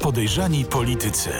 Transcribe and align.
Podejrzani 0.00 0.64
politycy. 0.64 1.30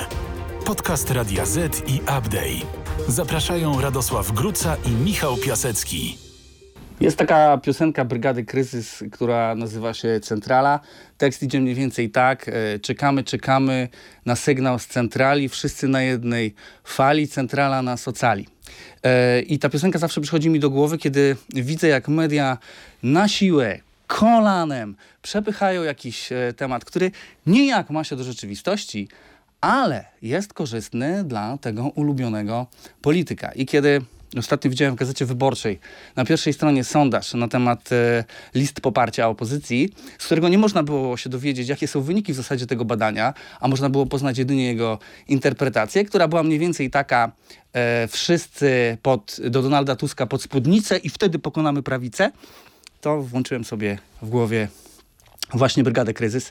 Podcast 0.66 1.10
Radia 1.10 1.46
Z 1.46 1.82
i 1.88 2.00
Update. 2.00 2.66
Zapraszają 3.08 3.80
Radosław 3.80 4.32
Gruca 4.32 4.76
i 4.86 4.90
Michał 4.90 5.36
Piasecki. 5.36 6.18
Jest 7.00 7.16
taka 7.16 7.58
piosenka 7.58 8.04
Brygady 8.04 8.44
Kryzys, 8.44 9.04
która 9.12 9.54
nazywa 9.54 9.94
się 9.94 10.20
Centrala. 10.20 10.80
Tekst 11.18 11.42
idzie 11.42 11.60
mniej 11.60 11.74
więcej 11.74 12.10
tak. 12.10 12.48
e, 12.48 12.78
Czekamy, 12.78 13.24
czekamy 13.24 13.88
na 14.26 14.36
sygnał 14.36 14.78
z 14.78 14.86
centrali. 14.86 15.48
Wszyscy 15.48 15.88
na 15.88 16.02
jednej 16.02 16.54
fali. 16.84 17.28
Centrala 17.28 17.82
nas 17.82 18.08
ocali. 18.08 18.46
E, 19.04 19.40
I 19.40 19.58
ta 19.58 19.68
piosenka 19.68 19.98
zawsze 19.98 20.20
przychodzi 20.20 20.50
mi 20.50 20.60
do 20.60 20.70
głowy, 20.70 20.98
kiedy 20.98 21.36
widzę, 21.54 21.88
jak 21.88 22.08
media 22.08 22.58
na 23.02 23.28
siłę, 23.28 23.80
kolanem 24.08 24.96
przepychają 25.22 25.82
jakiś 25.82 26.32
e, 26.32 26.52
temat, 26.56 26.84
który 26.84 27.10
nijak 27.46 27.90
ma 27.90 28.04
się 28.04 28.16
do 28.16 28.24
rzeczywistości, 28.24 29.08
ale 29.60 30.04
jest 30.22 30.52
korzystny 30.52 31.24
dla 31.24 31.58
tego 31.58 31.82
ulubionego 31.88 32.66
polityka. 33.02 33.52
I 33.52 33.66
kiedy 33.66 34.02
ostatnio 34.36 34.70
widziałem 34.70 34.94
w 34.94 34.98
Gazecie 34.98 35.26
Wyborczej 35.26 35.78
na 36.16 36.24
pierwszej 36.24 36.52
stronie 36.52 36.84
sondaż 36.84 37.34
na 37.34 37.48
temat 37.48 37.92
e, 37.92 38.24
list 38.54 38.80
poparcia 38.80 39.28
opozycji, 39.28 39.92
z 40.18 40.26
którego 40.26 40.48
nie 40.48 40.58
można 40.58 40.82
było 40.82 41.16
się 41.16 41.30
dowiedzieć, 41.30 41.68
jakie 41.68 41.88
są 41.88 42.00
wyniki 42.00 42.32
w 42.32 42.36
zasadzie 42.36 42.66
tego 42.66 42.84
badania, 42.84 43.34
a 43.60 43.68
można 43.68 43.90
było 43.90 44.06
poznać 44.06 44.38
jedynie 44.38 44.66
jego 44.66 44.98
interpretację, 45.28 46.04
która 46.04 46.28
była 46.28 46.42
mniej 46.42 46.58
więcej 46.58 46.90
taka 46.90 47.32
e, 47.72 48.08
wszyscy 48.08 48.98
pod, 49.02 49.36
do 49.50 49.62
Donalda 49.62 49.96
Tuska 49.96 50.26
pod 50.26 50.42
spódnicę 50.42 50.96
i 50.96 51.08
wtedy 51.08 51.38
pokonamy 51.38 51.82
prawicę, 51.82 52.30
to 53.00 53.22
włączyłem 53.22 53.64
sobie 53.64 53.98
w 54.22 54.28
głowie 54.28 54.68
właśnie 55.54 55.82
Brygadę 55.82 56.14
Kryzys. 56.14 56.50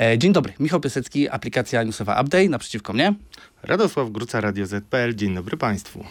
E, 0.00 0.18
dzień 0.18 0.32
dobry, 0.32 0.52
Michał 0.60 0.80
Piasecki, 0.80 1.28
aplikacja 1.28 1.82
newsowa 1.82 2.20
Update, 2.20 2.48
naprzeciwko 2.48 2.92
mnie. 2.92 3.14
Radosław 3.62 4.10
Gruca, 4.10 4.40
Radio 4.40 4.66
ZPL. 4.66 5.14
Dzień 5.14 5.34
dobry 5.34 5.56
Państwu. 5.56 6.04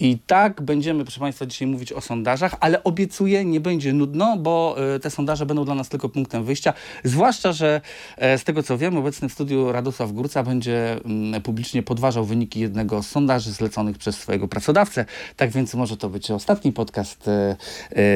I 0.00 0.18
tak 0.26 0.62
będziemy, 0.62 1.04
proszę 1.04 1.20
Państwa, 1.20 1.46
dzisiaj 1.46 1.68
mówić 1.68 1.92
o 1.92 2.00
sondażach, 2.00 2.54
ale 2.60 2.84
obiecuję, 2.84 3.44
nie 3.44 3.60
będzie 3.60 3.92
nudno, 3.92 4.36
bo 4.36 4.76
e, 4.94 5.00
te 5.00 5.10
sondaże 5.10 5.46
będą 5.46 5.64
dla 5.64 5.74
nas 5.74 5.88
tylko 5.88 6.08
punktem 6.08 6.44
wyjścia. 6.44 6.72
Zwłaszcza, 7.04 7.52
że 7.52 7.80
e, 8.16 8.38
z 8.38 8.44
tego 8.44 8.62
co 8.62 8.78
wiem, 8.78 8.96
obecny 8.96 9.28
w 9.28 9.32
studiu 9.32 9.72
Radosław 9.72 10.12
Górca 10.12 10.42
będzie 10.42 10.92
mm, 11.04 11.42
publicznie 11.42 11.82
podważał 11.82 12.24
wyniki 12.24 12.60
jednego 12.60 13.02
z 13.02 13.08
sondaży 13.08 13.52
zleconych 13.52 13.98
przez 13.98 14.16
swojego 14.16 14.48
pracodawcę. 14.48 15.04
Tak 15.36 15.50
więc 15.50 15.74
może 15.74 15.96
to 15.96 16.08
być 16.08 16.30
ostatni 16.30 16.72
podcast 16.72 17.28
e, 17.28 17.56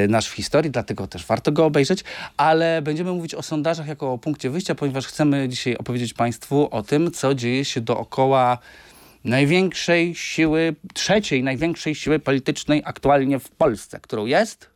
nasz 0.09 0.29
w 0.29 0.33
historii, 0.33 0.71
dlatego 0.71 1.07
też 1.07 1.27
warto 1.27 1.53
go 1.53 1.67
obejrzeć. 1.67 2.05
Ale 2.37 2.83
będziemy 2.83 3.13
mówić 3.13 3.35
o 3.35 3.43
sondażach 3.43 3.87
jako 3.87 4.13
o 4.13 4.19
punkcie 4.19 4.51
wyjścia, 4.51 4.75
ponieważ 4.75 5.07
chcemy 5.07 5.49
dzisiaj 5.49 5.77
opowiedzieć 5.77 6.15
Państwu 6.15 6.69
o 6.71 6.83
tym, 6.83 7.11
co 7.11 7.35
dzieje 7.35 7.65
się 7.65 7.81
dookoła 7.81 8.59
największej 9.25 10.15
siły, 10.15 10.75
trzeciej 10.95 11.43
największej 11.43 11.95
siły 11.95 12.19
politycznej 12.19 12.83
aktualnie 12.85 13.39
w 13.39 13.51
Polsce, 13.51 14.01
którą 14.01 14.27
jest 14.27 14.73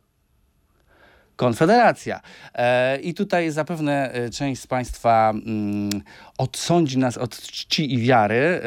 Konfederacja. 1.37 2.21
E, 2.55 2.99
I 2.99 3.13
tutaj 3.13 3.51
zapewne 3.51 4.13
e, 4.13 4.29
część 4.29 4.61
z 4.61 4.67
Państwa 4.67 5.29
mm, 5.29 5.89
odsądzi 6.37 6.97
nas 6.97 7.17
od 7.17 7.41
czci 7.41 7.93
i 7.93 7.97
wiary. 7.97 8.35
E, 8.35 8.61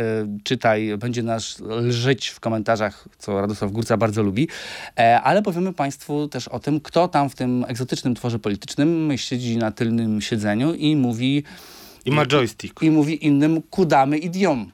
czytaj, 0.45 0.99
będzie 0.99 1.23
nas 1.23 1.61
lżyć 1.61 2.29
w 2.29 2.41
komentarzach, 2.41 3.09
co 3.19 3.41
Radosław 3.41 3.73
Górca 3.73 3.97
bardzo 3.97 4.23
lubi. 4.23 4.49
Ale 5.23 5.43
powiemy 5.43 5.73
Państwu 5.73 6.29
też 6.29 6.49
o 6.49 6.59
tym, 6.59 6.81
kto 6.81 7.09
tam 7.09 7.31
w 7.31 7.35
tym 7.35 7.65
egzotycznym 7.69 8.15
tworze 8.15 8.39
politycznym 8.39 9.13
siedzi 9.17 9.57
na 9.57 9.71
tylnym 9.71 10.21
siedzeniu 10.21 10.75
i 10.75 10.97
mówi, 10.97 11.45
I 12.05 12.11
ma 12.11 12.27
joystick. 12.27 12.83
i 12.83 12.91
mówi 12.91 13.27
innym 13.27 13.63
kudamy 13.63 14.19
idiom. 14.19 14.73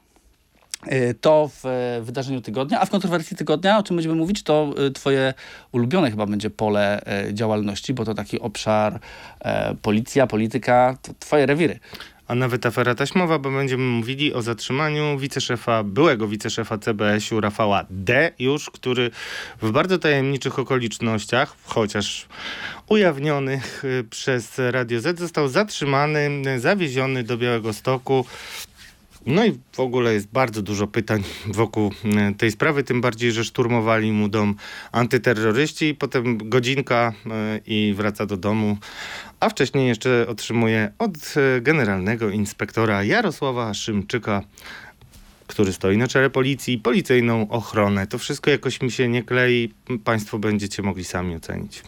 Y, 0.91 1.15
To 1.21 1.49
w 1.63 1.65
e, 1.65 2.01
wydarzeniu 2.01 2.41
tygodnia, 2.41 2.79
a 2.79 2.85
w 2.85 2.89
kontrowersji 2.89 3.37
tygodnia, 3.37 3.77
o 3.77 3.83
czym 3.83 3.95
będziemy 3.95 4.15
mówić, 4.15 4.43
to 4.43 4.73
y, 4.87 4.91
twoje 4.91 5.33
ulubione 5.71 6.11
chyba 6.11 6.25
będzie 6.25 6.49
pole 6.49 7.01
e, 7.05 7.33
działalności, 7.33 7.93
bo 7.93 8.05
to 8.05 8.13
taki 8.13 8.39
obszar 8.39 8.99
e, 9.39 9.75
policja, 9.81 10.27
polityka, 10.27 10.97
twoje 11.19 11.45
rewiry. 11.45 11.79
A 12.27 12.35
nawet 12.35 12.65
afera 12.65 12.95
taśmowa, 12.95 13.39
bo 13.39 13.51
będziemy 13.51 13.83
mówili 13.83 14.33
o 14.33 14.41
zatrzymaniu 14.41 15.17
wiceszefa, 15.17 15.83
byłego 15.83 16.27
wiceszefa 16.27 16.77
CBS-u 16.77 17.41
Rafała 17.41 17.85
D. 17.89 18.31
już, 18.39 18.69
który 18.69 19.11
w 19.61 19.71
bardzo 19.71 19.97
tajemniczych 19.97 20.59
okolicznościach, 20.59 21.55
chociaż 21.63 22.27
ujawnionych 22.87 23.85
y, 23.85 24.05
przez 24.09 24.61
Radio 24.71 25.01
Z, 25.01 25.19
został 25.19 25.47
zatrzymany, 25.47 26.29
zawieziony 26.59 27.23
do 27.23 27.37
Białego 27.37 27.73
Stoku. 27.73 28.25
No 29.27 29.45
i 29.45 29.59
w 29.71 29.79
ogóle 29.79 30.13
jest 30.13 30.27
bardzo 30.27 30.61
dużo 30.61 30.87
pytań 30.87 31.23
wokół 31.47 31.91
e, 32.17 32.33
tej 32.33 32.51
sprawy, 32.51 32.83
tym 32.83 33.01
bardziej, 33.01 33.31
że 33.31 33.43
szturmowali 33.43 34.11
mu 34.11 34.27
dom 34.27 34.55
antyterroryści 34.91 35.95
potem 35.95 36.49
godzinka 36.49 37.13
e, 37.25 37.59
i 37.65 37.93
wraca 37.97 38.25
do 38.25 38.37
domu, 38.37 38.77
a 39.39 39.49
wcześniej 39.49 39.87
jeszcze 39.87 40.25
otrzymuje 40.27 40.91
od 40.99 41.11
e, 41.15 41.61
generalnego 41.61 42.29
inspektora 42.29 43.03
Jarosława 43.03 43.73
Szymczyka 43.73 44.43
który 45.47 45.73
stoi 45.73 45.97
na 45.97 46.07
czele 46.07 46.29
policji, 46.29 46.77
policyjną 46.77 47.49
ochronę. 47.49 48.07
To 48.07 48.17
wszystko 48.17 48.51
jakoś 48.51 48.81
mi 48.81 48.91
się 48.91 49.07
nie 49.07 49.23
klei. 49.23 49.73
Państwo 50.03 50.39
będziecie 50.39 50.83
mogli 50.83 51.03
sami 51.03 51.35
ocenić. 51.35 51.83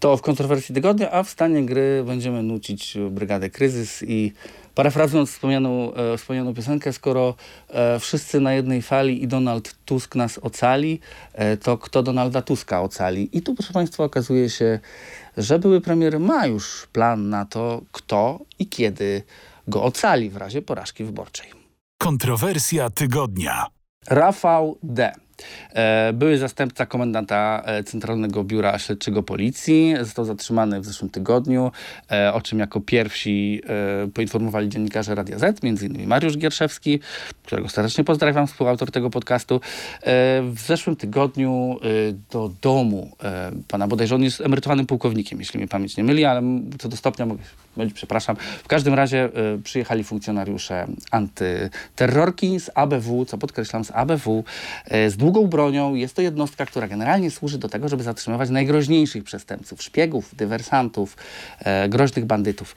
To 0.00 0.16
w 0.16 0.22
kontrowersji 0.22 0.74
tygodnia, 0.74 1.10
a 1.10 1.22
w 1.22 1.30
stanie 1.30 1.66
gry 1.66 2.04
będziemy 2.06 2.42
nucić 2.42 2.98
Brygadę 3.10 3.50
Kryzys 3.50 4.02
i 4.02 4.32
parafrazując 4.80 5.30
wspomnianą, 5.30 5.94
e, 5.94 6.16
wspomnianą 6.16 6.54
piosenkę, 6.54 6.92
skoro 6.92 7.34
e, 7.68 7.98
wszyscy 7.98 8.40
na 8.40 8.52
jednej 8.52 8.82
fali 8.82 9.22
i 9.22 9.28
Donald 9.28 9.74
Tusk 9.84 10.14
nas 10.14 10.38
ocali, 10.38 11.00
e, 11.32 11.56
to 11.56 11.78
kto 11.78 12.02
Donalda 12.02 12.42
Tuska 12.42 12.82
ocali? 12.82 13.28
I 13.32 13.42
tu, 13.42 13.54
proszę 13.54 13.72
Państwa, 13.72 14.04
okazuje 14.04 14.50
się, 14.50 14.80
że 15.36 15.58
były 15.58 15.80
premier 15.80 16.20
ma 16.20 16.46
już 16.46 16.86
plan 16.92 17.28
na 17.28 17.44
to, 17.44 17.82
kto 17.92 18.40
i 18.58 18.66
kiedy 18.66 19.22
go 19.68 19.82
ocali 19.82 20.30
w 20.30 20.36
razie 20.36 20.62
porażki 20.62 21.04
wyborczej. 21.04 21.50
Kontrowersja 21.98 22.90
tygodnia. 22.90 23.66
Rafał 24.06 24.78
D. 24.82 25.12
E, 25.74 26.12
Były 26.12 26.38
zastępca 26.38 26.86
komendanta 26.86 27.62
e, 27.64 27.84
Centralnego 27.84 28.44
Biura 28.44 28.78
Śledczego 28.78 29.22
Policji. 29.22 29.94
Został 30.00 30.24
zatrzymany 30.24 30.80
w 30.80 30.84
zeszłym 30.84 31.10
tygodniu, 31.10 31.72
e, 32.10 32.32
o 32.32 32.40
czym 32.40 32.58
jako 32.58 32.80
pierwsi 32.80 33.62
poinformowali 34.14 34.68
dziennikarze 34.68 35.14
Radia 35.14 35.38
Z, 35.38 35.64
innymi 35.64 36.06
Mariusz 36.06 36.38
Gierszewski, 36.38 37.00
którego 37.44 37.68
serdecznie 37.68 38.04
pozdrawiam, 38.04 38.46
współautor 38.46 38.90
tego 38.90 39.10
podcastu. 39.10 39.60
W 40.42 40.60
zeszłym 40.66 40.96
tygodniu 40.96 41.78
do 42.30 42.50
domu 42.62 43.16
pana, 43.68 43.88
bodajże 43.88 44.14
on 44.14 44.22
jest 44.22 44.40
emerytowanym 44.40 44.86
pułkownikiem, 44.86 45.38
jeśli 45.38 45.58
mnie 45.58 45.68
pamięć 45.68 45.96
nie 45.96 46.04
myli, 46.04 46.24
ale 46.24 46.42
co 46.78 46.88
do 46.88 46.96
stopnia 46.96 47.26
mogę 47.26 47.42
mylić, 47.76 47.94
przepraszam. 47.94 48.36
W 48.64 48.68
każdym 48.68 48.94
razie 48.94 49.28
przyjechali 49.64 50.04
funkcjonariusze 50.04 50.86
antyterrorki 51.10 52.60
z 52.60 52.70
ABW, 52.74 53.24
co 53.24 53.38
podkreślam, 53.38 53.84
z 53.84 53.90
ABW, 53.90 54.44
z 54.90 55.16
długą 55.30 55.48
bronią. 55.48 55.94
Jest 55.94 56.16
to 56.16 56.22
jednostka, 56.22 56.66
która 56.66 56.88
generalnie 56.88 57.30
służy 57.30 57.58
do 57.58 57.68
tego, 57.68 57.88
żeby 57.88 58.02
zatrzymywać 58.02 58.50
najgroźniejszych 58.50 59.24
przestępców, 59.24 59.82
szpiegów, 59.82 60.34
dywersantów, 60.34 61.16
e, 61.58 61.88
groźnych 61.88 62.24
bandytów. 62.24 62.76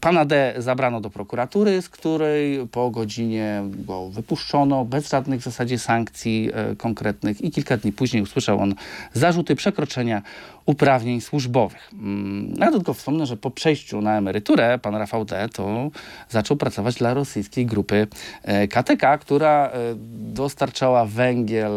Pana 0.00 0.24
D 0.24 0.54
zabrano 0.58 1.00
do 1.00 1.10
prokuratury, 1.10 1.82
z 1.82 1.88
której 1.88 2.66
po 2.68 2.90
godzinie 2.90 3.62
go 3.66 4.08
wypuszczono 4.08 4.84
bez 4.84 5.10
żadnych 5.10 5.40
w 5.40 5.44
zasadzie 5.44 5.78
sankcji 5.78 6.50
e, 6.54 6.76
konkretnych 6.76 7.40
i 7.40 7.50
kilka 7.50 7.76
dni 7.76 7.92
później 7.92 8.22
usłyszał 8.22 8.60
on 8.60 8.74
zarzuty 9.12 9.56
przekroczenia 9.56 10.22
uprawnień 10.66 11.20
służbowych. 11.20 11.90
Mm, 11.92 12.54
Ja 12.58 12.70
tylko 12.70 12.94
wspomnę, 12.94 13.26
że 13.26 13.36
po 13.36 13.50
przejściu 13.50 14.00
na 14.00 14.18
emeryturę 14.18 14.78
pan 14.78 14.94
Rafał 14.94 15.24
D 15.24 15.48
to 15.52 15.90
zaczął 16.28 16.56
pracować 16.56 16.94
dla 16.94 17.14
rosyjskiej 17.14 17.66
grupy 17.66 18.06
e, 18.42 18.68
KTK, 18.68 19.18
która 19.18 19.66
e, 19.68 19.94
dostarczała 20.34 21.04
węgiel 21.04 21.72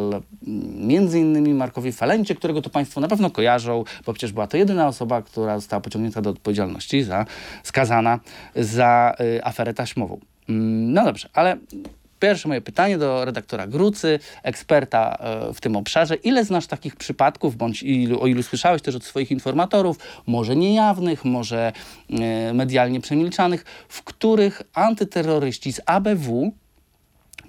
mm, 0.47 0.87
między 0.87 1.19
innymi 1.19 1.53
Markowi 1.53 1.91
Falencie, 1.91 2.35
którego 2.35 2.61
to 2.61 2.69
Państwo 2.69 3.01
na 3.01 3.07
pewno 3.07 3.29
kojarzą, 3.29 3.83
bo 4.05 4.13
przecież 4.13 4.31
była 4.31 4.47
to 4.47 4.57
jedyna 4.57 4.87
osoba, 4.87 5.21
która 5.21 5.59
została 5.59 5.81
pociągnięta 5.81 6.21
do 6.21 6.29
odpowiedzialności 6.29 7.03
za, 7.03 7.25
skazana 7.67 8.19
za 8.55 9.15
y, 9.19 9.43
aferę 9.43 9.73
taśmową. 9.73 10.19
Mm, 10.49 10.93
No 10.93 11.05
dobrze, 11.05 11.29
ale 11.33 11.57
Pierwsze 12.19 12.47
moje 12.47 12.61
pytanie 12.61 12.97
do 12.97 13.25
redaktora 13.25 13.67
Grucy, 13.67 14.19
eksperta 14.43 15.17
e, 15.19 15.53
w 15.53 15.61
tym 15.61 15.75
obszarze. 15.75 16.15
Ile 16.15 16.45
znasz 16.45 16.67
takich 16.67 16.95
przypadków, 16.95 17.55
bądź 17.55 17.83
ilu, 17.83 18.21
o 18.21 18.27
ilu 18.27 18.43
słyszałeś 18.43 18.81
też 18.81 18.95
od 18.95 19.03
swoich 19.03 19.31
informatorów, 19.31 19.97
może 20.27 20.55
niejawnych, 20.55 21.25
może 21.25 21.71
e, 22.09 22.53
medialnie 22.53 23.01
przemilczanych, 23.01 23.65
w 23.89 24.03
których 24.03 24.61
antyterroryści 24.73 25.73
z 25.73 25.81
ABW 25.85 26.51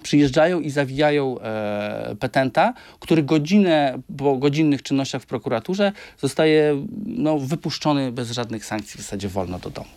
przyjeżdżają 0.03 0.59
i 0.59 0.69
zawijają 0.69 1.39
e, 1.39 2.15
petenta, 2.19 2.73
który 2.99 3.23
godzinę 3.23 3.99
po 4.17 4.37
godzinnych 4.37 4.83
czynnościach 4.83 5.21
w 5.21 5.25
prokuraturze 5.25 5.91
zostaje 6.17 6.85
no, 7.05 7.39
wypuszczony 7.39 8.11
bez 8.11 8.31
żadnych 8.31 8.65
sankcji, 8.65 8.97
w 8.97 9.01
zasadzie 9.01 9.27
wolno 9.29 9.59
do 9.59 9.69
domu. 9.69 9.89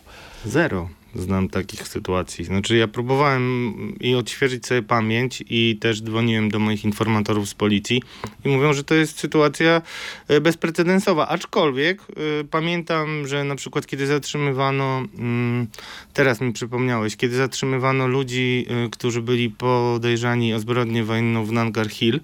Zero 0.45 0.89
znam 1.15 1.49
takich 1.49 1.87
sytuacji. 1.87 2.45
Znaczy 2.45 2.77
ja 2.77 2.87
próbowałem 2.87 3.73
i 3.99 4.15
odświeżyć 4.15 4.65
sobie 4.65 4.81
pamięć 4.81 5.43
i 5.49 5.77
też 5.81 6.01
dzwoniłem 6.01 6.49
do 6.49 6.59
moich 6.59 6.85
informatorów 6.85 7.49
z 7.49 7.53
policji 7.53 8.01
i 8.45 8.49
mówią, 8.49 8.73
że 8.73 8.83
to 8.83 8.95
jest 8.95 9.19
sytuacja 9.19 9.81
e, 10.27 10.41
bezprecedensowa. 10.41 11.27
Aczkolwiek 11.27 12.01
y, 12.41 12.43
pamiętam, 12.51 13.27
że 13.27 13.43
na 13.43 13.55
przykład 13.55 13.85
kiedy 13.85 14.07
zatrzymywano, 14.07 15.01
y, 15.01 15.07
teraz 16.13 16.41
mi 16.41 16.53
przypomniałeś, 16.53 17.15
kiedy 17.15 17.35
zatrzymywano 17.35 18.07
ludzi, 18.07 18.65
y, 18.85 18.89
którzy 18.89 19.21
byli 19.21 19.49
podejrzani 19.49 20.53
o 20.53 20.59
zbrodnię 20.59 21.03
wojenną 21.03 21.45
w 21.45 21.51
Nangar 21.51 21.89
Hill, 21.89 22.19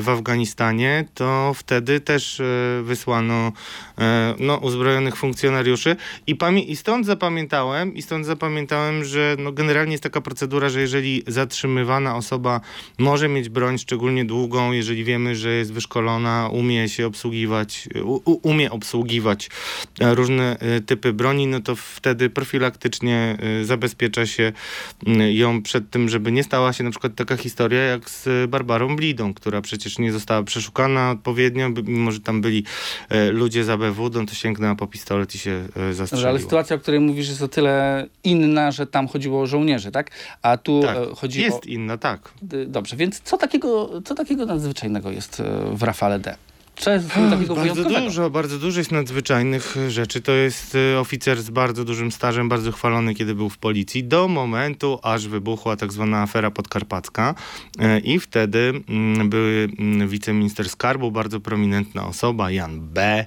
w 0.00 0.08
Afganistanie, 0.08 1.04
to 1.14 1.52
wtedy 1.54 2.00
też 2.00 2.40
e, 2.40 2.44
wysłano 2.82 3.52
e, 3.98 4.34
no, 4.38 4.56
uzbrojonych 4.56 5.16
funkcjonariuszy. 5.16 5.96
I, 6.26 6.36
i 6.66 6.76
stąd 6.76 7.06
zapamiętałem, 7.06 7.94
i 7.94 8.02
stąd 8.02 8.26
zapamiętałem, 8.26 9.04
że 9.04 9.36
no, 9.38 9.52
generalnie 9.52 9.92
jest 9.92 10.02
taka 10.02 10.20
procedura, 10.20 10.68
że 10.68 10.80
jeżeli 10.80 11.22
zatrzymywana 11.26 12.16
osoba 12.16 12.60
może 12.98 13.28
mieć 13.28 13.48
broń 13.48 13.78
szczególnie 13.78 14.24
długą, 14.24 14.72
jeżeli 14.72 15.04
wiemy, 15.04 15.36
że 15.36 15.50
jest 15.50 15.72
wyszkolona, 15.72 16.48
umie 16.52 16.88
się 16.88 17.06
obsługiwać, 17.06 17.88
u, 18.04 18.48
umie 18.48 18.70
obsługiwać 18.70 19.50
e, 20.00 20.14
różne 20.14 20.56
typy 20.86 21.12
broni, 21.12 21.46
no 21.46 21.60
to 21.60 21.76
wtedy 21.76 22.30
profilaktycznie 22.30 23.38
zabezpiecza 23.62 24.26
się 24.26 24.52
ją 25.32 25.62
przed 25.62 25.90
tym, 25.90 26.08
żeby 26.08 26.32
nie 26.32 26.44
stała 26.44 26.72
się 26.72 26.84
na 26.84 26.90
przykład 26.90 27.14
taka 27.14 27.36
historia 27.36 27.82
jak 27.82 28.10
z 28.10 28.50
Barbarą 28.50 28.75
Barbarą 28.76 28.96
Blidą, 28.96 29.34
która 29.34 29.60
przecież 29.60 29.98
nie 29.98 30.12
została 30.12 30.42
przeszukana 30.42 31.10
odpowiednio, 31.10 31.68
mimo 31.84 32.12
że 32.12 32.20
tam 32.20 32.40
byli 32.40 32.64
e, 33.08 33.30
ludzie 33.30 33.64
z 33.64 33.68
ABW, 33.68 34.10
no 34.14 34.26
to 34.26 34.34
sięgnęła 34.34 34.74
po 34.74 34.86
pistolet 34.86 35.34
i 35.34 35.38
się 35.38 35.68
e, 35.90 35.94
zastrzeliła. 35.94 36.30
ale 36.30 36.38
sytuacja, 36.38 36.76
o 36.76 36.78
której 36.78 37.00
mówisz, 37.00 37.28
jest 37.28 37.42
o 37.42 37.48
tyle 37.48 38.06
inna, 38.24 38.70
że 38.70 38.86
tam 38.86 39.08
chodziło 39.08 39.40
o 39.40 39.46
żołnierzy, 39.46 39.90
tak? 39.90 40.10
A 40.42 40.56
tu 40.56 40.82
tak, 40.82 40.96
e, 40.96 41.14
chodzi 41.14 41.40
jest 41.40 41.52
o... 41.52 41.56
Jest 41.56 41.66
inna, 41.66 41.98
tak. 41.98 42.32
Dobrze, 42.66 42.96
więc 42.96 43.20
co 43.20 43.36
takiego, 43.36 44.02
co 44.04 44.14
takiego 44.14 44.46
nadzwyczajnego 44.46 45.10
jest 45.10 45.42
w 45.72 45.82
Rafale 45.82 46.18
D? 46.18 46.36
Takiego 47.30 47.54
bardzo 47.54 47.84
dużo, 47.84 48.30
bardzo 48.30 48.58
dużo 48.58 48.80
jest 48.80 48.92
nadzwyczajnych 48.92 49.76
rzeczy. 49.88 50.20
To 50.20 50.32
jest 50.32 50.74
y, 50.74 50.98
oficer 50.98 51.42
z 51.42 51.50
bardzo 51.50 51.84
dużym 51.84 52.12
stażem, 52.12 52.48
bardzo 52.48 52.72
chwalony, 52.72 53.14
kiedy 53.14 53.34
był 53.34 53.50
w 53.50 53.58
policji, 53.58 54.04
do 54.04 54.28
momentu, 54.28 54.98
aż 55.02 55.28
wybuchła 55.28 55.76
tak 55.76 55.92
zwana 55.92 56.22
afera 56.22 56.50
podkarpacka 56.50 57.34
y, 57.80 58.00
i 58.00 58.20
wtedy 58.20 58.82
mm, 58.88 59.30
były 59.30 59.68
mm, 59.78 60.08
wiceminister 60.08 60.68
skarbu, 60.68 61.10
bardzo 61.10 61.40
prominentna 61.40 62.06
osoba, 62.06 62.50
Jan 62.50 62.80
B., 62.80 63.26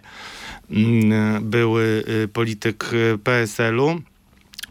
mm, 0.71 1.49
były 1.49 2.03
y, 2.23 2.27
polityk 2.27 2.91
PSL-u, 3.23 4.01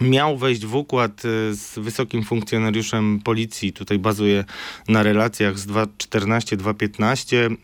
miał 0.00 0.39
wejść 0.39 0.67
w 0.67 0.75
układ 0.75 1.12
e, 1.25 1.55
z 1.55 1.79
wysokim 1.79 2.25
funkcjonariuszem 2.25 3.21
policji, 3.25 3.73
tutaj 3.73 3.99
bazuje 3.99 4.45
na 4.89 5.03
relacjach 5.03 5.59
z 5.59 5.67
2.14-2.15 5.67 7.37
e, 7.37 7.56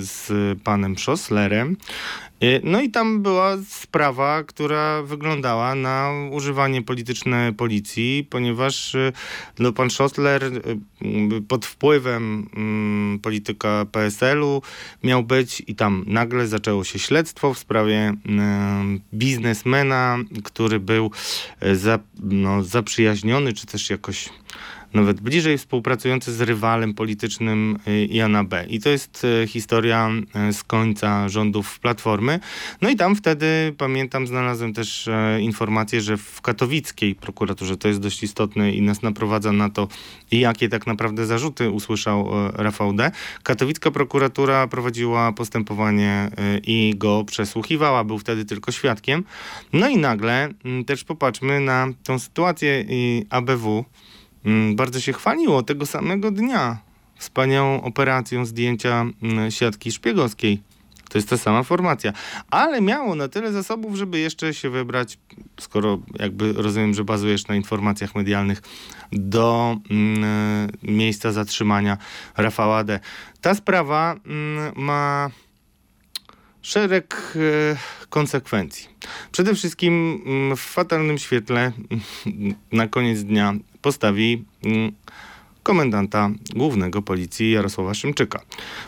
z 0.00 0.32
panem 0.62 0.98
Schosslerem 0.98 1.76
Y, 2.35 2.35
no 2.62 2.80
i 2.80 2.90
tam 2.90 3.22
była 3.22 3.56
sprawa, 3.68 4.44
która 4.44 5.02
wyglądała 5.02 5.74
na 5.74 6.10
używanie 6.30 6.82
polityczne 6.82 7.52
policji, 7.56 8.26
ponieważ 8.30 8.94
y, 8.94 9.12
no, 9.58 9.72
pan 9.72 9.90
Schossler 9.90 10.44
y, 10.44 11.42
pod 11.48 11.66
wpływem 11.66 12.48
um, 12.56 13.18
polityka 13.22 13.86
PSL-u 13.92 14.62
miał 15.04 15.22
być 15.22 15.62
i 15.66 15.74
tam 15.74 16.04
nagle 16.06 16.46
zaczęło 16.46 16.84
się 16.84 16.98
śledztwo 16.98 17.54
w 17.54 17.58
sprawie 17.58 18.14
um, 18.26 19.00
biznesmena, 19.14 20.18
który 20.44 20.80
był 20.80 21.10
za, 21.72 21.98
no, 22.20 22.62
zaprzyjaźniony, 22.62 23.52
czy 23.52 23.66
też 23.66 23.90
jakoś 23.90 24.28
nawet 24.94 25.20
bliżej 25.20 25.58
współpracujący 25.58 26.32
z 26.32 26.40
rywalem 26.40 26.94
politycznym 26.94 27.78
y, 27.88 28.06
Jana 28.10 28.44
B. 28.44 28.66
I 28.68 28.80
to 28.80 28.88
jest 28.88 29.24
y, 29.24 29.46
historia 29.46 30.10
y, 30.48 30.52
z 30.52 30.64
końca 30.64 31.28
rządów 31.28 31.80
Platformy. 31.80 32.40
No 32.82 32.88
i 32.88 32.96
tam 32.96 33.16
wtedy, 33.16 33.74
pamiętam, 33.78 34.26
znalazłem 34.26 34.72
też 34.72 35.08
e, 35.08 35.40
informację, 35.40 36.00
że 36.00 36.16
w 36.16 36.40
katowickiej 36.40 37.14
prokuraturze, 37.14 37.76
to 37.76 37.88
jest 37.88 38.00
dość 38.00 38.22
istotne 38.22 38.72
i 38.72 38.82
nas 38.82 39.02
naprowadza 39.02 39.52
na 39.52 39.70
to, 39.70 39.88
jakie 40.32 40.68
tak 40.68 40.86
naprawdę 40.86 41.26
zarzuty 41.26 41.70
usłyszał 41.70 42.46
e, 42.46 42.50
Rafał 42.62 42.92
D. 42.92 43.10
Katowicka 43.42 43.90
prokuratura 43.90 44.66
prowadziła 44.66 45.32
postępowanie 45.32 46.10
e, 46.10 46.58
i 46.58 46.94
go 46.96 47.24
przesłuchiwała, 47.24 48.04
był 48.04 48.18
wtedy 48.18 48.44
tylko 48.44 48.72
świadkiem. 48.72 49.24
No 49.72 49.88
i 49.88 49.98
nagle 49.98 50.48
też 50.86 51.04
popatrzmy 51.04 51.60
na 51.60 51.88
tą 52.04 52.18
sytuację 52.18 52.84
ABW, 53.30 53.84
bardzo 54.74 55.00
się 55.00 55.12
chwaliło 55.12 55.62
tego 55.62 55.86
samego 55.86 56.30
dnia 56.30 56.78
wspaniałą 57.16 57.82
operacją 57.82 58.44
zdjęcia 58.44 59.06
mm, 59.22 59.50
siatki 59.50 59.92
szpiegowskiej. 59.92 60.62
To 61.08 61.18
jest 61.18 61.28
ta 61.28 61.36
sama 61.36 61.62
formacja. 61.62 62.12
Ale 62.50 62.80
miało 62.80 63.14
na 63.14 63.28
tyle 63.28 63.52
zasobów, 63.52 63.96
żeby 63.96 64.18
jeszcze 64.18 64.54
się 64.54 64.70
wybrać, 64.70 65.18
skoro 65.60 65.98
jakby 66.18 66.52
rozumiem, 66.52 66.94
że 66.94 67.04
bazujesz 67.04 67.46
na 67.46 67.56
informacjach 67.56 68.14
medialnych, 68.14 68.62
do 69.12 69.76
mm, 69.90 70.70
miejsca 70.82 71.32
zatrzymania 71.32 71.98
Rafała 72.36 72.84
D. 72.84 73.00
Ta 73.40 73.54
sprawa 73.54 74.16
mm, 74.26 74.72
ma 74.76 75.30
szereg 76.62 77.36
e, 77.36 78.06
konsekwencji. 78.08 78.88
Przede 79.32 79.54
wszystkim 79.54 80.22
mm, 80.26 80.56
w 80.56 80.60
fatalnym 80.60 81.18
świetle 81.18 81.72
na 82.72 82.88
koniec 82.88 83.22
dnia 83.22 83.54
postawi 83.86 84.44
mm, 84.64 84.92
komendanta 85.62 86.30
głównego 86.54 87.02
policji 87.02 87.50
Jarosława 87.50 87.94
Szymczyka. 87.94 88.40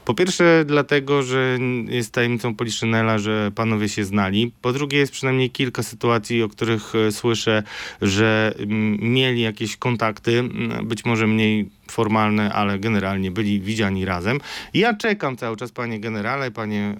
Po 0.04 0.14
pierwsze 0.14 0.64
dlatego, 0.66 1.22
że 1.22 1.58
jest 1.88 2.12
tajemnicą 2.12 2.54
Poliszynela, 2.54 3.18
że 3.18 3.50
panowie 3.54 3.88
się 3.88 4.04
znali. 4.04 4.52
Po 4.62 4.72
drugie 4.72 4.98
jest 4.98 5.12
przynajmniej 5.12 5.50
kilka 5.50 5.82
sytuacji, 5.82 6.42
o 6.42 6.48
których 6.48 6.94
e, 6.94 7.12
słyszę, 7.12 7.62
że 8.02 8.54
mm, 8.58 8.98
mieli 9.00 9.40
jakieś 9.40 9.76
kontakty, 9.76 10.42
być 10.82 11.04
może 11.04 11.26
mniej 11.26 11.68
formalne, 11.90 12.52
ale 12.52 12.78
generalnie 12.78 13.30
byli 13.30 13.60
widziani 13.60 14.04
razem. 14.04 14.40
Ja 14.74 14.94
czekam 14.94 15.36
cały 15.36 15.56
czas, 15.56 15.72
panie 15.72 16.00
generale, 16.00 16.50
panie 16.50 16.94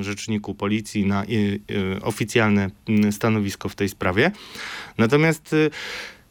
rzeczniku 0.00 0.54
policji, 0.54 1.06
na 1.06 1.24
y, 1.24 1.60
y, 1.70 2.02
oficjalne 2.02 2.70
stanowisko 3.10 3.68
w 3.68 3.74
tej 3.74 3.88
sprawie. 3.88 4.30
Natomiast 4.98 5.52
y, 5.52 5.70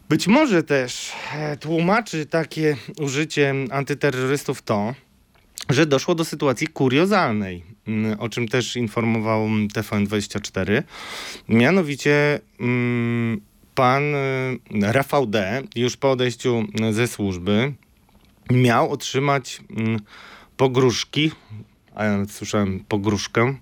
być 0.09 0.27
może 0.27 0.63
też 0.63 1.11
e, 1.33 1.57
tłumaczy 1.57 2.25
takie 2.25 2.75
użycie 2.99 3.53
antyterrorystów 3.71 4.61
to, 4.61 4.93
że 5.69 5.85
doszło 5.85 6.15
do 6.15 6.25
sytuacji 6.25 6.67
kuriozalnej, 6.67 7.63
mm, 7.87 8.19
o 8.19 8.29
czym 8.29 8.47
też 8.47 8.75
informował 8.75 9.47
TVN24. 9.47 10.83
Mianowicie 11.49 12.39
mm, 12.59 13.41
pan 13.75 14.03
Rafał 14.81 15.25
D. 15.25 15.63
już 15.75 15.97
po 15.97 16.11
odejściu 16.11 16.63
ze 16.91 17.07
służby 17.07 17.73
miał 18.51 18.91
otrzymać 18.91 19.61
mm, 19.77 19.99
pogróżki 20.57 21.31
a 21.95 22.05
ja 22.05 22.11
nawet 22.11 22.31
słyszałem 22.31 22.83
pogróżkę. 22.87 23.55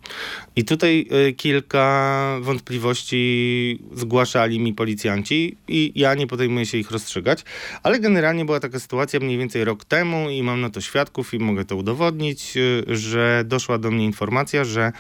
I 0.56 0.66
tutaj 0.66 1.08
y, 1.30 1.34
kilka 1.34 2.38
wątpliwości 2.42 3.80
zgłaszali 3.94 4.60
mi 4.60 4.74
policjanci 4.74 5.58
i 5.68 5.92
ja 5.96 6.14
nie 6.14 6.28
podejmuję 6.28 6.66
się 6.66 6.78
ich 6.78 6.92
rozstrzygać, 6.92 7.44
ale 7.84 8.00
generalnie 8.00 8.46
była 8.46 8.60
taka 8.60 8.80
sytuacja 8.80 9.20
mniej 9.20 9.38
więcej 9.38 9.64
rok 9.64 9.86
temu 9.86 10.30
i 10.30 10.44
mam 10.44 10.62
na 10.62 10.70
to 10.70 10.82
świadków 10.82 11.34
i 11.34 11.40
mogę 11.40 11.66
to 11.66 11.76
udowodnić, 11.76 12.58
y, 12.58 12.84
że 12.88 13.44
doszła 13.46 13.78
do 13.78 13.92
mnie 13.92 14.06
informacja, 14.06 14.66
że 14.66 14.92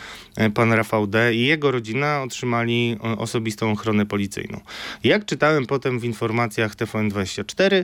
y, 0.42 0.50
pan 0.50 0.74
Rafał 0.74 1.08
D. 1.08 1.36
i 1.36 1.46
jego 1.46 1.72
rodzina 1.72 2.24
otrzymali 2.24 2.98
osobistą 3.18 3.72
ochronę 3.72 4.06
policyjną. 4.06 4.60
Jak 5.04 5.26
czytałem 5.26 5.66
potem 5.66 6.00
w 6.00 6.06
informacjach 6.06 6.76
TVN24, 6.76 7.84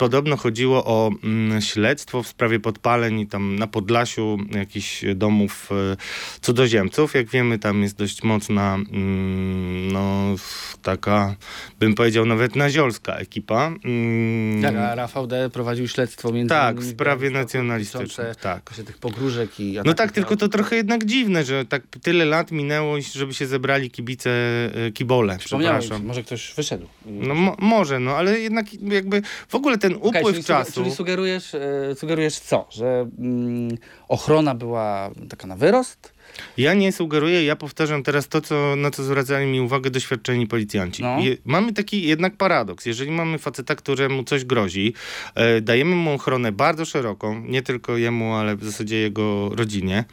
Podobno 0.00 0.36
chodziło 0.36 0.84
o 0.84 1.10
mm, 1.24 1.60
śledztwo 1.60 2.22
w 2.22 2.28
sprawie 2.28 2.60
podpaleń 2.60 3.26
tam 3.26 3.56
na 3.56 3.66
Podlasiu 3.66 4.38
jakichś 4.50 5.04
domów 5.14 5.70
e, 5.72 5.96
cudzoziemców. 6.40 7.14
Jak 7.14 7.28
wiemy, 7.28 7.58
tam 7.58 7.82
jest 7.82 7.96
dość 7.96 8.22
mocna, 8.22 8.74
mm, 8.74 9.92
no 9.92 10.34
taka, 10.82 11.36
bym 11.80 11.94
powiedział 11.94 12.26
nawet 12.26 12.56
naziolska 12.56 13.16
ekipa. 13.16 13.72
Mm. 13.84 14.62
Tak, 14.62 14.76
a 14.76 14.94
Rafał 14.94 15.26
D. 15.26 15.50
prowadził 15.50 15.88
śledztwo 15.88 16.32
między 16.32 16.48
Tak, 16.48 16.80
w 16.80 16.90
sprawie 16.90 17.30
nacjonalistycznej. 17.30 18.26
Tak. 18.40 18.70
Tych 18.86 18.98
pogróżek 18.98 19.60
i 19.60 19.76
No 19.84 19.94
tak, 19.94 20.12
tylko 20.12 20.36
to 20.36 20.48
trochę 20.48 20.76
jednak 20.76 21.04
dziwne, 21.04 21.44
że 21.44 21.64
tak 21.64 21.82
tyle 22.02 22.24
lat 22.24 22.52
minęło, 22.52 22.96
żeby 23.14 23.34
się 23.34 23.46
zebrali 23.46 23.90
kibice 23.90 24.30
e, 24.30 24.92
kibole. 24.92 25.38
Przepraszam. 25.38 26.04
Może 26.04 26.22
ktoś 26.22 26.54
wyszedł. 26.54 26.86
No 27.06 27.34
mo 27.34 27.56
może, 27.58 27.98
no 27.98 28.16
ale 28.16 28.40
jednak 28.40 28.66
jakby 28.82 29.22
w 29.48 29.54
ogóle 29.54 29.78
ten 29.78 29.89
ten 29.92 30.08
upływ 30.08 30.22
okay, 30.22 30.32
czyli, 30.32 30.44
czasu. 30.44 30.72
Czyli 30.72 30.90
sugerujesz, 30.90 31.54
e, 31.54 31.94
sugerujesz 31.94 32.38
co? 32.38 32.66
Że 32.70 33.06
mm, 33.18 33.78
ochrona 34.08 34.54
była 34.54 35.10
taka 35.28 35.46
na 35.46 35.56
wyrost? 35.56 36.12
Ja 36.56 36.74
nie 36.74 36.92
sugeruję, 36.92 37.44
ja 37.44 37.56
powtarzam 37.56 38.02
teraz 38.02 38.28
to, 38.28 38.40
co, 38.40 38.76
na 38.76 38.90
co 38.90 39.02
zwracali 39.02 39.46
mi 39.46 39.60
uwagę 39.60 39.90
doświadczeni 39.90 40.46
policjanci. 40.46 41.02
No. 41.02 41.20
Je, 41.20 41.36
mamy 41.44 41.72
taki 41.72 42.02
jednak 42.02 42.36
paradoks. 42.36 42.86
Jeżeli 42.86 43.10
mamy 43.10 43.38
faceta, 43.38 43.74
któremu 43.74 44.24
coś 44.24 44.44
grozi, 44.44 44.94
e, 45.34 45.60
dajemy 45.60 45.96
mu 45.96 46.12
ochronę 46.12 46.52
bardzo 46.52 46.84
szeroką, 46.84 47.40
nie 47.40 47.62
tylko 47.62 47.96
jemu, 47.96 48.34
ale 48.34 48.56
w 48.56 48.64
zasadzie 48.64 48.96
jego 48.96 49.50
rodzinie, 49.54 50.04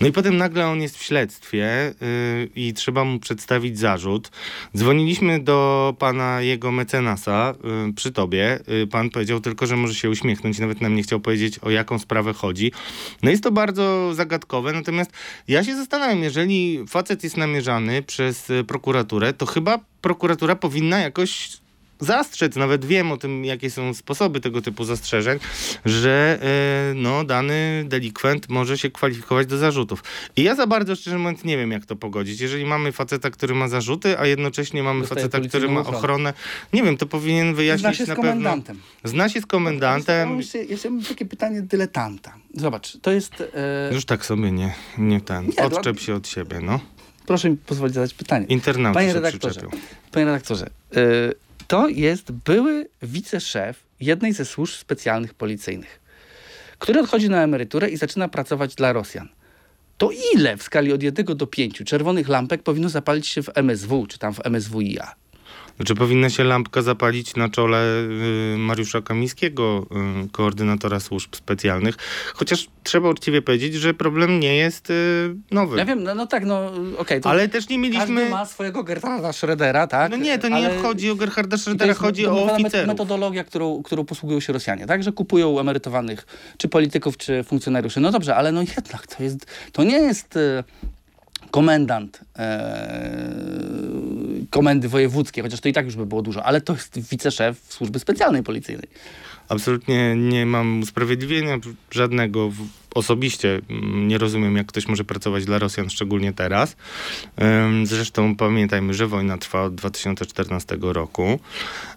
no 0.00 0.06
i 0.06 0.12
potem 0.12 0.36
nagle 0.36 0.66
on 0.66 0.82
jest 0.82 0.98
w 0.98 1.02
śledztwie 1.02 1.94
y, 2.02 2.48
i 2.56 2.72
trzeba 2.74 3.04
mu 3.04 3.18
przedstawić 3.18 3.78
zarzut. 3.78 4.30
Dzwoniliśmy 4.76 5.40
do 5.40 5.94
pana 5.98 6.42
jego 6.42 6.72
mecenasa 6.72 7.54
y, 7.90 7.92
przy 7.92 8.12
tobie. 8.12 8.60
Y, 8.82 8.86
pan 8.86 9.10
powiedział 9.10 9.40
tylko, 9.40 9.66
że 9.66 9.76
może 9.76 9.94
się 9.94 10.10
uśmiechnąć, 10.10 10.58
nawet 10.58 10.80
nam 10.80 10.94
nie 10.94 11.02
chciał 11.02 11.20
powiedzieć, 11.20 11.58
o 11.58 11.70
jaką 11.70 11.98
sprawę 11.98 12.32
chodzi. 12.32 12.72
No 13.22 13.30
jest 13.30 13.42
to 13.42 13.50
bardzo 13.50 14.14
zagadkowe, 14.14 14.72
natomiast 14.72 15.10
ja 15.48 15.57
się 15.64 15.76
zastanawiam, 15.76 16.22
jeżeli 16.22 16.84
facet 16.88 17.24
jest 17.24 17.36
namierzany 17.36 18.02
przez 18.02 18.48
prokuraturę, 18.66 19.32
to 19.32 19.46
chyba 19.46 19.78
prokuratura 20.00 20.56
powinna 20.56 20.98
jakoś 20.98 21.58
zastrzec, 22.00 22.56
nawet 22.56 22.84
wiem 22.84 23.12
o 23.12 23.16
tym, 23.16 23.44
jakie 23.44 23.70
są 23.70 23.94
sposoby 23.94 24.40
tego 24.40 24.62
typu 24.62 24.84
zastrzeżeń, 24.84 25.38
że 25.84 26.38
e, 26.90 26.94
no, 26.94 27.24
dany 27.24 27.84
delikwent 27.88 28.48
może 28.48 28.78
się 28.78 28.90
kwalifikować 28.90 29.46
do 29.46 29.58
zarzutów. 29.58 30.04
I 30.36 30.42
ja 30.42 30.54
za 30.54 30.66
bardzo, 30.66 30.96
szczerze 30.96 31.18
mówiąc, 31.18 31.44
nie 31.44 31.56
wiem, 31.56 31.70
jak 31.70 31.86
to 31.86 31.96
pogodzić. 31.96 32.40
Jeżeli 32.40 32.64
mamy 32.64 32.92
faceta, 32.92 33.30
który 33.30 33.54
ma 33.54 33.68
zarzuty, 33.68 34.18
a 34.18 34.26
jednocześnie 34.26 34.82
mamy 34.82 35.00
Dostaje 35.00 35.20
faceta, 35.22 35.48
który 35.48 35.68
ma 35.68 35.80
ochronę. 35.80 35.98
ochronę, 35.98 36.32
nie 36.72 36.82
wiem, 36.82 36.96
to 36.96 37.06
powinien 37.06 37.54
wyjaśnić 37.54 37.80
Zna 37.82 37.94
się 37.94 38.04
z 38.04 38.08
na 38.08 38.14
pewno... 38.16 38.30
komendantem. 38.30 38.80
Zna 39.04 39.28
się 39.28 39.40
z 39.40 39.46
komendantem. 39.46 40.30
Ja 40.30 40.36
jeszcze, 40.36 40.58
jeszcze 40.64 40.90
mam 40.90 41.02
takie 41.02 41.24
pytanie 41.26 41.62
dyletanta. 41.62 42.34
Zobacz, 42.54 42.96
to 43.02 43.10
jest... 43.12 43.40
E, 43.90 43.94
Już 43.94 44.04
tak 44.04 44.26
sobie 44.26 44.52
nie, 44.52 44.74
nie 44.98 45.20
ten. 45.20 45.46
Nie, 45.46 45.56
Odczep 45.64 45.96
dla- 45.96 46.02
się 46.06 46.14
od 46.14 46.28
siebie, 46.28 46.60
no. 46.62 46.80
proszę 47.26 47.50
mi 47.50 47.56
pozwolić 47.56 47.94
zadać 47.94 48.14
pytanie. 48.14 48.46
Internauci 48.46 48.94
Panie 48.94 49.12
redaktorze, 49.12 49.60
panie 50.12 50.24
redaktorze, 50.26 50.70
y, 50.96 51.34
to 51.68 51.88
jest 51.88 52.32
były 52.32 52.88
wiceszef 53.02 53.82
jednej 54.00 54.32
ze 54.32 54.44
służb 54.44 54.74
specjalnych 54.74 55.34
policyjnych, 55.34 56.00
który 56.78 57.00
odchodzi 57.00 57.28
na 57.28 57.42
emeryturę 57.42 57.88
i 57.88 57.96
zaczyna 57.96 58.28
pracować 58.28 58.74
dla 58.74 58.92
Rosjan. 58.92 59.28
To 59.98 60.10
ile 60.34 60.56
w 60.56 60.62
skali 60.62 60.92
od 60.92 61.02
1 61.02 61.26
do 61.26 61.46
5 61.46 61.82
czerwonych 61.86 62.28
lampek 62.28 62.62
powinno 62.62 62.88
zapalić 62.88 63.28
się 63.28 63.42
w 63.42 63.50
MSW, 63.54 64.06
czy 64.06 64.18
tam 64.18 64.34
w 64.34 64.40
MSWiA? 64.46 65.14
Czy 65.84 65.94
powinna 65.94 66.30
się 66.30 66.44
lampka 66.44 66.82
zapalić 66.82 67.36
na 67.36 67.48
czole 67.48 67.78
y, 68.54 68.58
Mariusza 68.58 69.00
Kamińskiego, 69.02 69.86
y, 70.26 70.28
koordynatora 70.30 71.00
służb 71.00 71.34
specjalnych? 71.36 71.94
Chociaż 72.34 72.66
trzeba 72.82 73.08
uczciwie 73.08 73.42
powiedzieć, 73.42 73.74
że 73.74 73.94
problem 73.94 74.40
nie 74.40 74.56
jest 74.56 74.90
y, 74.90 75.34
nowy. 75.50 75.78
Ja 75.78 75.84
wiem, 75.84 76.02
no, 76.02 76.14
no 76.14 76.26
tak, 76.26 76.44
no 76.44 76.72
okej. 76.98 77.20
to 77.20 77.30
Ale 77.30 77.48
też 77.48 77.68
nie 77.68 77.76
Każdy 77.76 77.78
mieliśmy... 78.12 78.30
ma 78.30 78.46
swojego 78.46 78.84
Gerharda 78.84 79.30
Schrödera, 79.30 79.86
tak? 79.86 80.10
No 80.10 80.16
nie, 80.16 80.38
to 80.38 80.48
nie 80.48 80.54
Ale- 80.56 80.78
chodzi 80.78 81.10
o 81.10 81.14
Gerharda 81.14 81.56
to 81.56 81.62
Schrödera, 81.62 81.94
chodzi 81.94 82.26
o 82.26 82.30
domniemana 82.30 82.58
met- 82.58 82.62
oficerów. 82.62 82.86
metodologia, 82.88 83.44
którą, 83.44 83.82
którą 83.82 84.04
posługują 84.04 84.40
się 84.40 84.52
Rosjanie, 84.52 84.86
tak? 84.86 85.02
Że 85.02 85.12
kupują 85.12 85.60
emerytowanych 85.60 86.26
czy 86.56 86.68
polityków, 86.68 87.16
czy 87.16 87.44
funkcjonariuszy. 87.44 88.00
No 88.00 88.10
dobrze, 88.12 88.36
ale 88.36 88.52
no 88.52 88.60
jednak 88.76 89.06
to 89.06 89.22
jest, 89.22 89.46
to 89.72 89.84
nie 89.84 89.98
jest 89.98 90.38
komendant 91.50 92.20
e, 92.38 93.18
komendy 94.50 94.88
wojewódzkiej, 94.88 95.42
chociaż 95.42 95.60
to 95.60 95.68
i 95.68 95.72
tak 95.72 95.86
już 95.86 95.96
by 95.96 96.06
było 96.06 96.22
dużo, 96.22 96.44
ale 96.44 96.60
to 96.60 96.72
jest 96.72 97.10
wiceszef 97.10 97.60
służby 97.68 97.98
specjalnej 97.98 98.42
policyjnej. 98.42 98.88
Absolutnie 99.48 100.16
nie 100.16 100.46
mam 100.46 100.80
usprawiedliwienia 100.80 101.58
żadnego. 101.90 102.52
Osobiście 102.94 103.60
mm, 103.70 104.08
nie 104.08 104.18
rozumiem, 104.18 104.56
jak 104.56 104.66
ktoś 104.66 104.88
może 104.88 105.04
pracować 105.04 105.44
dla 105.44 105.58
Rosjan, 105.58 105.90
szczególnie 105.90 106.32
teraz. 106.32 106.76
Zresztą 107.84 108.36
pamiętajmy, 108.36 108.94
że 108.94 109.06
wojna 109.06 109.38
trwa 109.38 109.62
od 109.62 109.74
2014 109.74 110.78
roku. 110.80 111.40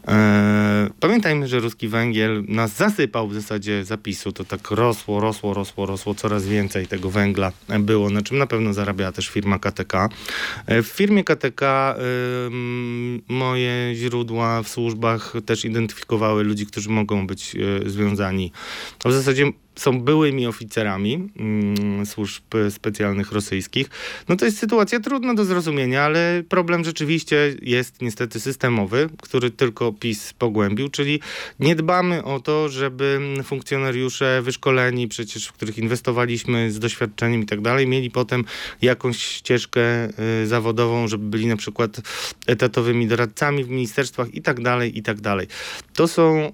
E, 0.08 0.72
Pamiętajmy, 1.00 1.48
że 1.48 1.60
ruski 1.60 1.88
węgiel 1.88 2.44
nas 2.48 2.76
zasypał 2.78 3.28
w 3.28 3.34
zasadzie 3.34 3.86
zapisu. 3.86 4.32
To 4.32 4.44
tak 4.46 4.72
rosło, 4.72 5.20
rosło, 5.20 5.54
rosło, 5.54 5.86
rosło. 5.86 6.16
Coraz 6.16 6.48
więcej 6.48 6.88
tego 6.88 7.10
węgla 7.10 7.52
było, 7.80 8.10
na 8.10 8.22
czym 8.22 8.38
na 8.38 8.48
pewno 8.48 8.74
zarabiała 8.74 9.12
też 9.12 9.28
firma 9.30 9.60
KTK. 9.60 10.10
E, 10.66 10.82
W 10.84 10.88
firmie 10.88 11.24
KTK 11.24 11.96
moje 13.28 13.96
źródła 13.96 14.64
w 14.64 14.68
służbach 14.68 15.34
też 15.46 15.66
identyfikowały 15.66 16.44
ludzi, 16.44 16.66
którzy 16.66 16.90
mogą 16.90 17.28
być 17.28 17.56
e, 17.86 17.90
związani. 17.90 18.52
W 19.06 19.12
zasadzie 19.12 19.52
są 19.76 20.02
byłymi 20.02 20.48
oficerami 20.48 21.30
mm, 21.40 22.06
służb 22.06 22.44
specjalnych 22.70 23.32
rosyjskich. 23.32 23.90
No 24.30 24.36
to 24.36 24.46
jest 24.46 24.58
sytuacja 24.58 25.00
trudna 25.00 25.34
do 25.34 25.46
zrozumienia, 25.46 26.04
ale 26.04 26.44
problem 26.50 26.84
rzeczywiście 26.84 27.56
jest 27.62 28.02
niestety 28.02 28.40
systemowy, 28.40 29.10
który 29.22 29.52
tylko 29.52 29.94
PiS 29.94 30.34
pogłębił, 30.34 30.90
czyli 30.90 31.20
nie 31.60 31.76
dbamy 31.76 32.24
o 32.24 32.40
to, 32.40 32.70
żeby 32.70 33.20
funkcjonariusze 33.44 34.42
wyszkoleni, 34.42 35.08
przecież 35.08 35.48
w 35.48 35.54
których 35.54 35.78
inwestowaliśmy 35.78 36.72
z 36.72 36.80
doświadczeniem 36.80 37.42
i 37.42 37.46
tak 37.46 37.62
dalej, 37.62 37.88
mieli 37.88 38.12
potem 38.12 38.46
jakąś 38.82 39.18
ścieżkę 39.18 39.82
y, 40.44 40.48
zawodową, 40.48 41.08
żeby 41.08 41.26
byli 41.26 41.48
na 41.48 41.58
przykład 41.58 42.02
etatowymi 42.48 43.08
doradcami 43.08 43.64
w 43.64 43.70
ministerstwach 43.70 44.34
i 44.34 44.42
tak 44.42 44.62
dalej, 44.62 44.98
i 44.98 45.04
tak 45.04 45.22
dalej. 45.22 45.48
To 45.94 46.08
są 46.08 46.52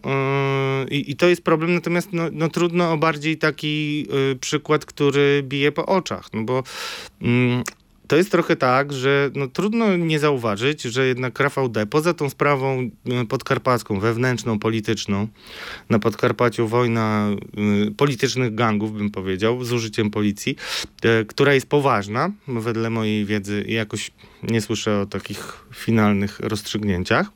yy, 0.89 0.97
i, 0.97 1.15
to 1.15 1.27
jest 1.27 1.41
problem, 1.41 1.73
natomiast 1.73 2.13
no, 2.13 2.23
no 2.31 2.49
trudno 2.49 2.91
o 2.91 2.97
bardziej 3.07 3.37
taki 3.37 4.07
y, 4.31 4.35
przykład, 4.35 4.85
który 4.85 5.43
bije 5.43 5.71
po 5.71 5.85
oczach, 5.85 6.29
no 6.33 6.43
bo 6.43 6.63
mm, 7.21 7.63
to 8.07 8.15
jest 8.15 8.31
trochę 8.31 8.55
tak, 8.55 8.93
że 8.93 9.31
no, 9.35 9.47
trudno 9.47 9.97
nie 9.97 10.19
zauważyć, 10.19 10.81
że 10.81 11.07
jednak 11.07 11.39
Rafał 11.39 11.69
D. 11.69 11.85
poza 11.85 12.13
tą 12.13 12.29
sprawą 12.29 12.89
y, 13.23 13.25
podkarpacką, 13.25 13.99
wewnętrzną, 13.99 14.59
polityczną, 14.59 15.27
na 15.89 15.99
Podkarpaciu 15.99 16.67
wojna 16.67 17.29
y, 17.87 17.91
politycznych 17.91 18.55
gangów, 18.55 18.97
bym 18.97 19.09
powiedział, 19.11 19.63
z 19.63 19.71
użyciem 19.71 20.09
policji, 20.09 20.55
y, 21.05 21.25
która 21.25 21.53
jest 21.53 21.69
poważna, 21.69 22.31
wedle 22.47 22.89
mojej 22.89 23.25
wiedzy 23.25 23.63
i 23.67 23.73
jakoś 23.73 24.11
nie 24.43 24.61
słyszę 24.61 24.99
o 24.99 25.05
takich 25.05 25.65
finalnych 25.73 26.39
rozstrzygnięciach. 26.39 27.31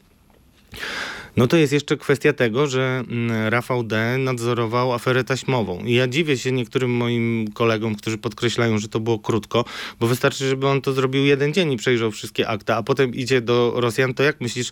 No 1.37 1.47
to 1.47 1.57
jest 1.57 1.73
jeszcze 1.73 1.97
kwestia 1.97 2.33
tego, 2.33 2.67
że 2.67 3.03
mm, 3.09 3.47
Rafał 3.47 3.83
D. 3.83 4.17
nadzorował 4.17 4.93
aferę 4.93 5.23
taśmową. 5.23 5.79
I 5.85 5.93
ja 5.93 6.07
dziwię 6.07 6.37
się 6.37 6.51
niektórym 6.51 6.91
moim 6.91 7.47
kolegom, 7.53 7.95
którzy 7.95 8.17
podkreślają, 8.17 8.77
że 8.77 8.87
to 8.87 8.99
było 8.99 9.19
krótko, 9.19 9.65
bo 9.99 10.07
wystarczy, 10.07 10.49
żeby 10.49 10.67
on 10.67 10.81
to 10.81 10.93
zrobił 10.93 11.25
jeden 11.25 11.53
dzień 11.53 11.71
i 11.71 11.77
przejrzał 11.77 12.11
wszystkie 12.11 12.47
akta, 12.47 12.77
a 12.77 12.83
potem 12.83 13.15
idzie 13.15 13.41
do 13.41 13.73
Rosjan. 13.75 14.13
To 14.13 14.23
jak 14.23 14.41
myślisz, 14.41 14.69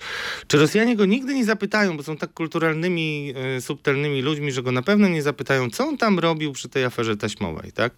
czy 0.47 0.57
Rosjanie 0.57 0.95
go 0.95 1.05
nigdy 1.05 1.33
nie 1.33 1.45
zapytają, 1.45 1.97
bo 1.97 2.03
są 2.03 2.17
tak 2.17 2.33
kulturalnymi, 2.33 3.33
e, 3.57 3.61
subtelnymi 3.61 4.21
ludźmi, 4.21 4.51
że 4.51 4.63
go 4.63 4.71
na 4.71 4.81
pewno 4.81 5.07
nie 5.07 5.21
zapytają, 5.21 5.69
co 5.69 5.87
on 5.87 5.97
tam 5.97 6.19
robił 6.19 6.51
przy 6.51 6.69
tej 6.69 6.85
aferze 6.85 7.17
taśmowej, 7.17 7.71
tak? 7.71 7.93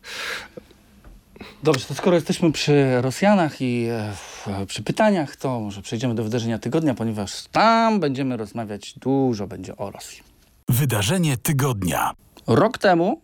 Dobrze, 1.63 1.85
to 1.85 1.93
skoro 1.95 2.15
jesteśmy 2.15 2.51
przy 2.51 3.01
Rosjanach 3.01 3.61
i 3.61 3.85
e, 3.89 4.11
w- 4.15 4.65
przy 4.67 4.83
pytaniach, 4.83 5.35
to 5.35 5.59
może 5.59 5.81
przejdziemy 5.81 6.15
do 6.15 6.23
wydarzenia 6.23 6.59
tygodnia, 6.59 6.93
ponieważ 6.93 7.43
tam 7.51 7.99
będziemy 7.99 8.37
rozmawiać 8.37 8.93
dużo 8.99 9.47
będzie 9.47 9.77
o 9.77 9.91
Rosji. 9.91 10.23
Wydarzenie 10.69 11.37
tygodnia. 11.37 12.11
Rok 12.47 12.77
temu, 12.77 13.21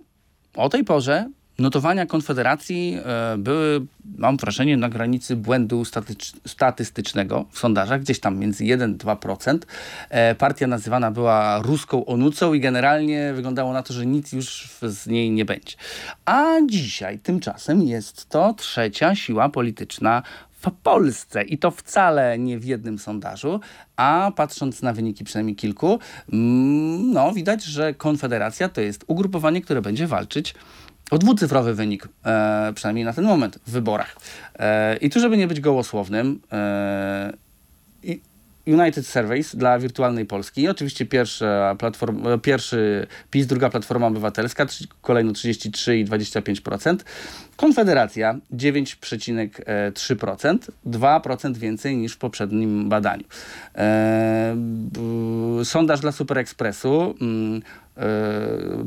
o 0.55 0.69
tej 0.69 0.83
porze, 0.83 1.29
notowania 1.59 2.05
Konfederacji 2.05 2.97
e, 3.05 3.37
były, 3.37 3.85
mam 4.17 4.37
wrażenie, 4.37 4.77
na 4.77 4.89
granicy 4.89 5.35
błędu 5.35 5.83
statystycznego 6.45 7.45
w 7.51 7.59
sondażach, 7.59 8.01
gdzieś 8.01 8.19
tam 8.19 8.37
między 8.37 8.63
1-2%. 8.63 9.57
E, 10.09 10.35
partia 10.35 10.67
nazywana 10.67 11.11
była 11.11 11.61
ruską 11.61 12.05
onucą 12.05 12.53
i 12.53 12.59
generalnie 12.59 13.33
wyglądało 13.35 13.73
na 13.73 13.83
to, 13.83 13.93
że 13.93 14.05
nic 14.05 14.33
już 14.33 14.69
z 14.81 15.07
niej 15.07 15.31
nie 15.31 15.45
będzie. 15.45 15.75
A 16.25 16.53
dzisiaj 16.65 17.19
tymczasem 17.19 17.81
jest 17.81 18.29
to 18.29 18.53
trzecia 18.53 19.15
siła 19.15 19.49
polityczna 19.49 20.23
w 20.51 20.71
Polsce 20.71 21.43
i 21.43 21.57
to 21.57 21.71
wcale 21.71 22.39
nie 22.39 22.59
w 22.59 22.65
jednym 22.65 22.99
sondażu, 22.99 23.59
a 23.95 24.31
patrząc 24.35 24.81
na 24.81 24.93
wyniki 24.93 25.23
przynajmniej 25.23 25.55
kilku, 25.55 25.99
mm, 26.33 27.11
no 27.11 27.33
widać, 27.33 27.63
że 27.63 27.93
Konfederacja 27.93 28.69
to 28.69 28.81
jest 28.81 29.03
ugrupowanie, 29.07 29.61
które 29.61 29.81
będzie 29.81 30.07
walczyć 30.07 30.53
o 31.11 31.17
dwucyfrowy 31.17 31.73
wynik, 31.73 32.07
e, 32.25 32.71
przynajmniej 32.75 33.05
na 33.05 33.13
ten 33.13 33.25
moment 33.25 33.59
w 33.67 33.71
wyborach. 33.71 34.15
E, 34.59 34.97
I 34.97 35.09
tu, 35.09 35.19
żeby 35.19 35.37
nie 35.37 35.47
być 35.47 35.59
gołosłownym, 35.59 36.39
e, 36.51 37.33
United 38.67 39.07
Surveys 39.07 39.55
dla 39.55 39.79
wirtualnej 39.79 40.25
Polski. 40.25 40.61
I 40.61 40.67
oczywiście 40.67 41.05
pierwsza 41.05 41.75
platform, 41.79 42.27
e, 42.27 42.37
pierwszy 42.37 43.07
PiS, 43.31 43.47
druga 43.47 43.69
Platforma 43.69 44.07
Obywatelska, 44.07 44.65
kolejno 45.01 45.33
33 45.33 45.97
i 45.97 46.05
25%. 46.05 47.05
Konfederacja 47.57 48.39
9,3%, 48.53 50.57
2% 50.85 51.57
więcej 51.57 51.97
niż 51.97 52.13
w 52.13 52.17
poprzednim 52.17 52.89
badaniu. 52.89 53.23
E, 53.75 54.55
sondaż 55.63 55.99
dla 55.99 56.11
Super 56.11 56.37
Expressu. 56.37 57.15
mm, 57.21 57.61
e, 57.97 58.07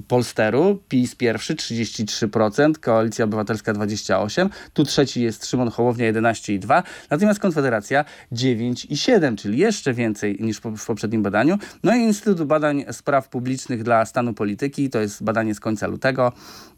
Polsteru, 0.09 0.83
PiS 0.89 1.15
pierwszy 1.15 1.55
33%, 1.55 2.79
Koalicja 2.79 3.25
Obywatelska 3.25 3.73
28%, 3.73 4.49
tu 4.75 4.85
trzeci 4.85 5.23
jest 5.23 5.47
Szymon 5.47 5.71
Hołownia 5.71 6.13
11,2%, 6.13 6.83
natomiast 7.11 7.41
Konfederacja 7.41 8.05
9,7%, 8.33 9.37
czyli 9.37 9.59
jeszcze 9.59 9.95
więcej 9.95 10.37
niż 10.41 10.59
w 10.59 10.87
poprzednim 10.87 11.23
badaniu. 11.23 11.59
No 11.83 11.95
i 11.95 12.01
Instytut 12.01 12.49
Badań 12.49 12.85
Spraw 12.93 13.29
Publicznych 13.29 13.83
dla 13.83 14.05
Stanu 14.05 14.35
Polityki, 14.35 14.91
to 14.91 15.01
jest 15.01 15.25
badanie 15.25 15.55
z 15.55 15.61
końca 15.61 15.87
lutego, 15.87 16.33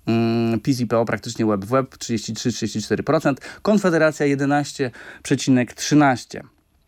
Mm, 0.07 0.61
PiS 0.61 0.81
i 0.81 0.87
PO 0.87 1.05
praktycznie 1.05 1.47
web 1.47 1.65
w 1.65 1.69
web 1.69 1.97
33-34%, 1.97 3.35
Konfederacja 3.63 4.27
11,13%. 4.27 6.41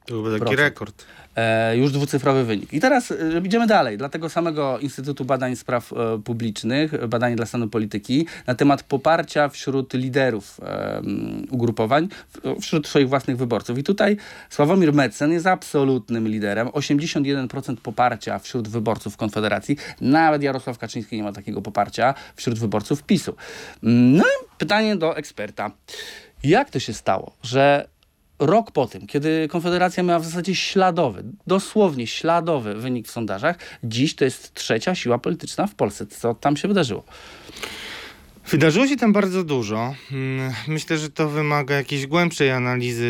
To 0.06 0.22
był 0.22 0.38
taki 0.38 0.56
rekord. 0.56 1.04
E, 1.36 1.76
już 1.76 1.92
dwucyfrowy 1.92 2.44
wynik. 2.44 2.72
I 2.72 2.80
teraz 2.80 3.10
e, 3.10 3.16
idziemy 3.44 3.66
dalej. 3.66 3.98
Dla 3.98 4.08
tego 4.08 4.28
samego 4.28 4.78
Instytutu 4.78 5.24
Badań 5.24 5.56
Spraw 5.56 5.92
e, 5.92 5.96
Publicznych, 6.24 7.06
badanie 7.08 7.36
dla 7.36 7.46
stanu 7.46 7.68
polityki, 7.68 8.26
na 8.46 8.54
temat 8.54 8.82
poparcia 8.82 9.48
wśród 9.48 9.94
liderów 9.94 10.60
e, 10.62 11.02
ugrupowań, 11.50 12.08
w- 12.34 12.60
wśród 12.62 12.88
swoich 12.88 13.08
własnych 13.08 13.36
wyborców. 13.36 13.78
I 13.78 13.82
tutaj 13.82 14.16
Sławomir 14.50 14.92
Metzen 14.92 15.32
jest 15.32 15.46
absolutnym 15.46 16.28
liderem. 16.28 16.68
81% 16.68 17.76
poparcia 17.76 18.38
wśród 18.38 18.68
wyborców 18.68 19.16
Konfederacji. 19.16 19.76
Nawet 20.00 20.42
Jarosław 20.42 20.78
Kaczyński 20.78 21.16
nie 21.16 21.22
ma 21.22 21.32
takiego 21.32 21.62
poparcia 21.62 22.14
wśród 22.36 22.58
wyborców 22.58 23.02
PiSu. 23.02 23.36
No 23.82 24.24
i 24.24 24.46
pytanie 24.58 24.96
do 24.96 25.16
eksperta. 25.16 25.70
Jak 26.44 26.70
to 26.70 26.78
się 26.80 26.92
stało, 26.92 27.32
że 27.42 27.88
rok 28.38 28.70
po 28.70 28.86
tym, 28.86 29.06
kiedy 29.06 29.48
Konfederacja 29.48 30.02
miała 30.02 30.18
w 30.18 30.24
zasadzie 30.24 30.54
śladowy, 30.54 31.24
dosłownie 31.46 32.06
śladowy 32.06 32.74
wynik 32.74 33.08
w 33.08 33.10
sondażach, 33.10 33.58
dziś 33.84 34.14
to 34.14 34.24
jest 34.24 34.54
trzecia 34.54 34.94
siła 34.94 35.18
polityczna 35.18 35.66
w 35.66 35.74
Polsce. 35.74 36.06
Co 36.06 36.34
tam 36.34 36.56
się 36.56 36.68
wydarzyło? 36.68 37.04
Wydarzyło 38.50 38.86
się 38.86 38.96
tam 38.96 39.12
bardzo 39.12 39.44
dużo. 39.44 39.94
Mm, 40.12 40.52
Myślę, 40.68 40.98
że 40.98 41.10
to 41.10 41.28
wymaga 41.28 41.74
jakiejś 41.74 42.06
głębszej 42.06 42.50
analizy 42.50 43.04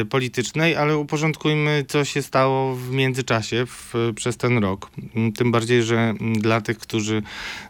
y, 0.00 0.04
politycznej, 0.04 0.76
ale 0.76 0.96
uporządkujmy, 0.98 1.84
co 1.88 2.04
się 2.04 2.22
stało 2.22 2.74
w 2.76 2.90
międzyczasie 2.90 3.66
w, 3.66 3.94
przez 4.14 4.36
ten 4.36 4.58
rok. 4.58 4.90
Mm, 5.16 5.32
Tym 5.32 5.52
bardziej, 5.52 5.82
że 5.82 5.96
mm, 5.98 6.34
dla 6.34 6.60
tych, 6.60 6.78
którzy 6.78 7.22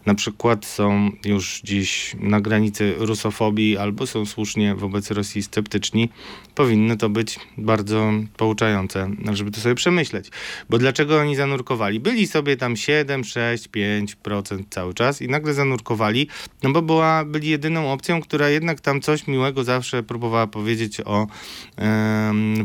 na 0.05 0.15
przykład 0.15 0.65
są 0.65 1.11
już 1.25 1.61
dziś 1.63 2.15
na 2.19 2.41
granicy 2.41 2.93
rusofobii 2.97 3.77
albo 3.77 4.07
są 4.07 4.25
słusznie 4.25 4.75
wobec 4.75 5.11
Rosji 5.11 5.43
sceptyczni, 5.43 6.09
powinno 6.55 6.95
to 6.95 7.09
być 7.09 7.39
bardzo 7.57 8.11
pouczające, 8.37 9.09
żeby 9.33 9.51
to 9.51 9.61
sobie 9.61 9.75
przemyśleć. 9.75 10.29
Bo 10.69 10.77
dlaczego 10.77 11.19
oni 11.19 11.35
zanurkowali? 11.35 11.99
Byli 11.99 12.27
sobie 12.27 12.57
tam 12.57 12.75
7, 12.75 13.23
6, 13.23 13.69
5% 13.69 14.63
cały 14.69 14.93
czas 14.93 15.21
i 15.21 15.27
nagle 15.27 15.53
zanurkowali, 15.53 16.27
no 16.63 16.76
bo 16.77 16.81
była, 16.81 17.25
byli 17.25 17.49
jedyną 17.49 17.91
opcją, 17.91 18.21
która 18.21 18.49
jednak 18.49 18.81
tam 18.81 19.01
coś 19.01 19.27
miłego 19.27 19.63
zawsze 19.63 20.03
próbowała 20.03 20.47
powiedzieć 20.47 21.01
o 21.05 21.27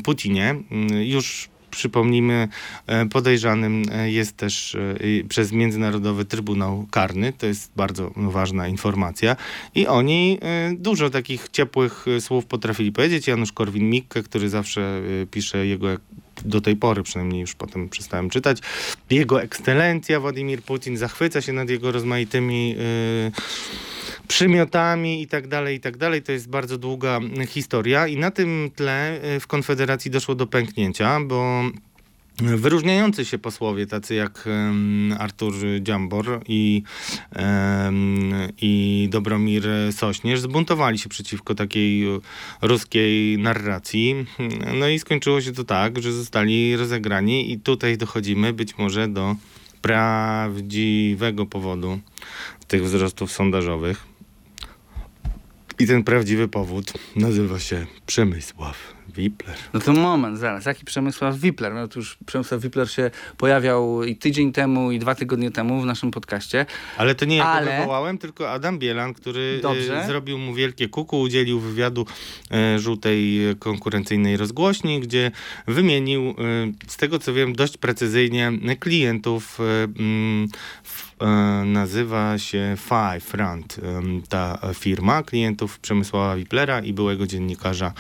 Putinie. 0.04 0.50
Mm, 0.71 1.02
Już 1.02 1.49
przypomnijmy, 1.73 2.49
e, 2.87 3.07
podejrzanym 3.07 3.83
e, 3.92 4.11
jest 4.11 4.37
też 4.37 4.75
e, 4.75 4.78
przez 5.28 5.52
Międzynarodowy 5.52 6.25
Trybunał 6.25 6.87
Karny. 6.90 7.33
To 7.33 7.47
jest 7.47 7.73
bardzo 7.76 8.11
ważna 8.16 8.69
informacja. 8.69 9.37
I 9.75 9.87
oni 9.87 10.38
dużo 10.73 11.11
takich 11.11 11.49
ciepłych 11.49 12.07
słów 12.21 12.47
potrafili 12.47 12.92
powiedzieć. 12.92 13.26
Janusz 13.26 13.52
Korwin-Mikke, 13.52 14.23
który 14.23 14.49
zawsze 14.49 15.02
pisze 15.31 15.66
jego 15.66 15.88
do 16.44 16.61
tej 16.61 16.76
pory, 16.76 17.02
przynajmniej 17.02 17.40
już 17.40 17.54
potem 17.54 17.88
przestałem 17.88 18.30
czytać. 18.30 18.58
Jego 19.11 19.42
ekscelencja 19.42 20.20
Władimir 20.20 20.62
Putin 20.62 20.96
zachwyca 20.96 21.40
się 21.40 21.52
nad 21.52 21.70
jego 21.70 21.92
rozmaitymi 21.92 22.76
y, 22.78 23.32
przymiotami 24.28 25.22
i 25.22 25.26
tak 25.26 25.49
dalej, 25.49 25.76
i 25.76 25.80
tak 25.80 25.96
dalej. 25.96 26.22
To 26.22 26.32
jest 26.32 26.49
bardzo 26.49 26.78
długa 26.78 27.20
historia 27.49 28.06
i 28.06 28.16
na 28.16 28.30
tym 28.30 28.70
tle 28.76 29.20
y, 29.37 29.40
w 29.40 29.46
Konfederacji 29.46 30.11
doszło 30.11 30.34
do 30.34 30.46
pęknięcia, 30.46 31.20
bo 31.20 31.62
Wyróżniający 32.39 33.25
się 33.25 33.39
posłowie, 33.39 33.87
tacy 33.87 34.15
jak 34.15 34.45
em, 34.47 35.15
Artur 35.19 35.55
Dziambor 35.81 36.40
i, 36.49 36.83
em, 37.33 38.33
i 38.61 39.09
Dobromir 39.11 39.64
Sośnierz, 39.90 40.40
zbuntowali 40.40 40.99
się 40.99 41.09
przeciwko 41.09 41.55
takiej 41.55 42.05
ruskiej 42.62 43.38
narracji. 43.38 44.27
No 44.75 44.88
i 44.88 44.99
skończyło 44.99 45.40
się 45.40 45.53
to 45.53 45.64
tak, 45.64 46.03
że 46.03 46.12
zostali 46.12 46.77
rozegrani 46.77 47.53
i 47.53 47.61
tutaj 47.61 47.99
dochodzimy 47.99 48.53
być 48.53 48.79
może 48.79 49.09
do 49.09 49.37
prawdziwego 49.83 51.47
powodu 51.47 52.01
tych 52.68 52.85
wzrostów 52.85 53.33
sondażowych. 53.33 54.07
I 55.79 55.87
ten 55.87 56.05
prawdziwy 56.05 56.49
powód 56.49 56.92
nazywa 57.16 57.59
się 57.59 57.87
Przemysław 58.07 58.95
Wipler. 59.16 59.57
No 59.72 59.81
to 59.81 59.92
moment, 59.92 60.38
zaraz. 60.38 60.66
Jaki 60.66 60.85
Przemysław 60.85 61.37
Wipler? 61.38 61.75
No 61.75 61.88
już 61.96 62.18
Przemysław 62.27 62.61
Wipler 62.61 62.90
się 62.90 63.11
pojawiał 63.37 64.05
i 64.05 64.16
tydzień 64.16 64.53
temu, 64.53 64.92
i 64.92 64.98
dwa 64.98 65.14
tygodnie 65.14 65.51
temu 65.51 65.83
w 65.83 65.87
naszym 65.87 66.11
podcaście. 66.11 66.66
Ale 66.96 67.14
to 67.14 67.25
nie 67.25 67.37
ja 67.37 67.44
Ale- 67.46 67.66
go 67.70 67.77
wywołałem, 67.77 68.18
tylko 68.18 68.51
Adam 68.51 68.79
Bielan, 68.79 69.14
który 69.14 69.59
Dobrze. 69.62 70.03
e, 70.03 70.07
zrobił 70.07 70.38
mu 70.38 70.55
wielkie 70.55 70.88
kuku, 70.88 71.20
udzielił 71.20 71.61
wywiadu 71.61 72.07
e, 72.51 72.79
żółtej 72.79 73.40
konkurencyjnej 73.59 74.37
rozgłośni, 74.37 75.01
gdzie 75.01 75.31
wymienił, 75.66 76.31
e, 76.31 76.35
z 76.87 76.96
tego 76.96 77.18
co 77.18 77.33
wiem, 77.35 77.53
dość 77.53 77.77
precyzyjnie 77.77 78.53
klientów. 78.81 79.59
E, 79.61 79.85
mm, 79.85 80.44
e, 80.44 81.12
nazywa 81.64 82.38
się 82.38 82.76
Five 82.76 83.24
Front, 83.24 83.78
em, 83.82 84.22
ta 84.28 84.58
firma 84.74 85.22
klientów 85.22 85.78
Przemysława 85.78 86.37
Wiplera 86.37 86.80
i 86.80 86.92
byłego 86.92 87.26
dziennikarza 87.26 87.92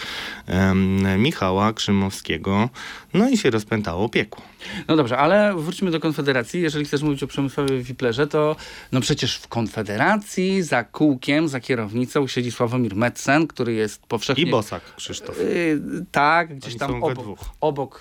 em, 0.46 1.22
Michała 1.22 1.72
Krzymowskiego. 1.72 2.68
No 3.14 3.28
i 3.28 3.36
się 3.36 3.50
rozpętało 3.50 4.08
piekło. 4.08 4.51
No 4.88 4.96
dobrze, 4.96 5.18
ale 5.18 5.54
wróćmy 5.56 5.90
do 5.90 6.00
Konfederacji. 6.00 6.62
Jeżeli 6.62 6.84
chcesz 6.84 7.02
mówić 7.02 7.22
o 7.22 7.26
Przemysławie 7.26 7.82
Wiplerze, 7.82 8.26
to 8.26 8.56
no 8.92 9.00
przecież 9.00 9.36
w 9.36 9.48
Konfederacji 9.48 10.62
za 10.62 10.84
kółkiem, 10.84 11.48
za 11.48 11.60
kierownicą 11.60 12.26
siedzi 12.26 12.50
Sławomir 12.50 12.96
Metzen, 12.96 13.46
który 13.46 13.72
jest 13.72 14.06
powszechnie... 14.06 14.44
I 14.44 14.50
Bosak 14.50 14.82
Krzysztof. 14.96 15.40
Y, 15.40 15.80
tak, 16.12 16.56
gdzieś 16.56 16.72
Oni 16.72 16.78
tam 16.78 17.04
obok, 17.04 17.38
obok 17.60 18.00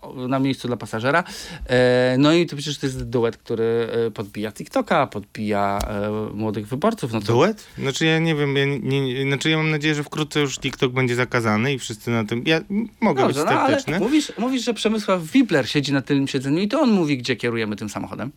o- 0.00 0.28
na 0.28 0.38
miejscu 0.38 0.68
dla 0.68 0.76
pasażera. 0.76 1.24
E, 1.66 2.16
no 2.18 2.32
i 2.32 2.46
to 2.46 2.56
przecież 2.56 2.78
to 2.78 2.86
jest 2.86 3.04
duet, 3.04 3.36
który 3.36 3.88
e, 4.06 4.10
podbija 4.10 4.52
TikToka, 4.52 5.06
podbija 5.06 5.78
e, 5.88 6.10
młodych 6.34 6.68
wyborców. 6.68 7.12
No 7.12 7.20
to, 7.20 7.26
Duet? 7.26 7.66
Znaczy 7.78 8.06
ja 8.06 8.18
nie 8.18 8.34
wiem, 8.34 8.56
ja, 8.56 8.64
nie, 8.64 9.22
znaczy 9.22 9.50
ja 9.50 9.56
mam 9.56 9.70
nadzieję, 9.70 9.94
że 9.94 10.04
wkrótce 10.04 10.40
już 10.40 10.58
TikTok 10.58 10.92
będzie 10.92 11.14
zakazany 11.14 11.74
i 11.74 11.78
wszyscy 11.78 12.10
na 12.10 12.24
tym, 12.24 12.42
ja 12.46 12.60
mogę 13.00 13.22
Dobrze, 13.22 13.40
być 13.40 13.50
no, 13.52 13.60
ale 13.60 13.74
sceptyczny. 13.80 14.00
mówisz, 14.00 14.32
mówisz, 14.38 14.64
że 14.64 14.74
Przemysław 14.74 15.22
Wipler 15.22 15.68
siedzi 15.68 15.89
na 15.92 16.02
tylnym 16.02 16.28
siedzeniu 16.28 16.58
i 16.58 16.68
to 16.68 16.80
on 16.80 16.90
mówi, 16.90 17.18
gdzie 17.18 17.36
kierujemy 17.36 17.76
tym 17.76 17.88
samochodem. 17.88 18.30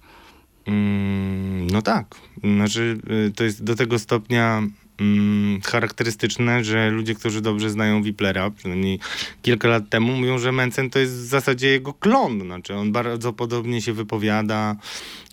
Mm, 0.66 1.68
no 1.68 1.82
tak, 1.82 2.16
znaczy 2.44 2.98
y, 3.28 3.32
to 3.32 3.44
jest 3.44 3.63
do 3.63 3.76
tego 3.76 4.00
stopnia 4.00 4.63
mm, 5.00 5.62
charakterystyczne, 5.62 6.63
że 6.63 6.89
ludzie, 6.89 7.16
którzy 7.16 7.42
dobrze 7.42 7.70
znają 7.70 8.04
Wiplera, 8.04 8.50
przynajmniej 8.50 9.00
kilka 9.42 9.68
lat 9.68 9.89
temu, 9.89 10.13
mówią, 10.13 10.38
że 10.38 10.52
Mencen 10.52 10.89
to 10.89 11.00
jest 11.00 11.13
w 11.13 11.26
zasadzie 11.26 11.68
jego 11.68 11.94
klon. 11.94 12.42
Znaczy 12.42 12.76
on 12.76 12.92
bardzo 12.92 13.34
podobnie 13.34 13.82
się 13.82 13.94
wypowiada. 13.94 14.76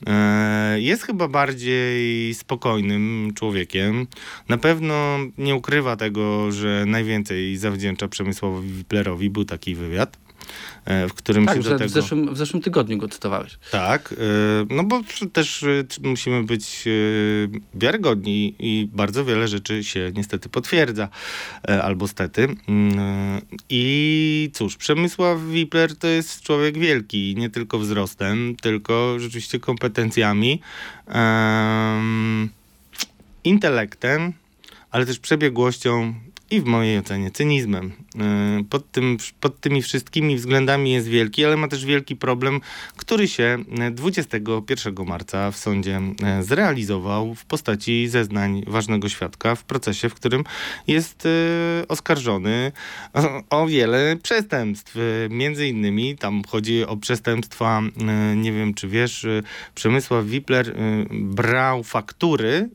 E, 0.07 0.81
jest 0.81 1.03
chyba 1.03 1.29
bardziej 1.29 2.35
spokojnym 2.35 3.33
człowiekiem. 3.35 4.07
Na 4.49 4.59
pewno 4.59 5.19
nie 5.39 5.55
ukrywa 5.55 5.97
tego, 5.97 6.53
że 6.53 6.85
najwięcej 6.87 7.57
zawdzięcza 7.57 8.09
Przemysławowi 8.09 8.69
Wiplerowi. 8.69 9.31
Był 9.31 9.45
taki 9.45 9.75
wywiad, 9.75 10.19
w 10.87 11.15
którym 11.15 11.47
Tak, 11.47 11.57
się 11.57 11.63
do 11.63 11.75
w, 11.75 11.79
tego... 11.79 11.89
zeszłym, 11.91 12.35
w 12.35 12.39
zeszłym 12.39 12.63
tygodniu 12.63 12.99
go 12.99 13.09
cytowałeś. 13.09 13.59
Tak, 13.71 14.13
y, 14.13 14.17
no 14.71 14.85
bo 14.85 15.01
też 15.33 15.65
t- 15.89 16.09
musimy 16.09 16.43
być 16.45 16.85
wiarygodni 17.75 18.55
i 18.59 18.89
bardzo 18.93 19.25
wiele 19.25 19.49
rzeczy 19.49 19.85
się 19.85 20.13
niestety 20.15 20.49
potwierdza, 20.49 21.09
e, 21.69 21.83
albo 21.83 22.09
stety. 22.09 22.49
Mm, 22.69 23.41
I 23.69 24.51
cóż, 24.53 24.77
Przemysław 24.77 25.41
Wipler 25.41 25.97
to 25.97 26.07
jest 26.07 26.43
człowiek 26.43 26.79
wielki, 26.79 27.35
nie 27.39 27.51
tylko 27.51 27.79
wzrostem, 27.79 28.57
tylko 28.63 29.19
rzeczywiście 29.19 29.61
kompetencjami, 29.61 30.61
em, 31.07 32.49
intelektem, 33.45 34.33
ale 34.91 35.07
też 35.07 35.19
przebiegłością 35.19 36.15
i 36.51 36.61
w 36.61 36.65
mojej 36.65 36.99
ocenie 36.99 37.31
cynizmem. 37.31 37.93
E, 38.19 38.65
pod, 38.71 38.93
tym, 38.93 39.17
pod 39.41 39.61
tymi 39.61 39.83
wszystkimi 39.83 40.37
względami 40.37 40.93
jest 40.93 41.09
wielki, 41.09 41.45
ale 41.45 41.57
ma 41.57 41.69
też 41.69 41.85
wielki 41.85 42.17
problem, 42.17 42.61
który 42.97 43.29
się 43.29 43.59
21 43.93 44.95
marca 45.07 45.51
w 45.51 45.57
sądzie 45.57 46.01
e, 46.23 46.43
zrealizował 46.43 47.35
w 47.35 47.45
postaci 47.45 48.09
zeznań 48.09 48.63
ważnego 48.67 49.09
świadka 49.09 49.55
w 49.55 49.65
procesie, 49.65 50.09
w 50.09 50.15
którym 50.15 50.45
jest 50.87 51.29
oskarżony 51.89 52.73
o, 53.51 53.67
wiele 53.67 54.17
przestępstw. 54.23 54.97
Między 55.31 55.69
innymi 55.69 56.17
tam 56.17 56.43
chodzi 56.49 56.87
o 56.87 56.97
przestępstwa, 56.97 57.83
nie 58.37 58.53
wiem 58.53 58.75
czy 58.75 58.89
wiesz, 58.89 59.27
Przemysław 59.75 60.25
Wipler 60.27 60.77
brał 61.11 61.83
faktury 61.83 62.69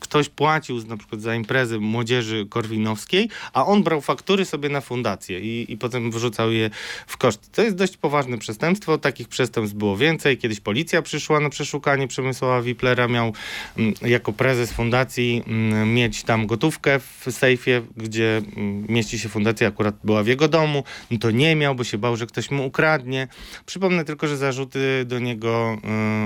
ktoś 0.00 0.28
płacił 0.28 0.84
na 0.86 0.96
przykład 0.96 1.20
za 1.20 1.34
imprezę 1.34 1.78
młodzieży 1.78 2.46
korwinowskiej, 2.50 3.28
a 3.52 3.66
on 3.66 3.82
brał 3.82 4.00
faktury 4.00 4.44
sobie 4.44 4.68
na 4.68 4.80
fundację 4.80 5.40
i, 5.40 5.72
i 5.72 5.76
potem 5.76 6.10
wyrzucał 6.10 6.52
je 6.52 6.70
w 7.06 7.16
koszt. 7.16 7.52
To 7.52 7.62
jest 7.62 7.76
dość 7.76 7.96
poważne 7.96 8.38
przestępstwo. 8.38 8.98
Takich 8.98 9.28
przestępstw 9.28 9.76
było 9.76 9.96
więcej. 9.96 10.38
Kiedyś 10.38 10.60
policja 10.60 11.02
przyszła 11.02 11.40
na 11.40 11.50
przeszukanie 11.50 12.08
Przemysława 12.08 12.62
Wiplera. 12.62 13.08
Miał 13.08 13.32
mm, 13.78 13.94
jako 14.02 14.32
prezes 14.32 14.72
fundacji 14.72 15.42
mm, 15.46 15.94
mieć 15.94 16.22
tam 16.22 16.46
gotówkę 16.46 17.00
w 17.00 17.26
sejfie, 17.30 17.82
gdzie 17.96 18.42
mm, 18.56 18.86
mieści 18.88 19.18
się 19.18 19.28
fundacja, 19.28 19.68
akurat 19.68 19.94
była 20.04 20.22
w 20.22 20.26
jego 20.26 20.48
domu. 20.48 20.84
No 21.10 21.18
to 21.18 21.30
nie 21.30 21.56
miał, 21.56 21.74
bo 21.74 21.84
się 21.84 21.98
bał, 21.98 22.16
że 22.16 22.26
ktoś 22.26 22.50
mu 22.50 22.66
ukradnie. 22.66 23.28
Przypomnę 23.66 24.04
tylko, 24.04 24.28
że 24.28 24.36
zarzuty 24.36 25.04
do 25.06 25.18
niego 25.18 25.78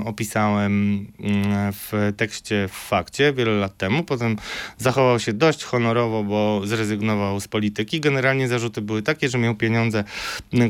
opisałem 0.04 1.06
w 1.72 2.12
tekście 2.16 2.51
w 2.68 2.72
fakcie 2.72 3.32
wiele 3.32 3.52
lat 3.52 3.76
temu. 3.76 4.04
Potem 4.04 4.36
zachował 4.78 5.20
się 5.20 5.32
dość 5.32 5.64
honorowo, 5.64 6.24
bo 6.24 6.60
zrezygnował 6.64 7.40
z 7.40 7.48
polityki. 7.48 8.00
Generalnie 8.00 8.48
zarzuty 8.48 8.80
były 8.80 9.02
takie, 9.02 9.28
że 9.28 9.38
miał 9.38 9.54
pieniądze, 9.54 10.04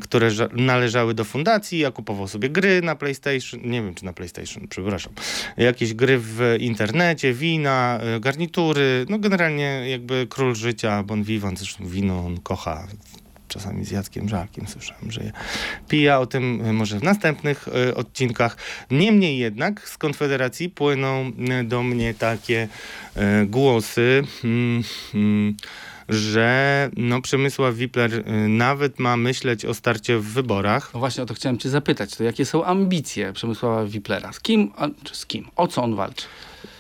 które 0.03 0.29
należały 0.53 1.15
do 1.15 1.25
fundacji, 1.25 1.85
a 1.85 1.91
kupował 1.91 2.29
sobie 2.29 2.49
gry 2.51 2.83
na 2.83 2.97
PlayStation, 2.97 3.61
nie 3.65 3.83
wiem 3.83 3.95
czy 3.95 4.05
na 4.05 4.13
PlayStation, 4.13 4.69
przepraszam, 4.69 5.13
jakieś 5.57 5.95
gry 5.95 6.19
w 6.19 6.57
internecie, 6.59 7.33
wina, 7.33 7.99
e, 8.03 8.21
garnitury, 8.21 9.07
no 9.09 9.19
generalnie 9.19 9.91
jakby 9.91 10.27
król 10.31 10.55
życia, 10.55 11.03
bon 11.03 11.23
vivant, 11.23 11.59
zresztą 11.59 11.87
wino 11.87 12.27
on 12.27 12.41
kocha, 12.41 12.87
czasami 13.53 13.85
z 13.85 13.91
Jackiem 13.91 14.29
Żalkiem 14.29 14.67
słyszałem, 14.67 15.13
że 15.13 15.25
je 15.25 15.33
pija 15.89 16.19
o 16.19 16.27
tym 16.27 16.63
e, 16.65 16.73
może 16.73 16.99
w 16.99 17.03
następnych 17.03 17.69
y, 17.69 17.95
odcinkach. 17.95 18.57
Niemniej 18.91 19.39
jednak 19.39 19.89
z 19.89 19.99
Konfederacji 19.99 20.69
płyną 20.71 21.33
e, 21.51 21.65
do 21.65 21.83
mnie 21.83 22.15
takie 22.15 22.69
głosy, 23.47 24.25
mm, 24.45 24.83
mm, 25.15 25.57
że 26.09 26.91
no, 26.97 27.23
Przemysław 27.23 27.75
Wipler 27.75 28.25
nawet 28.49 28.99
ma 28.99 29.17
myśleć 29.17 29.65
o 29.65 29.75
starcie 29.75 30.19
w 30.19 30.25
wyborach. 30.25 30.91
No 30.95 31.01
właśnie 31.01 31.23
o 31.23 31.27
to 31.27 31.35
chciałem 31.35 31.59
cię 31.59 31.69
zapytać. 31.69 32.17
To 32.17 32.25
jakie 32.25 32.45
są 32.45 32.65
ambicje 32.65 33.33
Przemysława 33.33 33.85
Wiplera? 33.85 34.33
Z 34.33 34.41
kim, 34.41 34.73
z 35.13 35.27
kim? 35.27 35.49
O 35.57 35.69
co 35.69 35.83
on 35.83 35.95
walczy? 35.95 36.27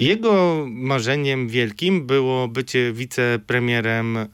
Jego 0.00 0.64
marzeniem 0.70 1.48
wielkim 1.48 2.06
było 2.06 2.48
bycie 2.48 2.92
wicepremierem 2.92 4.16
e, 4.16 4.26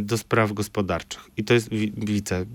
do 0.00 0.18
spraw 0.18 0.52
gospodarczych. 0.52 1.30
I 1.36 1.44
to 1.44 1.54
jest 1.54 1.68
wice. 1.96 2.46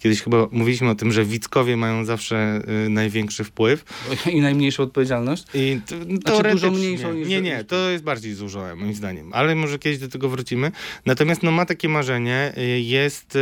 Kiedyś 0.00 0.22
chyba 0.22 0.48
mówiliśmy 0.52 0.90
o 0.90 0.94
tym, 0.94 1.12
że 1.12 1.24
Wickowie 1.24 1.76
mają 1.76 2.04
zawsze 2.04 2.36
e, 2.36 2.88
największy 2.88 3.44
wpływ. 3.44 3.84
I 4.32 4.40
najmniejszą 4.40 4.82
odpowiedzialność? 4.82 5.44
I 5.54 5.80
to, 5.86 6.04
znaczy 6.04 6.50
dużo 6.50 6.70
mniejszą 6.70 7.12
niż... 7.12 7.28
Nie, 7.28 7.40
nie, 7.40 7.64
to 7.64 7.90
jest 7.90 8.04
bardziej 8.04 8.34
zużone 8.34 8.74
moim 8.74 8.94
zdaniem. 8.94 9.32
Ale 9.32 9.54
może 9.54 9.78
kiedyś 9.78 9.98
do 9.98 10.08
tego 10.08 10.28
wrócimy. 10.28 10.72
Natomiast 11.06 11.42
no, 11.42 11.50
ma 11.50 11.66
takie 11.66 11.88
marzenie. 11.88 12.52
E, 12.56 12.80
jest 12.80 13.38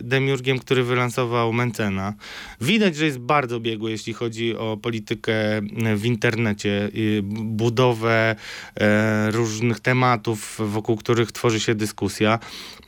demiurgiem, 0.00 0.58
który 0.58 0.84
wylansował 0.84 1.52
Mencena. 1.52 2.14
Widać, 2.60 2.96
że 2.96 3.04
jest 3.04 3.18
bardzo 3.18 3.60
biegły, 3.60 3.90
jeśli 3.90 4.12
chodzi 4.12 4.56
o 4.56 4.76
politykę 4.76 5.34
w 5.96 6.06
internecie, 6.06 6.90
budowę 7.32 7.71
budowę 7.72 8.36
e, 8.76 9.30
różnych 9.30 9.80
tematów, 9.80 10.58
wokół 10.58 10.96
których 10.96 11.32
tworzy 11.32 11.60
się 11.60 11.74
dyskusja. 11.74 12.38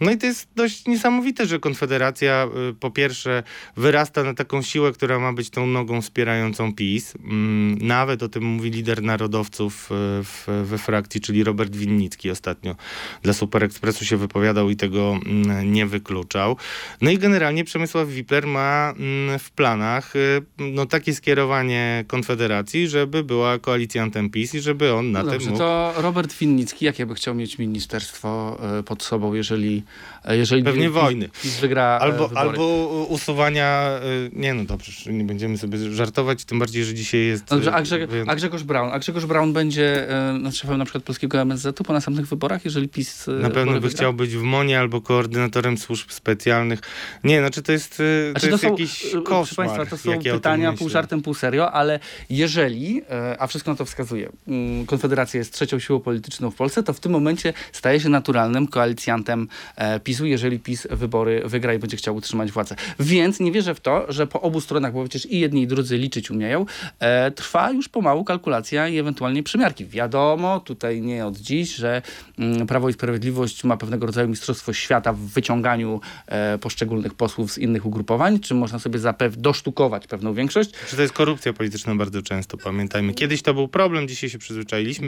No 0.01 0.11
i 0.11 0.19
to 0.19 0.27
jest 0.27 0.49
dość 0.57 0.87
niesamowite, 0.87 1.47
że 1.47 1.59
Konfederacja 1.59 2.33
e, 2.45 2.73
po 2.81 2.91
pierwsze 2.91 3.43
wyrasta 3.77 4.23
na 4.25 4.35
taką 4.35 4.63
siłę, 4.63 4.93
która 4.93 5.19
ma 5.19 5.33
być 5.33 5.51
tą 5.51 5.67
nogą 5.67 6.03
wspierającą 6.03 6.75
PiS. 6.75 7.15
Mm, 7.17 7.79
nawet 7.79 8.23
o 8.23 8.29
tym 8.29 8.45
mówi 8.45 8.71
lider 8.71 9.03
narodowców 9.03 9.89
e, 9.91 9.95
w, 10.25 10.49
we 10.65 10.79
frakcji, 10.79 11.21
czyli 11.21 11.45
Robert 11.45 11.77
Winnicki 11.77 12.31
ostatnio 12.31 12.75
dla 13.23 13.33
Super 13.33 13.65
Expressu 13.65 14.05
się 14.05 14.17
wypowiadał 14.17 14.71
i 14.71 14.77
tego 14.77 15.19
mm, 15.27 15.73
nie 15.73 15.87
wykluczał. 15.87 16.57
No 17.01 17.11
i 17.11 17.19
generalnie 17.19 17.65
Przemysław 17.65 18.09
Wipler 18.09 18.47
ma 18.47 18.95
mm, 18.97 19.39
w 19.39 19.51
planach 19.51 20.15
no, 20.59 20.87
takie 20.87 21.15
skierowanie 21.15 22.05
Konfederacji, 22.07 22.89
żeby 22.89 23.25
była 23.25 23.59
koalicjantem 23.59 24.31
PiS 24.31 24.55
i 24.55 24.61
żeby 24.61 24.74
on 24.99 25.13
na 25.13 25.23
no 25.23 25.31
dobrze, 25.31 25.39
tym 25.39 25.49
mógł... 25.49 25.59
to 25.59 25.95
Robert 25.97 26.35
Winnicki, 26.39 26.85
jakie 26.85 27.07
by 27.07 27.15
chciał 27.15 27.35
mieć 27.35 27.59
ministerstwo 27.59 28.59
e, 28.79 28.83
pod 28.83 29.03
sobą, 29.03 29.35
jeżeli... 29.35 29.83
E, 30.25 30.37
jeżeli 30.37 30.63
Pewnie 30.63 30.91
wojny. 30.91 31.29
PiS 31.43 31.61
wygra 31.61 31.83
e, 31.83 32.01
albo, 32.01 32.31
albo 32.35 32.87
usuwania... 33.09 33.91
Nie 34.33 34.55
no 34.55 34.65
dobrze, 34.65 35.13
nie 35.13 35.25
będziemy 35.25 35.59
sobie 35.59 35.79
żartować, 35.79 36.45
tym 36.45 36.59
bardziej, 36.59 36.85
że 36.85 36.95
dzisiaj 36.95 37.21
jest... 37.21 37.45
Dobrze, 37.45 37.75
a, 37.75 37.83
Grzeg 37.83 38.11
a 38.27 38.35
Grzegorz 38.35 38.63
Braun? 38.63 38.91
A 38.93 38.99
Grzegorz 38.99 39.27
Braun 39.27 39.53
będzie 39.53 40.09
no, 40.41 40.53
szefem 40.53 40.79
na 40.79 40.85
przykład 40.85 41.05
polskiego 41.05 41.41
MSZ-u 41.41 41.85
po 41.85 41.93
następnych 41.93 42.27
wyborach, 42.27 42.65
jeżeli 42.65 42.89
PiS 42.89 43.27
Na 43.27 43.51
pewno 43.51 43.73
by 43.73 43.81
wygra? 43.81 43.97
chciał 43.97 44.15
być 44.15 44.37
w 44.37 44.43
MONie 44.43 44.79
albo 44.79 45.01
koordynatorem 45.01 45.79
służb 45.79 46.11
specjalnych. 46.11 46.81
Nie, 47.25 47.41
znaczy 47.41 47.63
to 47.63 47.73
jest, 47.73 47.91
to 47.91 48.31
znaczy, 48.31 48.47
jest 48.47 48.63
to 48.63 48.69
są, 48.69 48.73
jakiś 48.73 49.07
koszmar. 49.25 49.25
Proszę 49.25 49.55
Państwa, 49.55 49.87
to 49.87 49.97
są 49.97 50.33
pytania 50.33 50.73
pół 50.73 50.89
żartem, 50.89 51.23
pół 51.23 51.35
serio, 51.35 51.73
ale 51.73 52.01
jeżeli, 52.31 53.03
a 53.39 53.47
wszystko 53.47 53.71
na 53.71 53.77
to 53.77 53.85
wskazuje, 53.85 54.33
mm, 54.49 54.64
Konfederacja 54.87 55.39
jest 55.39 55.53
trzecią 55.53 55.79
siłą 55.79 56.01
polityczną 56.01 56.51
w 56.51 56.55
Polsce, 56.55 56.83
to 56.83 56.93
w 56.93 57.01
tym 57.01 57.13
momencie 57.13 57.53
staje 57.73 58.01
się 58.01 58.09
naturalnym 58.09 58.67
koalicjantem 58.67 59.49
e, 59.77 60.01
PiSu, 60.01 60.27
jeżeli 60.27 60.59
PiS 60.59 60.87
wybory 60.91 61.43
wygra 61.45 61.75
i 61.75 61.79
będzie 61.79 61.97
chciał 61.97 62.17
utrzymać 62.17 62.53
władzę. 62.53 62.77
Więc 63.01 63.41
nie 63.41 63.53
wierzę 63.53 63.75
w 63.75 63.81
to, 63.81 64.13
że 64.13 64.27
po 64.27 64.41
obu 64.41 64.61
stronach, 64.61 64.93
bo 64.93 65.03
przecież 65.03 65.33
i 65.33 65.41
jedni 65.41 65.63
i 65.63 65.67
drudzy 65.67 65.99
liczyć 65.99 66.31
umieją, 66.31 66.67
e, 66.99 67.31
trwa 67.31 67.71
już 67.71 67.89
pomału 67.89 68.25
kalkulacja 68.25 68.89
i 68.89 68.99
ewentualnie 68.99 69.43
przymiarki. 69.43 69.87
Wiadomo, 69.87 70.61
tutaj 70.61 71.01
nie 71.01 71.27
od 71.27 71.37
dziś, 71.37 71.75
że 71.75 72.03
mm, 72.39 72.67
Prawo 72.67 72.89
i 72.89 72.93
Sprawiedliwość 72.93 73.65
ma 73.65 73.77
pewnego 73.77 74.07
rodzaju 74.07 74.29
mistrzostwo 74.29 74.73
świata 74.73 75.13
w 75.13 75.19
wyciąganiu 75.19 76.01
e, 76.27 76.59
poszczególnych 76.59 77.15
posłów 77.15 77.53
z 77.53 77.59
innych 77.59 77.87
ugrupowań, 77.87 78.41
czy 78.41 78.55
można 78.55 78.79
sobie 78.79 78.99
zapew 78.99 79.37
dosztukować 79.37 80.07
pewną 80.07 80.35
większość. 80.35 80.71
Czy 80.89 80.97
to 80.97 81.03
jest 81.03 81.15
korupcja 81.15 81.53
polityczna 81.53 81.95
bardzo 81.95 82.23
często, 82.23 82.57
pamiętajmy. 82.57 83.15
Kiedyś 83.15 83.43
to 83.43 83.55
był 83.55 83.69
problem, 83.69 84.09
dzisiaj 84.09 84.31
się 84.31 84.39
przyzwyczailiśmy 84.39 84.54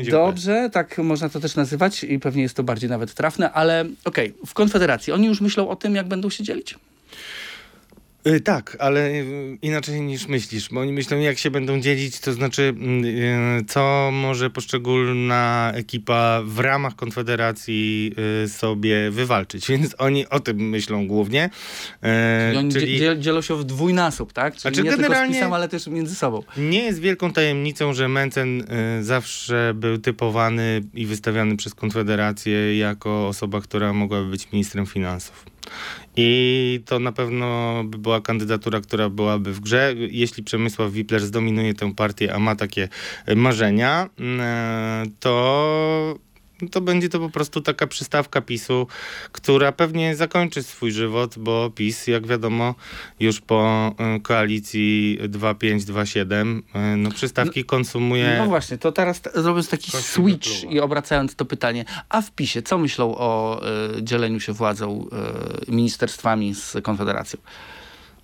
Dziękuję. 0.04 0.26
Dobrze, 0.26 0.70
tak 0.72 0.98
można 0.98 1.28
to 1.28 1.40
też 1.40 1.56
nazywać 1.56 2.04
i 2.04 2.18
pewnie 2.18 2.42
jest 2.42 2.56
to 2.56 2.62
bardziej 2.62 2.90
nawet 2.90 3.14
trafne, 3.14 3.52
ale 3.52 3.84
okej, 4.04 4.30
okay, 4.30 4.46
w 4.46 4.54
Konfederacji 4.54 5.12
oni 5.12 5.26
już 5.26 5.40
myślą 5.40 5.68
o 5.68 5.76
tym, 5.76 5.94
jak 5.94 6.08
będą 6.08 6.30
się 6.30 6.44
dzielić? 6.44 6.74
Y, 8.26 8.40
tak, 8.40 8.76
ale 8.80 9.10
y, 9.10 9.58
inaczej 9.62 10.00
niż 10.00 10.28
myślisz, 10.28 10.68
bo 10.68 10.80
oni 10.80 10.92
myślą, 10.92 11.18
jak 11.18 11.38
się 11.38 11.50
będą 11.50 11.80
dzielić, 11.80 12.20
to 12.20 12.32
znaczy, 12.32 12.62
mm, 12.62 13.04
y, 13.04 13.64
co 13.68 14.10
może 14.12 14.50
poszczególna 14.50 15.72
ekipa 15.74 16.42
w 16.44 16.58
ramach 16.58 16.96
Konfederacji 16.96 18.12
sobie 18.46 19.10
wywalczyć. 19.10 19.68
Więc 19.70 19.94
oni 19.98 20.28
o 20.28 20.40
tym 20.40 20.68
myślą 20.68 21.06
głównie. 21.06 21.50
Czyli 22.02 22.58
oni 22.58 22.72
czyli... 22.72 23.00
dzielą 23.18 23.40
się 23.40 23.56
w 23.56 23.64
dwójnasób, 23.64 24.32
tak? 24.32 24.54
Czyli 24.54 24.60
znaczy, 24.60 24.82
nie 24.82 24.90
generalnie 24.90 25.18
tylko 25.18 25.34
z 25.34 25.36
PiSem, 25.36 25.52
ale 25.52 25.68
też 25.68 25.86
między 25.86 26.14
sobą. 26.14 26.42
Nie 26.56 26.82
jest 26.82 27.00
wielką 27.00 27.32
tajemnicą, 27.32 27.92
że 27.92 28.08
Mencen 28.08 28.64
zawsze 29.00 29.72
był 29.74 29.98
typowany 29.98 30.82
i 30.94 31.06
wystawiany 31.06 31.56
przez 31.56 31.74
Konfederację 31.74 32.78
jako 32.78 33.28
osoba, 33.28 33.60
która 33.60 33.92
mogłaby 33.92 34.30
być 34.30 34.52
ministrem 34.52 34.86
finansów. 34.86 35.55
I 36.16 36.80
to 36.86 36.98
na 36.98 37.12
pewno 37.12 37.82
by 37.84 37.98
była 37.98 38.20
kandydatura, 38.20 38.80
która 38.80 39.08
byłaby 39.08 39.52
w 39.52 39.60
grze. 39.60 39.94
Jeśli 39.96 40.44
Przemysław 40.44 40.92
Wipler 40.92 41.20
zdominuje 41.20 41.74
tę 41.74 41.94
partię, 41.94 42.34
a 42.34 42.38
ma 42.38 42.56
takie 42.56 42.88
marzenia, 43.36 44.08
e, 44.40 45.04
to 45.20 46.18
to 46.70 46.80
będzie 46.80 47.08
to 47.08 47.18
po 47.18 47.30
prostu 47.30 47.60
taka 47.60 47.86
przystawka 47.86 48.40
PiSu, 48.40 48.86
która 49.32 49.72
pewnie 49.72 50.16
zakończy 50.16 50.62
swój 50.62 50.92
żywot, 50.92 51.38
bo 51.38 51.70
PiS, 51.70 52.06
jak 52.06 52.26
wiadomo, 52.26 52.74
już 53.20 53.40
po 53.40 53.92
e, 53.98 54.20
koalicji 54.20 55.18
2-5-2-7, 55.22 56.62
e, 56.74 56.96
no 56.96 57.10
przystawki 57.10 57.60
no, 57.60 57.66
konsumuje. 57.66 58.36
No 58.38 58.46
właśnie, 58.46 58.78
to 58.78 58.92
teraz 58.92 59.20
robiąc 59.34 59.68
taki 59.68 59.90
switch 59.90 60.70
i 60.70 60.80
obracając 60.80 61.34
to 61.34 61.44
pytanie, 61.44 61.84
a 62.08 62.22
w 62.22 62.30
PiSie 62.30 62.62
co 62.62 62.78
myślą 62.78 63.14
o 63.18 63.60
y, 63.98 64.02
dzieleniu 64.02 64.40
się 64.40 64.52
władzą 64.52 65.08
y, 65.68 65.72
ministerstwami 65.72 66.54
z 66.54 66.76
Konfederacją? 66.82 67.40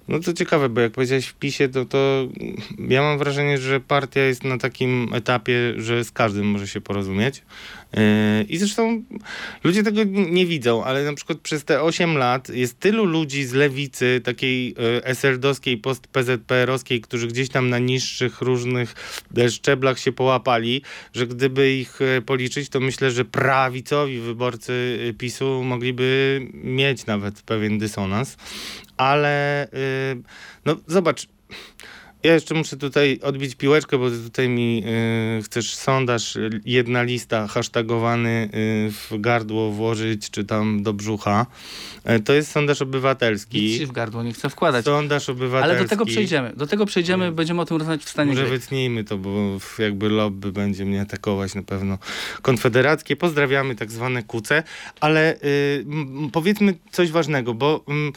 No 0.08 0.20
to 0.20 0.32
ciekawe, 0.32 0.68
bo 0.68 0.80
jak 0.80 0.92
powiedziałeś 0.92 1.26
w 1.26 1.34
PiSie, 1.34 1.68
to, 1.68 1.84
to 1.84 2.28
ja 2.88 3.02
mam 3.02 3.18
wrażenie, 3.18 3.58
że 3.58 3.80
partia 3.80 4.20
jest 4.20 4.44
na 4.44 4.58
takim 4.58 5.08
etapie, 5.14 5.54
że 5.76 6.04
z 6.04 6.10
każdym 6.10 6.46
może 6.46 6.68
się 6.68 6.80
porozumieć. 6.80 7.42
Yy, 7.96 8.42
I 8.42 8.58
zresztą 8.58 9.02
ludzie 9.64 9.82
tego 9.82 10.04
nie 10.30 10.46
widzą, 10.46 10.84
ale 10.84 11.04
na 11.04 11.14
przykład 11.14 11.38
przez 11.38 11.64
te 11.64 11.82
8 11.82 12.16
lat 12.16 12.48
jest 12.48 12.80
tylu 12.80 13.04
ludzi 13.04 13.44
z 13.44 13.52
lewicy, 13.52 14.20
takiej 14.24 14.68
yy, 14.68 15.14
SLD-owskiej, 15.14 15.76
post-PZPR-owskiej, 15.76 17.00
którzy 17.00 17.28
gdzieś 17.28 17.48
tam 17.48 17.70
na 17.70 17.78
niższych 17.78 18.40
różnych 18.40 18.94
e, 19.38 19.50
szczeblach 19.50 19.98
się 19.98 20.12
połapali, 20.12 20.82
że 21.14 21.26
gdyby 21.26 21.72
ich 21.72 22.02
e, 22.02 22.22
policzyć, 22.22 22.68
to 22.68 22.80
myślę, 22.80 23.10
że 23.10 23.24
prawicowi 23.24 24.20
wyborcy 24.20 24.98
e, 25.10 25.12
PiSu 25.12 25.62
mogliby 25.64 26.40
mieć 26.54 27.06
nawet 27.06 27.42
pewien 27.42 27.78
dysonans. 27.78 28.36
Ale 28.96 29.68
no 30.64 30.76
zobacz, 30.86 31.28
ja 32.24 32.34
jeszcze 32.34 32.54
muszę 32.54 32.76
tutaj 32.76 33.20
odbić 33.22 33.54
piłeczkę, 33.54 33.98
bo 33.98 34.10
tutaj 34.10 34.48
mi 34.48 34.84
y, 35.38 35.42
chcesz 35.42 35.74
sondaż, 35.74 36.38
jedna 36.64 37.02
lista 37.02 37.46
hashtagowany 37.46 38.48
y, 38.88 38.92
w 38.92 39.20
gardło 39.20 39.70
włożyć, 39.70 40.30
czy 40.30 40.44
tam 40.44 40.82
do 40.82 40.92
brzucha. 40.92 41.46
Y, 42.10 42.20
to 42.20 42.32
jest 42.32 42.50
sondaż 42.50 42.82
obywatelski. 42.82 43.62
Nic 43.62 43.78
się 43.78 43.86
w 43.86 43.92
gardło 43.92 44.22
nie 44.22 44.32
chcę 44.32 44.50
wkładać. 44.50 44.84
Sondaż 44.84 45.28
obywatelski. 45.28 45.70
Ale 45.70 45.82
do 45.82 45.88
tego 45.88 46.06
przejdziemy. 46.06 46.52
Do 46.56 46.66
tego 46.66 46.86
przejdziemy, 46.86 47.32
będziemy 47.32 47.60
o 47.60 47.64
tym 47.64 47.76
rozmawiać 47.76 48.04
w 48.04 48.08
stanie 48.08 48.30
Może 48.30 48.42
gry. 48.42 48.50
wytnijmy 48.50 49.04
to, 49.04 49.18
bo 49.18 49.58
jakby 49.78 50.08
lobby 50.08 50.52
będzie 50.52 50.84
mnie 50.84 51.00
atakować 51.00 51.54
na 51.54 51.62
pewno. 51.62 51.98
Konfederackie, 52.42 53.16
pozdrawiamy 53.16 53.74
tak 53.74 53.90
zwane 53.90 54.22
kuce, 54.22 54.62
ale 55.00 55.36
y, 55.44 55.84
powiedzmy 56.32 56.74
coś 56.92 57.10
ważnego, 57.10 57.54
bo... 57.54 57.84
mm, 57.88 58.12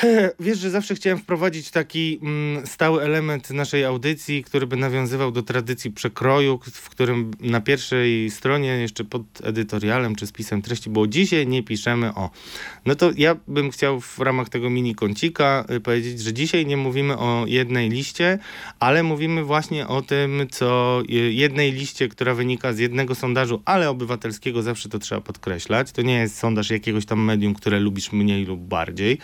Wiesz, 0.40 0.58
że 0.58 0.70
zawsze 0.70 0.94
chciałem 0.94 1.18
wprowadzić 1.18 1.70
taki 1.70 2.18
mm, 2.22 2.66
stały 2.66 3.02
element 3.02 3.50
naszej 3.50 3.84
audycji, 3.84 4.44
który 4.44 4.66
by 4.66 4.76
nawiązywał 4.76 5.32
do 5.32 5.42
tradycji 5.42 5.90
przekroju, 5.90 6.60
w 6.72 6.90
którym 6.90 7.30
na 7.40 7.60
pierwszej 7.60 8.30
stronie, 8.30 8.68
jeszcze 8.68 9.04
pod 9.04 9.22
edytorialem 9.42 10.14
czy 10.14 10.26
spisem 10.26 10.62
treści 10.62 10.90
było 10.90 11.06
dzisiaj 11.06 11.46
nie 11.46 11.62
piszemy 11.62 12.14
o. 12.14 12.30
No 12.86 12.94
to 12.94 13.10
ja 13.16 13.36
bym 13.48 13.70
chciał 13.70 14.00
w 14.00 14.18
ramach 14.18 14.48
tego 14.48 14.70
mini 14.70 14.94
kącika 14.94 15.64
y, 15.70 15.80
powiedzieć, 15.80 16.20
że 16.20 16.32
dzisiaj 16.32 16.66
nie 16.66 16.76
mówimy 16.76 17.18
o 17.18 17.44
jednej 17.46 17.90
liście, 17.90 18.38
ale 18.80 19.02
mówimy 19.02 19.44
właśnie 19.44 19.88
o 19.88 20.02
tym, 20.02 20.46
co 20.50 21.02
y, 21.10 21.32
jednej 21.32 21.72
liście, 21.72 22.08
która 22.08 22.34
wynika 22.34 22.72
z 22.72 22.78
jednego 22.78 23.14
sondażu, 23.14 23.62
ale 23.64 23.90
obywatelskiego, 23.90 24.62
zawsze 24.62 24.88
to 24.88 24.98
trzeba 24.98 25.20
podkreślać. 25.20 25.92
To 25.92 26.02
nie 26.02 26.18
jest 26.18 26.38
sondaż 26.38 26.70
jakiegoś 26.70 27.06
tam 27.06 27.24
medium, 27.24 27.54
które 27.54 27.80
lubisz 27.80 28.12
mniej 28.12 28.44
lub 28.44 28.60
bardziej, 28.60 29.18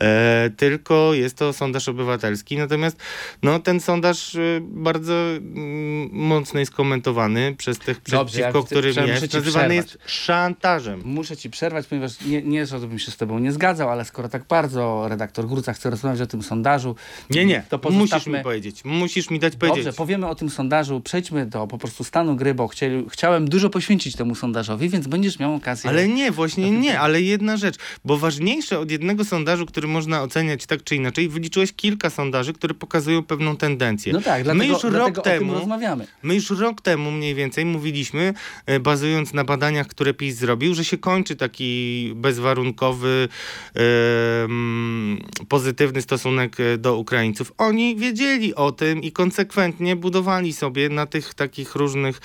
e, 0.00 0.13
tylko 0.56 1.14
jest 1.14 1.36
to 1.36 1.52
sondaż 1.52 1.88
obywatelski. 1.88 2.56
Natomiast 2.58 2.96
no, 3.42 3.58
ten 3.58 3.80
sondaż 3.80 4.34
y, 4.34 4.60
bardzo 4.62 5.14
mm, 5.14 6.08
mocno 6.12 6.60
jest 6.60 6.72
komentowany 6.72 7.54
przez 7.58 7.78
tych, 7.78 8.00
Dobrze, 8.10 8.16
ja 8.40 8.46
przeciwko 8.46 8.62
chcę- 8.62 8.74
którym 8.76 9.08
jest, 9.08 9.34
nazywany 9.34 9.50
przerwać. 9.50 9.76
jest 9.76 9.98
szantażem. 10.06 11.02
Muszę 11.04 11.36
ci 11.36 11.50
przerwać, 11.50 11.86
ponieważ 11.86 12.20
nie, 12.20 12.42
nie, 12.42 12.66
żebym 12.66 12.98
się 12.98 13.10
z 13.10 13.16
tobą 13.16 13.38
nie 13.38 13.52
zgadzał, 13.52 13.90
ale 13.90 14.04
skoro 14.04 14.28
tak 14.28 14.44
bardzo 14.48 15.08
redaktor 15.08 15.46
Gruca 15.46 15.72
chce 15.72 15.90
rozmawiać 15.90 16.20
o 16.20 16.26
tym 16.26 16.42
sondażu, 16.42 16.96
Nie, 17.30 17.44
nie, 17.44 17.62
to 17.68 17.76
musisz 17.84 17.98
pozostawmy... 17.98 18.38
mi 18.38 18.44
powiedzieć, 18.44 18.84
musisz 18.84 19.30
mi 19.30 19.38
dać 19.38 19.56
powiedzieć. 19.56 19.84
Dobrze, 19.84 19.96
powiemy 19.96 20.26
o 20.28 20.34
tym 20.34 20.50
sondażu, 20.50 21.00
przejdźmy 21.00 21.46
do 21.46 21.66
po 21.66 21.78
prostu 21.78 22.04
stanu 22.04 22.36
gry, 22.36 22.54
bo 22.54 22.68
chcieli, 22.68 23.04
chciałem 23.10 23.48
dużo 23.48 23.70
poświęcić 23.70 24.16
temu 24.16 24.34
sondażowi, 24.34 24.88
więc 24.88 25.06
będziesz 25.06 25.38
miał 25.38 25.54
okazję. 25.54 25.90
Ale 25.90 26.08
nie, 26.08 26.30
właśnie 26.32 26.70
nie, 26.70 27.00
ale 27.00 27.22
jedna 27.22 27.56
rzecz, 27.56 27.76
bo 28.04 28.16
ważniejsze 28.18 28.78
od 28.78 28.90
jednego 28.90 29.24
sondażu, 29.24 29.66
który 29.66 29.88
można 30.04 30.22
oceniać 30.22 30.66
tak 30.66 30.84
czy 30.84 30.96
inaczej, 30.96 31.28
wyliczyłeś 31.28 31.72
kilka 31.72 32.10
sondaży, 32.10 32.52
które 32.52 32.74
pokazują 32.74 33.22
pewną 33.22 33.56
tendencję. 33.56 34.12
No 34.12 34.20
tak, 34.20 34.42
dlatego, 34.44 34.64
My 34.64 34.66
już 34.70 34.82
rok 34.84 35.22
temu, 35.22 35.54
rozmawiamy. 35.54 36.06
my 36.22 36.34
już 36.34 36.50
rok 36.50 36.80
temu 36.80 37.10
mniej 37.10 37.34
więcej 37.34 37.64
mówiliśmy, 37.64 38.34
e, 38.66 38.80
bazując 38.80 39.32
na 39.32 39.44
badaniach, 39.44 39.86
które 39.86 40.14
PiS 40.14 40.36
zrobił, 40.36 40.74
że 40.74 40.84
się 40.84 40.98
kończy 40.98 41.36
taki 41.36 42.12
bezwarunkowy, 42.16 43.28
em, 43.74 45.18
pozytywny 45.48 46.02
stosunek 46.02 46.56
e, 46.60 46.78
do 46.78 46.96
Ukraińców. 46.96 47.52
Oni 47.58 47.96
wiedzieli 47.96 48.54
o 48.54 48.72
tym 48.72 49.02
i 49.02 49.12
konsekwentnie 49.12 49.96
budowali 49.96 50.52
sobie 50.52 50.88
na 50.88 51.06
tych 51.06 51.34
takich 51.34 51.74
różnych 51.74 52.20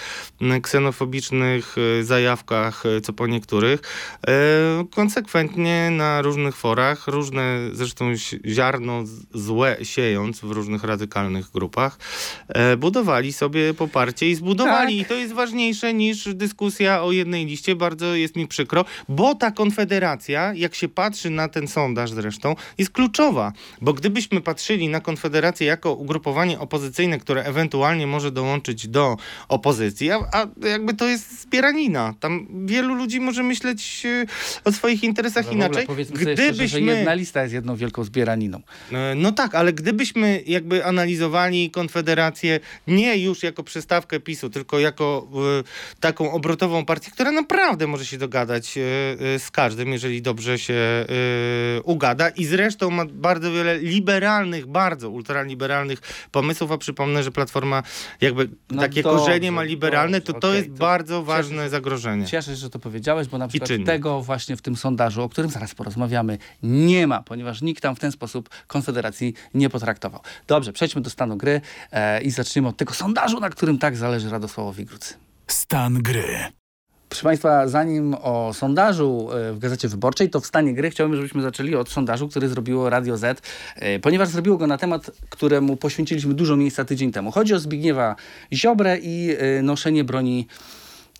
ksenofobicznych 0.62 1.76
e, 2.00 2.04
zajawkach, 2.04 2.84
co 3.04 3.13
po 3.13 3.28
niektórych, 3.28 3.80
konsekwentnie 4.92 5.89
na 5.92 6.22
różnych 6.22 6.56
forach, 6.56 7.08
różne 7.08 7.59
zresztą 7.74 8.15
zi- 8.15 8.39
ziarno 8.45 9.04
złe 9.34 9.78
siejąc 9.84 10.39
w 10.39 10.52
różnych 10.52 10.84
radykalnych 10.84 11.52
grupach, 11.52 11.98
e, 12.48 12.78
budowali 12.78 13.34
sobie 13.34 13.74
poparcie 13.74 14.30
i 14.30 14.36
zbudowali. 14.36 14.98
Tak. 14.98 15.06
I 15.06 15.10
to 15.10 15.13
jest 15.13 15.34
ważniejsze 15.34 15.93
niż 15.93 16.34
dyskusja 16.34 17.04
o 17.04 17.12
jednej 17.12 17.45
liście. 17.45 17.76
Bardzo 17.76 18.15
jest 18.15 18.36
mi 18.36 18.48
przykro, 18.48 18.86
bo 19.10 19.36
ta 19.36 19.52
konfederacja, 19.52 20.54
jak 20.54 20.76
się 20.76 20.88
patrzy 20.88 21.30
na 21.30 21.48
ten 21.48 21.67
sondaż 21.67 22.12
zresztą, 22.12 22.56
jest 22.78 22.91
kluczowa. 22.91 23.54
Bo 23.82 23.93
gdybyśmy 23.93 24.41
patrzyli 24.41 24.89
na 24.89 25.00
konfederację 25.00 25.67
jako 25.67 25.93
ugrupowanie 25.93 26.60
opozycyjne, 26.60 27.19
które 27.19 27.43
ewentualnie 27.43 28.08
może 28.08 28.32
dołączyć 28.32 28.88
do 28.88 29.17
opozycji, 29.48 30.12
a, 30.12 30.17
a 30.32 30.67
jakby 30.67 30.93
to 30.93 31.08
jest 31.08 31.41
zbieranina. 31.41 32.13
Tam 32.19 32.48
wielu 32.65 32.93
ludzi 32.93 33.19
może 33.19 33.43
myśleć 33.43 34.06
e, 34.06 34.26
o 34.63 34.72
swoich 34.72 35.04
interesach 35.04 35.45
ogóle 35.45 35.65
inaczej. 35.65 35.88
Powiedzmy 35.88 36.17
sobie 36.19 36.34
szczerze, 36.34 36.48
że 36.48 36.54
Gdybyśmy 36.54 36.98
jedna 36.98 37.13
lista 37.13 37.48
jest 37.50 37.54
jedną 37.56 37.76
wielką 37.76 38.04
zbieraniną. 38.04 38.62
E, 38.92 39.16
No 39.16 39.32
tak, 39.32 39.56
ale 39.56 39.74
gdybyśmy 39.74 40.44
jakby 40.48 40.86
analizowali 40.86 41.72
Konfederację 41.72 42.60
nie 42.88 43.18
już 43.18 43.44
jako 43.44 43.64
przystawkę 43.64 44.20
PiSu, 44.20 44.50
tylko 44.50 44.80
jako 44.80 45.28
e, 45.60 46.00
taką 46.00 46.32
obrotową 46.32 46.86
partię, 46.86 47.12
która 47.12 47.32
naprawdę 47.32 47.88
może 47.88 48.06
się 48.06 48.18
dogadać 48.18 48.78
e, 48.78 48.82
e, 49.36 49.40
z 49.40 49.52
każdym, 49.52 49.92
jeżeli 49.92 50.22
dobrze 50.22 50.60
się 50.60 51.06
ugada 51.84 52.30
i 52.30 52.46
zresztą 52.46 52.90
ma 52.90 53.06
bardzo 53.06 53.52
wiele 53.52 53.80
liberalnych, 53.80 54.66
bardzo 54.66 55.10
ultraliberalnych 55.10 56.00
pomysłów, 56.32 56.72
a 56.72 56.78
przypomnę, 56.78 57.24
że 57.24 57.32
Platforma 57.32 57.84
jakby 58.22 58.50
No 58.72 58.82
takie 58.82 59.04
dobrze, 59.04 59.20
korzenie 59.20 59.52
ma 59.52 59.64
liberalne, 59.64 60.22
to 60.22 60.34
dobrze, 60.34 60.42
to 60.42 60.48
okej, 60.48 60.58
jest 60.58 60.70
to 60.70 60.80
bardzo 60.80 61.24
ważne 61.24 61.70
zagrożenie. 61.70 62.26
Cieszę 62.26 62.52
się, 62.52 62.56
że 62.56 62.70
to 62.70 62.80
powiedziałeś, 62.80 63.28
bo 63.28 63.38
na 63.38 63.48
przykład 63.48 63.70
tego 63.86 64.22
właśnie 64.22 64.58
w 64.58 64.62
tym 64.62 64.76
sondażu, 64.76 65.24
o 65.24 65.30
którym 65.30 65.52
zaraz 65.52 65.76
porozmawiamy, 65.76 66.38
nie 66.64 67.08
ma, 67.08 67.24
ponieważ 67.24 67.38
nikt 67.62 67.84
tam 67.84 67.95
w 67.95 67.99
ten 67.99 68.12
sposób 68.12 68.49
Konfederacji 68.67 69.34
nie 69.54 69.69
potraktował. 69.69 70.21
Dobrze, 70.47 70.73
przejdźmy 70.73 71.02
do 71.02 71.10
stanu 71.10 71.38
gry 71.38 71.62
e, 71.91 72.21
i 72.21 72.32
zaczniemy 72.32 72.67
od 72.67 72.78
tego 72.78 72.93
sondażu, 72.93 73.39
na 73.39 73.49
którym 73.49 73.78
tak 73.78 73.97
zależy 73.97 74.30
Radosławowi 74.30 74.86
Grucy. 74.86 75.13
Stan 75.47 75.93
gry. 75.93 76.52
Proszę 77.10 77.23
Państwa, 77.23 77.67
zanim 77.67 78.15
o 78.21 78.54
sondażu 78.54 79.30
e, 79.32 79.54
w 79.54 79.60
Gazecie 79.60 79.88
Wyborczej, 79.88 80.30
to 80.30 80.39
w 80.39 80.45
stanie 80.45 80.73
gry 80.73 80.89
chciałbym, 80.89 81.15
żebyśmy 81.15 81.41
zaczęli 81.41 81.75
od 81.75 81.89
sondażu, 81.89 82.28
który 82.28 82.49
zrobiło 82.49 82.89
Radio 82.89 83.17
Z, 83.17 83.41
e, 83.75 83.99
ponieważ 83.99 84.30
zrobiło 84.30 84.58
go 84.58 84.67
na 84.67 84.78
temat, 84.78 85.12
któremu 85.30 85.75
poświęciliśmy 85.78 86.34
dużo 86.34 86.56
miejsca 86.56 86.86
tydzień 86.86 87.12
temu. 87.12 87.32
Chodzi 87.32 87.54
o 87.54 87.60
Zbigniewa 87.60 88.15
Ziobrę 88.54 88.97
i 89.02 89.36
e, 89.38 89.62
noszenie 89.62 90.04
broni 90.04 90.47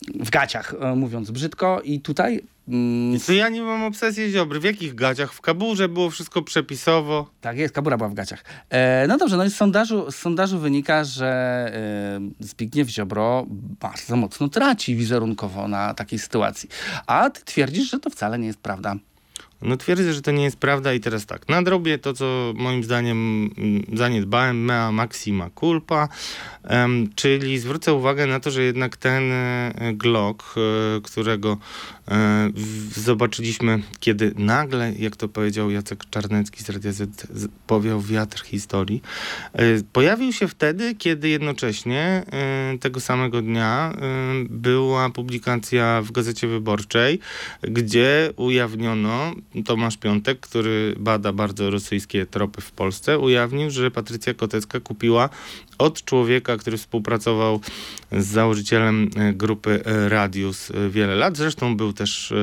w 0.08 0.30
gaciach, 0.30 0.74
e, 0.82 0.96
mówiąc 0.96 1.32
brzydko. 1.32 1.82
I 1.82 2.00
tutaj 2.00 2.42
mm, 2.68 3.20
To 3.20 3.34
ja 3.34 3.50
nie 3.50 3.62
mam 3.62 3.84
obsesji 3.84 4.32
Ziobry. 4.32 4.60
W 4.60 4.64
jakich 4.64 4.96
gaciach? 4.96 5.34
W 5.34 5.42
kaburze 5.42 5.90
było 5.90 6.10
wszystko 6.10 6.42
przepisowo. 6.42 7.30
Tak 7.42 7.58
jest, 7.58 7.74
kabura 7.74 7.98
była 7.98 8.10
w 8.10 8.14
gaciach. 8.14 8.44
E, 8.70 9.08
no 9.08 9.18
dobrze, 9.18 9.38
no 9.38 9.46
i 9.46 9.50
z 9.50 9.56
sondażu, 9.56 10.12
z 10.12 10.16
sondażu 10.16 10.60
wynika, 10.60 11.04
że 11.04 11.28
e, 11.74 12.20
Zbigniew 12.40 12.90
Ziobro 12.90 13.46
bardzo 13.80 14.16
mocno 14.16 14.50
traci 14.50 14.96
wizerunkowo 14.96 15.68
na 15.68 15.94
takiej 15.94 16.20
sytuacji. 16.20 16.70
A 17.08 17.30
ty 17.30 17.42
twierdzisz, 17.46 17.92
że 17.92 18.00
to 18.00 18.10
wcale 18.10 18.40
nie 18.40 18.48
jest 18.48 18.60
prawda. 18.60 18.96
No 19.62 19.78
twierdzę, 19.78 20.13
że 20.13 20.22
to 20.22 20.32
nie 20.32 20.43
jest 20.43 20.58
prawda 20.58 20.93
i 20.93 21.00
teraz 21.00 21.26
tak, 21.26 21.50
nadrobię 21.50 21.98
to, 21.98 22.13
co 22.13 22.54
moim 22.56 22.84
zdaniem 22.84 23.50
mm, 23.58 23.84
zaniedbałem, 23.93 24.65
mea 24.65 24.91
maxima 24.91 25.50
culpa, 25.60 26.08
czyli 27.15 27.60
zwrócę 27.60 27.93
uwagę 27.93 28.28
na 28.28 28.39
to, 28.39 28.52
że 28.52 28.63
jednak 28.63 28.98
ten 28.98 29.32
e, 29.32 29.74
Glock, 29.93 30.56
e, 30.58 31.02
którego 31.02 31.58
zobaczyliśmy, 32.95 33.82
kiedy 34.00 34.34
nagle, 34.38 34.93
jak 35.00 35.15
to 35.15 35.28
powiedział 35.30 35.72
Jacek 35.72 36.10
Czarnecki 36.10 36.63
z 36.63 36.69
Radia 36.69 36.91
Z, 36.91 37.10
powiał 37.67 38.02
wiatr 38.02 38.43
historii, 38.43 39.02
e, 39.54 39.63
pojawił 39.93 40.34
się 40.34 40.48
wtedy, 40.48 40.95
kiedy 40.95 41.30
jednocześnie 41.30 42.24
e, 42.32 42.78
tego 42.80 43.00
samego 43.00 43.41
dnia 43.41 43.93
e, 43.93 44.00
była 44.50 45.10
publikacja 45.10 46.02
w 46.02 46.12
Gazecie 46.12 46.48
Wyborczej, 46.48 47.19
gdzie 47.62 48.34
ujawniono, 48.36 49.34
Tomasz 49.65 49.98
Piątek, 49.98 50.39
który 50.39 50.95
bada 51.00 51.34
bardzo 51.34 51.69
rosyjskie 51.69 52.26
tropy 52.26 52.62
w 52.62 52.72
Polsce, 52.72 53.19
ujawnił, 53.19 53.69
że 53.72 53.91
Patrycja 53.91 54.34
Kotecka 54.34 54.80
kupiła 54.80 55.30
od 55.80 56.04
człowieka, 56.04 56.58
który 56.58 56.78
współpracował 56.78 57.60
z 58.12 58.26
założycielem 58.26 59.10
e, 59.15 59.34
grupy 59.34 59.84
e, 59.86 60.10
Radius 60.10 60.72
e, 60.72 60.89
wiele 60.89 61.15
lat. 61.15 61.38
Zresztą 61.38 61.78
był 61.78 61.94
też 61.94 62.34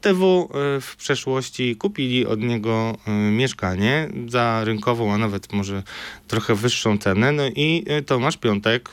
TW 0.00 0.48
w 0.80 0.96
przeszłości. 0.96 1.76
Kupili 1.76 2.26
od 2.26 2.40
niego 2.40 2.96
mieszkanie 3.30 4.08
za 4.28 4.64
rynkową, 4.64 5.14
a 5.14 5.18
nawet 5.18 5.52
może 5.52 5.82
trochę 6.28 6.54
wyższą 6.54 6.98
cenę. 6.98 7.32
No 7.32 7.46
i 7.46 7.84
Tomasz 8.06 8.36
Piątek 8.36 8.90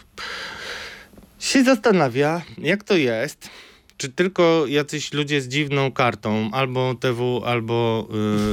się 1.40 1.64
zastanawia, 1.64 2.42
jak 2.58 2.84
to 2.84 2.98
jest, 2.98 3.50
czy 4.00 4.10
tylko 4.10 4.66
jacyś 4.68 5.14
ludzie 5.14 5.42
z 5.42 5.48
dziwną 5.48 5.92
kartą, 5.92 6.50
albo 6.54 6.96
TW, 6.96 7.42
albo 7.46 8.08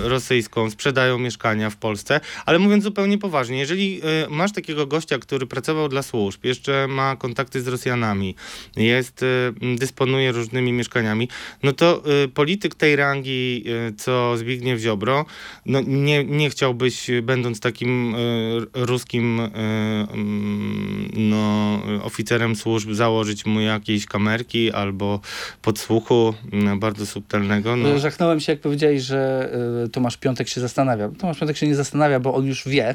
y, 0.04 0.08
rosyjską, 0.08 0.70
sprzedają 0.70 1.18
mieszkania 1.18 1.70
w 1.70 1.76
Polsce, 1.76 2.20
ale 2.46 2.58
mówiąc 2.58 2.84
zupełnie 2.84 3.18
poważnie, 3.18 3.58
jeżeli 3.58 4.00
y, 4.24 4.30
masz 4.30 4.52
takiego 4.52 4.86
gościa, 4.86 5.18
który 5.18 5.46
pracował 5.46 5.88
dla 5.88 6.02
służb, 6.02 6.44
jeszcze 6.44 6.86
ma 6.88 7.16
kontakty 7.16 7.60
z 7.60 7.68
Rosjanami, 7.68 8.34
jest, 8.76 9.22
y, 9.22 9.26
dysponuje 9.76 10.32
różnymi 10.32 10.72
mieszkaniami, 10.72 11.28
no 11.62 11.72
to 11.72 12.02
y, 12.24 12.28
polityk 12.28 12.74
tej 12.74 12.96
rangi, 12.96 13.64
y, 13.88 13.94
co 13.96 14.36
Zbigniew 14.36 14.80
Ziobro, 14.80 15.24
no 15.66 15.80
nie, 15.86 16.24
nie 16.24 16.50
chciałbyś, 16.50 17.10
y, 17.10 17.22
będąc 17.22 17.60
takim 17.60 18.16
ruskim 18.74 19.40
mm, 19.40 21.10
no, 21.16 21.82
oficerem 22.02 22.56
służb, 22.56 22.92
założyć 22.92 23.46
mu 23.46 23.60
jakieś 23.60 24.06
kamerki 24.06 24.72
albo 24.72 25.20
podsłuchu 25.62 26.34
mm, 26.52 26.80
bardzo 26.80 27.06
subtelnego. 27.06 27.76
No. 27.76 27.98
Żachnąłem 27.98 28.40
się, 28.40 28.52
jak 28.52 28.60
powiedziałeś, 28.60 29.02
że 29.02 29.50
y, 29.84 29.88
Tomasz 29.88 30.16
Piątek 30.16 30.48
się 30.48 30.60
zastanawia. 30.60 31.08
Tomasz 31.18 31.38
Piątek 31.38 31.56
się 31.56 31.66
nie 31.66 31.74
zastanawia, 31.74 32.20
bo 32.20 32.34
on 32.34 32.46
już 32.46 32.68
wie. 32.68 32.94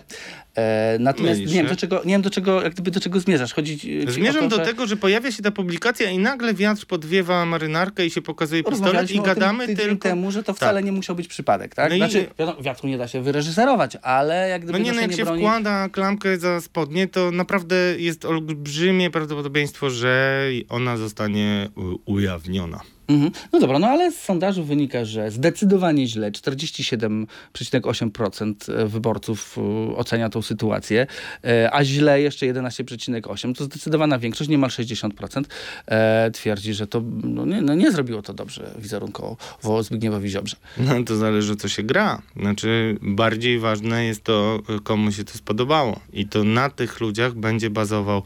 E, 0.57 0.97
natomiast 0.99 1.39
Mylisz 1.39 1.53
nie 1.53 1.61
wiem, 1.61 1.67
do 1.69 1.75
czego, 1.75 2.01
nie 2.05 2.11
wiem 2.11 2.21
do 2.21 2.29
czego, 2.29 2.61
jak 2.63 2.73
gdyby 2.73 2.91
do 2.91 2.99
czego 2.99 3.19
zmierzasz. 3.19 3.53
Chodzi 3.53 3.77
Zmierzam 4.07 4.41
to, 4.41 4.49
do 4.49 4.55
że 4.55 4.65
tego, 4.71 4.87
że 4.87 4.95
pojawia 4.97 5.31
się 5.31 5.43
ta 5.43 5.51
publikacja 5.51 6.09
i 6.11 6.17
nagle 6.17 6.53
wiatr 6.53 6.85
podwiewa 6.85 7.45
marynarkę 7.45 8.05
i 8.05 8.09
się 8.11 8.21
pokazuje 8.21 8.63
pistolet 8.63 9.11
i 9.11 9.13
tym 9.13 9.23
gadamy 9.23 9.67
tydzień 9.67 9.85
tylko... 9.87 10.09
temu, 10.09 10.31
że 10.31 10.43
to 10.43 10.53
wcale 10.53 10.73
Tak. 10.77 10.85
nie 10.85 10.91
musiał 10.91 11.15
być 11.15 11.27
przypadek, 11.27 11.75
tak? 11.75 11.89
No 11.89 11.95
i- 11.95 11.97
Znaczy, 11.97 12.27
wiadomo, 12.39 12.61
wiatru 12.61 12.89
nie 12.89 12.97
da 12.97 13.07
się 13.07 13.21
wyreżyserować, 13.21 13.97
ale 14.01 14.49
jak 14.49 14.61
gdyby 14.63 14.79
No 14.79 14.85
nie, 14.85 14.93
no 14.93 15.01
jak 15.01 15.13
się 15.13 15.23
broni... 15.25 15.41
wkłada 15.41 15.89
klamkę 15.89 16.37
za 16.37 16.61
spodnie, 16.61 17.07
to 17.07 17.31
naprawdę 17.31 17.75
jest 17.97 18.25
olbrzymie 18.25 19.09
prawdopodobieństwo, 19.11 19.89
że 19.89 20.41
ona 20.69 20.97
zostanie 20.97 21.69
u- 21.75 21.99
ujawniona. 22.35 22.81
Mhm. 23.11 23.31
No 23.53 23.59
dobra, 23.59 23.79
no 23.79 23.87
ale 23.87 24.11
z 24.11 24.21
sondażu 24.21 24.63
wynika, 24.63 25.05
że 25.05 25.31
zdecydowanie 25.31 26.07
źle, 26.07 26.31
47,8% 26.31 28.87
wyborców 28.87 29.57
y, 29.57 29.61
ocenia 29.95 30.29
tą 30.29 30.41
sytuację, 30.41 31.07
e, 31.43 31.73
a 31.73 31.85
źle 31.85 32.21
jeszcze 32.21 32.45
11,8%. 32.45 33.55
To 33.55 33.63
zdecydowana 33.63 34.19
większość, 34.19 34.49
niemal 34.49 34.69
60% 34.69 35.43
e, 35.87 36.31
twierdzi, 36.31 36.73
że 36.73 36.87
to 36.87 37.01
no 37.23 37.45
nie, 37.45 37.61
no 37.61 37.75
nie 37.75 37.91
zrobiło 37.91 38.21
to 38.21 38.33
dobrze 38.33 38.71
wizerunkowo 38.77 39.37
Zbigniewowi 39.81 40.29
Ziobrze. 40.29 40.55
No 40.77 41.03
to 41.03 41.15
zależy, 41.15 41.55
co 41.55 41.67
się 41.67 41.83
gra. 41.83 42.21
Znaczy, 42.35 42.97
bardziej 43.01 43.59
ważne 43.59 44.05
jest 44.05 44.23
to, 44.23 44.59
komu 44.83 45.11
się 45.11 45.23
to 45.23 45.33
spodobało. 45.33 45.99
I 46.13 46.25
to 46.25 46.43
na 46.43 46.69
tych 46.69 47.01
ludziach 47.01 47.33
będzie 47.33 47.69
bazował 47.69 48.23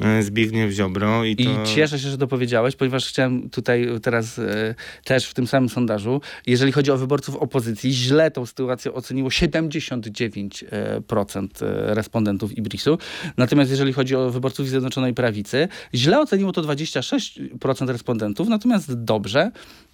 e, 0.00 0.22
Zbigniew 0.22 0.72
Ziobro. 0.72 1.24
I, 1.24 1.30
I 1.30 1.36
to... 1.36 1.64
cieszę 1.74 1.98
się, 1.98 2.08
że 2.08 2.18
to 2.18 2.26
powiedziałeś, 2.26 2.76
ponieważ 2.76 3.08
chciałem 3.08 3.50
tutaj 3.50 3.88
teraz 4.02 4.23
e, 4.38 4.74
też 5.04 5.26
w 5.26 5.34
tym 5.34 5.46
samym 5.46 5.68
sondażu, 5.68 6.20
jeżeli 6.46 6.72
chodzi 6.72 6.90
o 6.90 6.96
wyborców 6.96 7.36
opozycji, 7.36 7.92
źle 7.92 8.30
tą 8.30 8.46
sytuację 8.46 8.92
oceniło 8.92 9.28
79% 9.28 10.64
e, 10.70 11.00
procent, 11.00 11.62
e, 11.62 11.94
respondentów 11.94 12.58
Ibrisu. 12.58 12.98
Natomiast 13.36 13.70
jeżeli 13.70 13.92
chodzi 13.92 14.16
o 14.16 14.30
wyborców 14.30 14.68
Zjednoczonej 14.68 15.14
Prawicy, 15.14 15.68
źle 15.94 16.20
oceniło 16.20 16.52
to 16.52 16.62
26% 16.62 17.88
respondentów, 17.88 18.48
natomiast 18.48 18.94
dobrze 18.94 19.50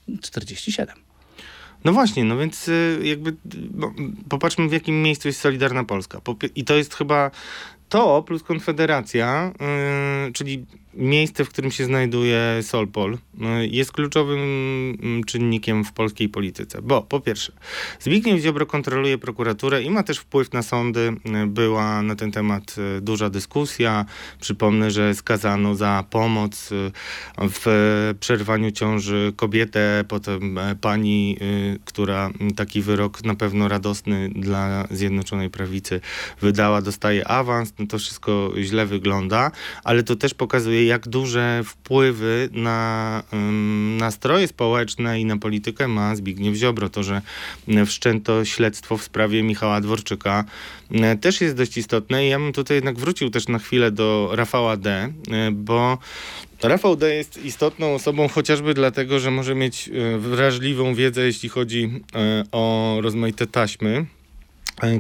47%. 0.09 0.87
No 1.85 1.93
właśnie, 1.93 2.25
no 2.25 2.39
więc 2.39 2.69
y, 2.69 3.01
jakby 3.03 3.37
no, 3.75 3.93
popatrzmy 4.29 4.69
w 4.69 4.73
jakim 4.73 5.03
miejscu 5.03 5.29
jest 5.29 5.41
Solidarna 5.41 5.85
Polska. 5.85 6.21
I 6.55 6.65
to 6.65 6.75
jest 6.75 6.95
chyba 6.95 7.31
to 7.89 8.23
plus 8.23 8.43
Konfederacja, 8.43 9.53
y, 10.29 10.33
czyli 10.33 10.67
miejsce, 10.95 11.45
w 11.45 11.49
którym 11.49 11.71
się 11.71 11.85
znajduje 11.85 12.59
Solpol, 12.63 13.15
y, 13.15 13.19
jest 13.67 13.93
kluczowym 13.93 14.39
mm, 15.03 15.25
czynnikiem 15.25 15.85
w 15.85 15.93
polskiej 15.93 16.29
polityce. 16.29 16.83
Bo 16.83 17.03
po 17.03 17.21
pierwsze, 17.21 17.53
Zbigniew 18.01 18.41
Ziobro 18.41 18.67
kontroluje 18.67 19.19
prokuraturę 19.19 19.83
i 19.83 19.91
ma 19.91 20.03
też 20.03 20.19
wpływ 20.19 20.53
na 20.53 20.63
sądy. 20.63 21.13
Była 21.47 22.03
na 22.03 22.17
ten 22.17 22.33
temat 22.33 22.77
y, 22.99 23.01
duża 23.01 23.31
dyskusja. 23.31 24.05
Przypomnę, 24.41 24.91
że 24.91 25.15
skazano 25.15 25.75
za 25.75 26.05
pomoc 26.11 26.73
y, 26.73 26.91
w 27.39 28.15
przerwaniu 28.21 28.71
ciąży 28.71 29.33
kobietę, 29.37 30.05
potem 30.09 30.59
e, 30.59 30.77
pani, 30.77 31.37
która 31.85 32.31
taki 32.57 32.83
wyrok 32.83 33.25
na 33.25 33.35
pewno 33.35 33.69
radosny 33.69 34.29
dla 34.29 34.87
Zjednoczonej 34.91 35.51
Prawicy 35.51 36.01
wydała, 36.41 36.83
dostaje 36.83 37.29
awans. 37.29 37.73
No 37.79 37.87
to 37.87 37.99
wszystko 37.99 38.53
źle 38.61 38.87
wygląda, 38.87 39.51
ale 39.85 40.03
to 40.03 40.17
też 40.17 40.35
pokazuje, 40.35 40.80
jak 40.87 41.09
duże 41.09 41.63
wpływy 41.65 42.49
na 42.53 43.23
nastroje 43.99 44.49
społeczne 44.49 45.21
i 45.21 45.25
na 45.25 45.37
politykę 45.37 45.89
ma 45.89 46.17
Zbigniew 46.17 46.55
Ziobro. 46.55 46.89
To, 46.89 47.03
że 47.03 47.23
m, 47.69 47.87
wszczęto 47.87 48.45
śledztwo 48.45 48.97
w 48.97 49.03
sprawie 49.03 49.43
Michała 49.43 49.81
Dworczyka, 49.81 50.45
m, 50.91 51.19
też 51.19 51.41
jest 51.41 51.57
dość 51.57 51.77
istotne 51.77 52.27
i 52.27 52.29
ja 52.29 52.39
bym 52.39 52.53
tutaj 52.53 52.75
jednak 52.77 52.99
wrócił 52.99 53.31
też 53.31 53.49
na 53.49 53.59
chwilę 53.59 53.91
do 53.91 54.31
Rafała 54.33 54.77
D., 54.77 55.13
y, 55.49 55.53
bo 55.53 55.99
Rafał 56.63 56.97
D. 56.97 57.15
jest 57.15 57.45
istotną 57.45 57.95
osobą 57.95 58.29
chociażby 58.29 58.75
dlatego, 58.75 59.21
że 59.21 59.31
może 59.31 59.55
mieć 59.55 59.91
wrażliwą 60.19 60.95
wiedzę, 60.95 61.23
jeśli 61.27 61.49
chodzi 61.49 61.91
o 62.53 62.99
rozmaite 63.01 63.47
taśmy, 63.47 64.07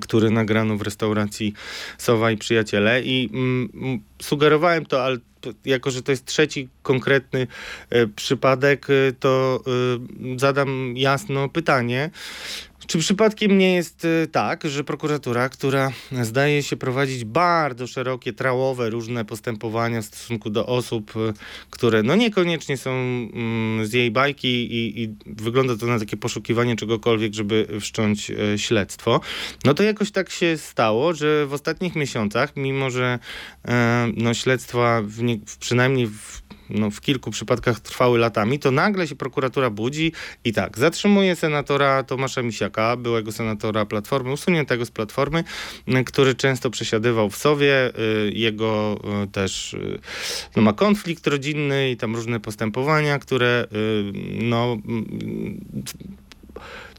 które 0.00 0.30
nagrano 0.30 0.76
w 0.76 0.82
restauracji 0.82 1.54
Sowa 1.98 2.30
i 2.30 2.36
Przyjaciele 2.36 3.02
i 3.02 3.30
mm, 3.32 4.00
sugerowałem 4.22 4.86
to, 4.86 5.04
ale 5.04 5.18
jako, 5.64 5.90
że 5.90 6.02
to 6.02 6.12
jest 6.12 6.24
trzeci 6.24 6.68
konkretny 6.82 7.46
e, 7.90 8.06
przypadek, 8.06 8.86
e, 8.90 9.12
to 9.12 9.60
e, 10.34 10.38
zadam 10.38 10.96
jasno 10.96 11.48
pytanie. 11.48 12.10
Czy 12.90 12.98
przypadkiem 12.98 13.58
nie 13.58 13.74
jest 13.74 14.04
e, 14.04 14.26
tak, 14.26 14.64
że 14.64 14.84
prokuratura, 14.84 15.48
która 15.48 15.92
zdaje 16.22 16.62
się 16.62 16.76
prowadzić 16.76 17.24
bardzo 17.24 17.86
szerokie, 17.86 18.32
trałowe 18.32 18.90
różne 18.90 19.24
postępowania 19.24 20.02
w 20.02 20.04
stosunku 20.04 20.50
do 20.50 20.66
osób, 20.66 21.12
e, 21.16 21.32
które 21.70 22.02
no 22.02 22.16
niekoniecznie 22.16 22.76
są 22.76 22.90
mm, 22.90 23.86
z 23.86 23.92
jej 23.92 24.10
bajki 24.10 24.48
i, 24.48 25.02
i 25.02 25.14
wygląda 25.26 25.76
to 25.76 25.86
na 25.86 25.98
takie 25.98 26.16
poszukiwanie 26.16 26.76
czegokolwiek, 26.76 27.34
żeby 27.34 27.66
wszcząć 27.80 28.30
e, 28.30 28.58
śledztwo, 28.58 29.20
no 29.64 29.74
to 29.74 29.82
jakoś 29.82 30.10
tak 30.10 30.30
się 30.30 30.56
stało, 30.56 31.14
że 31.14 31.46
w 31.46 31.52
ostatnich 31.52 31.96
miesiącach, 31.96 32.52
mimo 32.56 32.90
że 32.90 33.18
e, 33.68 34.12
no, 34.16 34.34
śledztwa 34.34 35.02
w 35.02 35.22
nie, 35.22 35.38
przynajmniej 35.60 36.06
w 36.06 36.49
no, 36.70 36.90
w 36.90 37.00
kilku 37.00 37.30
przypadkach 37.30 37.80
trwały 37.80 38.18
latami, 38.18 38.58
to 38.58 38.70
nagle 38.70 39.06
się 39.06 39.16
prokuratura 39.16 39.70
budzi 39.70 40.12
i 40.44 40.52
tak, 40.52 40.78
zatrzymuje 40.78 41.36
senatora 41.36 42.02
Tomasza 42.02 42.42
Misiaka, 42.42 42.96
byłego 42.96 43.32
senatora 43.32 43.86
Platformy, 43.86 44.32
usuniętego 44.32 44.86
z 44.86 44.90
Platformy, 44.90 45.44
y, 45.88 46.04
który 46.04 46.34
często 46.34 46.70
przesiadywał 46.70 47.30
w 47.30 47.36
Sowie. 47.36 47.92
y, 47.98 48.32
Jego 48.34 49.00
y, 49.24 49.26
też 49.26 49.76
no, 50.56 50.62
ma 50.62 50.72
konflikt 50.72 51.26
rodzinny 51.26 51.90
i 51.90 51.96
tam 51.96 52.14
różne 52.14 52.40
postępowania, 52.40 53.18
które 53.18 53.66
no 54.32 54.78
mm, 54.86 55.60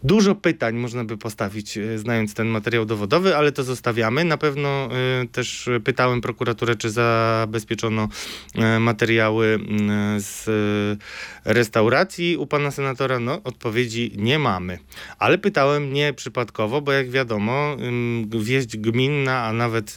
Dużo 0.03 0.35
pytań 0.35 0.75
można 0.75 1.03
by 1.03 1.17
postawić, 1.17 1.77
e, 1.77 1.97
znając 1.97 2.33
ten 2.33 2.47
materiał 2.47 2.85
dowodowy, 2.85 3.35
ale 3.35 3.51
to 3.51 3.63
zostawiamy. 3.63 4.23
Na 4.23 4.37
pewno 4.37 4.69
e, 4.69 4.89
też 5.31 5.69
pytałem 5.83 6.21
prokuraturę, 6.21 6.75
czy 6.75 6.89
zabezpieczono 6.89 8.07
e, 8.55 8.79
materiały 8.79 9.59
z 10.17 10.49
restauracji 11.45 12.37
u 12.37 12.47
pana 12.47 12.71
senatora. 12.71 13.19
No, 13.19 13.43
odpowiedzi 13.43 14.11
nie 14.15 14.39
mamy. 14.39 14.79
Ale 15.19 15.37
pytałem 15.37 15.93
nie 15.93 16.13
przypadkowo, 16.13 16.81
bo 16.81 16.91
jak 16.91 17.09
wiadomo, 17.09 17.77
wieść 18.27 18.77
gminna, 18.77 19.43
a 19.43 19.53
nawet 19.53 19.95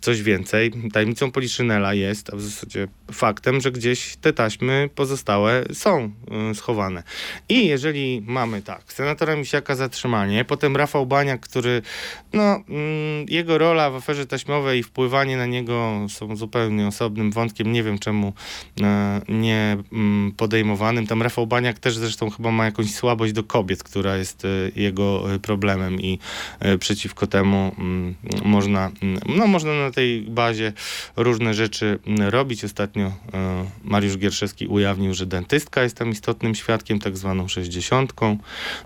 coś 0.00 0.22
więcej, 0.22 0.72
tajemnicą 0.92 1.30
Poliszynela 1.30 1.94
jest, 1.94 2.34
a 2.34 2.36
w 2.36 2.40
zasadzie 2.40 2.88
faktem, 3.12 3.60
że 3.60 3.72
gdzieś 3.72 4.16
te 4.16 4.32
taśmy 4.32 4.90
pozostałe 4.94 5.64
są 5.72 6.12
schowane. 6.54 7.02
I 7.48 7.66
jeżeli 7.66 8.22
mamy 8.32 8.62
tak, 8.62 8.92
senatora 8.92 9.36
Misiaka 9.36 9.74
zatrzymanie, 9.74 10.44
potem 10.44 10.76
Rafał 10.76 11.06
Baniak, 11.06 11.40
który, 11.40 11.82
no, 12.32 12.42
mm, 12.42 13.26
jego 13.28 13.58
rola 13.58 13.90
w 13.90 13.94
aferze 13.94 14.26
taśmowej 14.26 14.80
i 14.80 14.82
wpływanie 14.82 15.36
na 15.36 15.46
niego 15.46 16.06
są 16.08 16.36
zupełnie 16.36 16.86
osobnym 16.86 17.32
wątkiem, 17.32 17.72
nie 17.72 17.82
wiem 17.82 17.98
czemu 17.98 18.32
e, 18.80 19.20
nie 19.28 19.76
mm, 19.92 20.32
podejmowanym. 20.32 21.06
Tam 21.06 21.22
Rafał 21.22 21.46
Baniak 21.46 21.78
też 21.78 21.96
zresztą 21.96 22.30
chyba 22.30 22.50
ma 22.50 22.64
jakąś 22.64 22.94
słabość 22.94 23.32
do 23.32 23.44
kobiet, 23.44 23.82
która 23.82 24.16
jest 24.16 24.44
e, 24.44 24.48
jego 24.76 25.34
e, 25.34 25.38
problemem 25.38 26.00
i 26.00 26.18
przeciwko 26.78 27.26
temu 27.26 27.74
mm, 27.78 28.14
można, 28.44 28.90
no, 29.26 29.46
można 29.46 29.74
na 29.74 29.90
tej 29.90 30.22
bazie 30.22 30.72
różne 31.16 31.54
rzeczy 31.54 31.98
robić. 32.18 32.64
Ostatnio 32.64 33.12
Mariusz 33.84 34.18
Gierszewski 34.18 34.66
ujawnił, 34.66 35.14
że 35.14 35.26
dentystka 35.26 35.82
jest 35.82 35.96
tam 35.96 36.10
istotnym 36.10 36.54
świadkiem, 36.54 36.98
tak 36.98 37.16
zwaną 37.16 37.48
sześćdziesiątką. 37.48 38.21
Kowalską. 38.22 38.38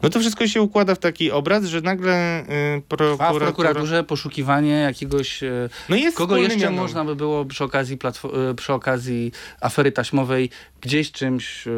No 0.02 0.10
to 0.10 0.20
wszystko 0.20 0.46
się 0.48 0.62
układa 0.62 0.94
w 0.94 0.98
taki 0.98 1.30
obraz, 1.30 1.64
że 1.64 1.80
nagle 1.80 2.40
y, 2.42 2.46
A 2.76 2.80
w 2.80 2.82
prokuratura... 2.82 3.46
prokuraturze 3.46 4.04
poszukiwanie 4.04 4.70
jakiegoś... 4.72 5.42
e, 5.42 5.68
No 5.88 5.96
jest 5.96 6.16
Kogo 6.16 6.36
jeszcze 6.36 6.56
mianownik. 6.56 6.80
można 6.80 7.04
by 7.04 7.16
było 7.16 7.44
przy 7.44 7.64
okazji, 7.64 7.96
platfo- 7.96 8.50
e, 8.50 8.54
przy 8.54 8.72
okazji 8.72 9.32
afery 9.60 9.92
taśmowej 9.92 10.50
gdzieś 10.80 11.12
czymś 11.12 11.66
e, 11.66 11.70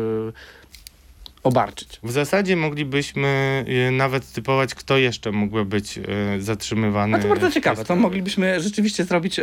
obarczyć? 1.43 1.89
W 2.03 2.11
zasadzie 2.11 2.57
moglibyśmy 2.57 3.65
y, 3.89 3.91
nawet 3.91 4.33
typować, 4.33 4.75
kto 4.75 4.99
jeszcze 4.99 5.33
mógłby 5.33 5.65
być 5.65 5.99
y, 5.99 6.03
zatrzymywany. 6.43 7.17
A 7.17 7.21
to 7.21 7.29
bardzo 7.29 7.51
ciekawe, 7.51 7.85
to 7.85 7.97
moglibyśmy 7.97 8.61
rzeczywiście 8.61 9.05
zrobić... 9.05 9.41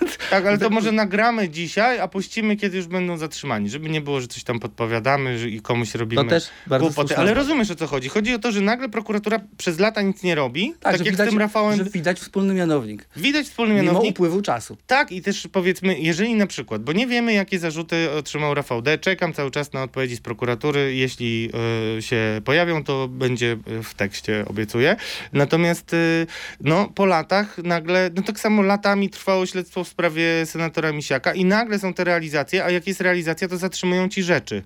Tak, 0.30 0.46
ale 0.46 0.58
to 0.58 0.70
może 0.70 0.92
nagramy 0.92 1.48
dzisiaj, 1.48 2.00
a 2.00 2.08
puścimy, 2.08 2.56
kiedy 2.56 2.76
już 2.76 2.86
będą 2.86 3.16
zatrzymani, 3.16 3.70
żeby 3.70 3.88
nie 3.88 4.00
było, 4.00 4.20
że 4.20 4.26
coś 4.26 4.44
tam 4.44 4.60
podpowiadamy 4.60 5.38
że 5.38 5.48
i 5.48 5.60
komuś 5.60 5.94
robimy 5.94 6.24
To 6.24 6.30
też 6.30 6.48
bardzo 6.66 6.86
głupoty. 6.86 7.16
Ale 7.16 7.34
rozumiesz, 7.34 7.70
o 7.70 7.74
co 7.74 7.86
chodzi. 7.86 8.08
Chodzi 8.08 8.34
o 8.34 8.38
to, 8.38 8.52
że 8.52 8.60
nagle 8.60 8.88
prokuratura 8.88 9.40
przez 9.56 9.78
lata 9.78 10.02
nic 10.02 10.22
nie 10.22 10.34
robi, 10.34 10.74
tak, 10.80 10.98
że 10.98 11.04
jak 11.04 11.12
widać, 11.12 11.28
z 11.28 11.30
tym 11.30 11.38
Rafałem. 11.38 11.76
Że 11.76 11.84
widać 11.84 12.20
wspólny 12.20 12.54
mianownik. 12.54 13.08
Widać 13.16 13.46
wspólny 13.46 13.74
Mimo 13.74 13.86
mianownik. 13.86 14.10
upływu 14.10 14.42
czasu. 14.42 14.76
Tak, 14.86 15.12
i 15.12 15.22
też 15.22 15.48
powiedzmy, 15.52 15.98
jeżeli 15.98 16.34
na 16.34 16.46
przykład, 16.46 16.82
bo 16.82 16.92
nie 16.92 17.06
wiemy, 17.06 17.32
jakie 17.32 17.58
zarzuty 17.58 18.10
otrzymał 18.10 18.54
Rafał 18.54 18.82
D., 18.82 18.98
czekam 18.98 19.32
cały 19.32 19.50
czas 19.50 19.72
na 19.72 19.82
odpowiedzi 19.82 20.16
z 20.16 20.20
prokuratury. 20.20 20.94
Jeśli 20.94 21.50
y, 21.98 22.02
się 22.02 22.40
pojawią, 22.44 22.84
to 22.84 23.08
będzie 23.08 23.56
w 23.82 23.94
tekście, 23.94 24.44
obiecuję. 24.48 24.96
Natomiast 25.32 25.94
y, 25.94 26.26
no, 26.60 26.88
po 26.94 27.06
latach 27.06 27.58
nagle, 27.58 28.10
no 28.14 28.22
tak 28.22 28.40
samo 28.40 28.62
latami 28.62 29.10
trwało 29.10 29.46
śledztwo 29.46 29.84
w 29.86 29.88
sprawie 29.88 30.46
senatora 30.46 30.92
Misiaka 30.92 31.34
i 31.34 31.44
nagle 31.44 31.78
są 31.78 31.94
te 31.94 32.04
realizacje, 32.04 32.64
a 32.64 32.70
jak 32.70 32.86
jest 32.86 33.00
realizacja, 33.00 33.48
to 33.48 33.56
zatrzymują 33.56 34.08
ci 34.08 34.22
rzeczy 34.22 34.62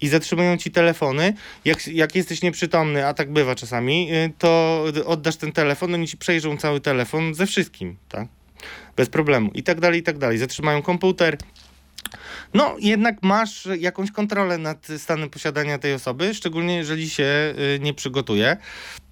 i 0.00 0.08
zatrzymują 0.08 0.56
ci 0.56 0.70
telefony. 0.70 1.34
Jak, 1.64 1.86
jak 1.86 2.14
jesteś 2.14 2.42
nieprzytomny, 2.42 3.06
a 3.06 3.14
tak 3.14 3.32
bywa 3.32 3.54
czasami, 3.54 4.14
y, 4.14 4.32
to 4.38 4.84
oddasz 5.06 5.36
ten 5.36 5.52
telefon, 5.52 5.94
oni 5.94 6.08
ci 6.08 6.16
przejrzą 6.16 6.56
cały 6.56 6.80
telefon 6.80 7.34
ze 7.34 7.46
wszystkim, 7.46 7.96
tak? 8.08 8.28
bez 8.96 9.08
problemu 9.08 9.50
i 9.54 9.62
tak 9.62 9.80
dalej, 9.80 10.00
i 10.00 10.02
tak 10.02 10.18
dalej. 10.18 10.38
Zatrzymają 10.38 10.82
komputer. 10.82 11.38
No, 12.54 12.76
jednak 12.78 13.22
masz 13.22 13.68
jakąś 13.78 14.10
kontrolę 14.10 14.58
nad 14.58 14.88
stanem 14.98 15.30
posiadania 15.30 15.78
tej 15.78 15.94
osoby, 15.94 16.34
szczególnie 16.34 16.76
jeżeli 16.76 17.10
się 17.10 17.54
y, 17.76 17.78
nie 17.80 17.94
przygotuje. 17.94 18.56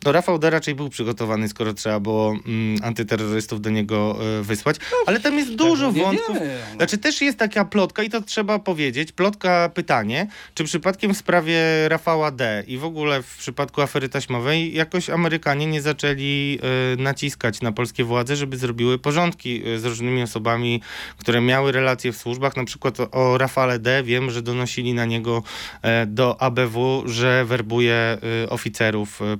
No, 0.04 0.12
Rafał 0.12 0.38
D. 0.38 0.50
raczej 0.50 0.74
był 0.74 0.88
przygotowany, 0.88 1.48
skoro 1.48 1.74
trzeba 1.74 2.00
było 2.00 2.36
mm, 2.46 2.78
antyterrorystów 2.82 3.60
do 3.60 3.70
niego 3.70 4.18
y, 4.40 4.42
wysłać, 4.42 4.76
ale 5.06 5.20
tam 5.20 5.38
jest 5.38 5.54
dużo 5.54 5.92
nie 5.92 6.02
wątków. 6.02 6.34
wiemy. 6.34 6.58
Znaczy 6.76 6.98
też 6.98 7.20
jest 7.20 7.38
taka 7.38 7.64
plotka 7.64 8.02
i 8.02 8.10
to 8.10 8.22
trzeba 8.22 8.58
powiedzieć, 8.58 9.12
plotka 9.12 9.70
pytanie, 9.74 10.26
czy 10.54 10.64
przypadkiem 10.64 11.14
w 11.14 11.16
sprawie 11.16 11.60
Rafała 11.88 12.30
D. 12.30 12.64
i 12.66 12.78
w 12.78 12.84
ogóle 12.84 13.22
w 13.22 13.36
przypadku 13.36 13.82
afery 13.82 14.08
taśmowej 14.08 14.74
jakoś 14.74 15.10
Amerykanie 15.10 15.66
nie 15.66 15.82
zaczęli 15.82 16.58
y, 16.94 17.02
naciskać 17.02 17.60
na 17.60 17.72
polskie 17.72 18.04
władze, 18.04 18.36
żeby 18.36 18.56
zrobiły 18.56 18.98
porządki 18.98 19.68
y, 19.68 19.78
z 19.78 19.84
różnymi 19.84 20.22
osobami, 20.22 20.82
które 21.18 21.40
miały 21.40 21.72
relacje 21.72 22.12
w 22.12 22.16
służbach, 22.16 22.56
na 22.56 22.64
przykład 22.64 23.00
o, 23.00 23.10
o 23.10 23.38
Rafale 23.38 23.78
D. 23.78 24.02
wiem, 24.02 24.30
że 24.30 24.42
donosili 24.42 24.94
na 24.94 25.04
niego 25.04 25.42
e, 25.82 26.06
do 26.06 26.42
ABW, 26.42 27.02
że 27.06 27.44
werbuje 27.44 28.18
y, 28.44 28.48
oficerów 28.48 29.20
y, 29.34 29.38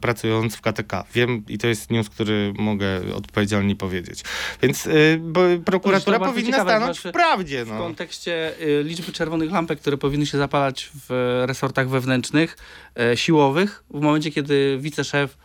w 0.57 0.61
KTK. 0.61 1.05
Wiem 1.15 1.43
i 1.49 1.59
to 1.59 1.67
jest 1.67 1.91
news, 1.91 2.09
który 2.09 2.53
mogę 2.59 3.15
odpowiedzialnie 3.15 3.77
powiedzieć. 3.77 4.23
Więc 4.63 4.87
y, 4.87 5.21
prokuratura 5.65 6.19
powinna 6.19 6.63
stanąć 6.63 6.99
w 6.99 7.13
prawdzie. 7.13 7.65
W 7.65 7.69
No. 7.69 7.79
kontekście 7.79 8.53
y, 8.61 8.83
liczby 8.85 9.13
czerwonych 9.13 9.51
lampek, 9.53 9.81
które 9.81 9.97
powinny 9.97 10.27
się 10.27 10.39
zapalać 10.39 10.91
w 11.09 11.13
e, 11.13 11.47
resortach 11.47 11.89
wewnętrznych, 11.89 12.57
e, 13.01 13.17
siłowych, 13.17 13.85
w 13.91 14.01
momencie, 14.01 14.31
kiedy 14.31 14.79
wiceszef 14.81 15.39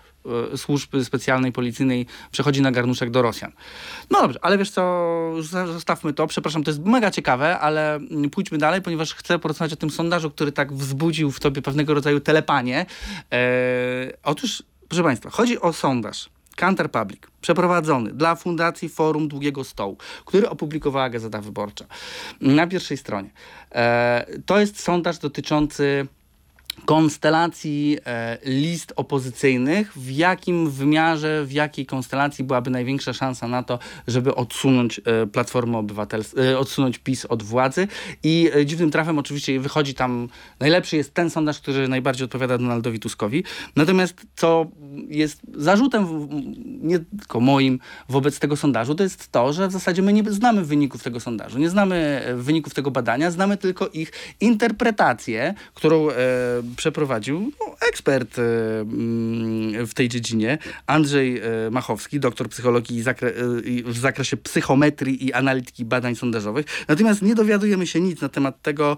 e, 0.53 0.57
służby 0.57 1.05
specjalnej, 1.05 1.51
policyjnej 1.51 2.05
przechodzi 2.31 2.61
na 2.61 2.71
garnuszek 2.71 3.09
do 3.11 3.21
Rosjan. 3.21 3.51
No 4.11 4.21
dobrze, 4.21 4.39
ale 4.41 4.57
wiesz 4.57 4.69
co, 4.71 4.83
zostawmy 5.65 6.13
to. 6.13 6.27
Przepraszam, 6.27 6.63
to 6.63 6.71
jest 6.71 6.85
mega 6.85 7.11
ciekawe, 7.11 7.59
ale 7.59 7.95
mm, 7.95 8.29
pójdźmy 8.29 8.57
dalej, 8.57 8.81
ponieważ 8.81 9.13
chcę 9.13 9.39
porozmawiać 9.39 9.73
o 9.73 9.75
tym 9.75 9.89
sondażu, 9.89 10.31
który 10.31 10.51
tak 10.51 10.73
wzbudził 10.73 11.31
w 11.31 11.39
tobie 11.39 11.61
pewnego 11.61 11.93
rodzaju 11.93 12.19
telepanie. 12.19 12.85
E, 13.31 13.37
otóż, 14.23 14.63
proszę 14.93 15.03
Państwa, 15.03 15.29
chodzi 15.29 15.61
o 15.61 15.73
sondaż. 15.73 16.29
Counter 16.55 16.91
Public, 16.91 17.21
przeprowadzony 17.41 18.11
dla 18.11 18.35
Fundacji 18.35 18.89
Forum 18.89 19.27
Długiego 19.27 19.63
Stołu, 19.63 19.97
który 20.25 20.49
opublikowała 20.49 21.09
Gazeta 21.09 21.41
Wyborcza 21.41 21.85
na 22.41 22.67
pierwszej 22.67 22.97
stronie. 22.97 23.29
E, 23.71 24.25
to 24.45 24.59
jest 24.59 24.79
sondaż 24.79 25.17
dotyczący 25.17 26.07
konstelacji 26.85 27.97
e, 28.05 28.37
list 28.45 28.93
opozycyjnych, 28.95 29.93
w 29.97 30.11
jakim 30.11 30.69
wymiarze, 30.69 31.45
w 31.45 31.51
jakiej 31.51 31.85
konstelacji 31.85 32.43
byłaby 32.43 32.71
największa 32.71 33.13
szansa 33.13 33.47
na 33.47 33.63
to, 33.63 33.79
żeby 34.07 34.35
odsunąć 34.35 35.01
e, 35.05 35.27
Platformę 35.27 35.77
Obywatelską, 35.77 36.41
e, 36.41 36.59
odsunąć 36.59 36.97
PiS 36.97 37.25
od 37.25 37.43
władzy. 37.43 37.87
I 38.23 38.51
dziwnym 38.65 38.91
trafem 38.91 39.19
oczywiście 39.19 39.59
wychodzi 39.59 39.93
tam, 39.93 40.29
najlepszy 40.59 40.97
jest 40.97 41.13
ten 41.13 41.29
sondaż, 41.29 41.59
który 41.59 41.87
najbardziej 41.87 42.25
odpowiada 42.25 42.57
Donaldowi 42.57 42.99
Tuskowi. 42.99 43.43
Natomiast 43.75 44.25
co 44.35 44.65
jest 45.07 45.41
zarzutem, 45.53 46.29
nie 46.81 46.99
tylko 46.99 47.39
moim, 47.39 47.79
wobec 48.09 48.39
tego 48.39 48.55
sondażu, 48.55 48.95
to 48.95 49.03
jest 49.03 49.31
to, 49.31 49.53
że 49.53 49.67
w 49.67 49.71
zasadzie 49.71 50.01
my 50.01 50.13
nie 50.13 50.23
znamy 50.31 50.65
wyników 50.65 51.03
tego 51.03 51.19
sondażu, 51.19 51.59
nie 51.59 51.69
znamy 51.69 52.25
wyników 52.35 52.73
tego 52.73 52.91
badania, 52.91 53.31
znamy 53.31 53.57
tylko 53.57 53.87
ich 53.87 54.11
interpretację, 54.39 55.53
którą 55.73 56.07
przeprowadził 56.75 57.51
no, 57.59 57.75
ekspert 57.89 58.39
e, 58.39 58.41
mm, 58.81 59.87
w 59.87 59.93
tej 59.93 60.09
dziedzinie, 60.09 60.57
Andrzej 60.87 61.37
e, 61.37 61.41
Machowski, 61.71 62.19
doktor 62.19 62.49
psychologii 62.49 63.03
e, 63.07 63.13
w 63.85 63.97
zakresie 63.97 64.37
psychometrii 64.37 65.25
i 65.25 65.33
analityki 65.33 65.85
badań 65.85 66.15
sondażowych. 66.15 66.65
Natomiast 66.87 67.21
nie 67.21 67.35
dowiadujemy 67.35 67.87
się 67.87 68.01
nic 68.01 68.21
na 68.21 68.29
temat 68.29 68.61
tego, 68.61 68.97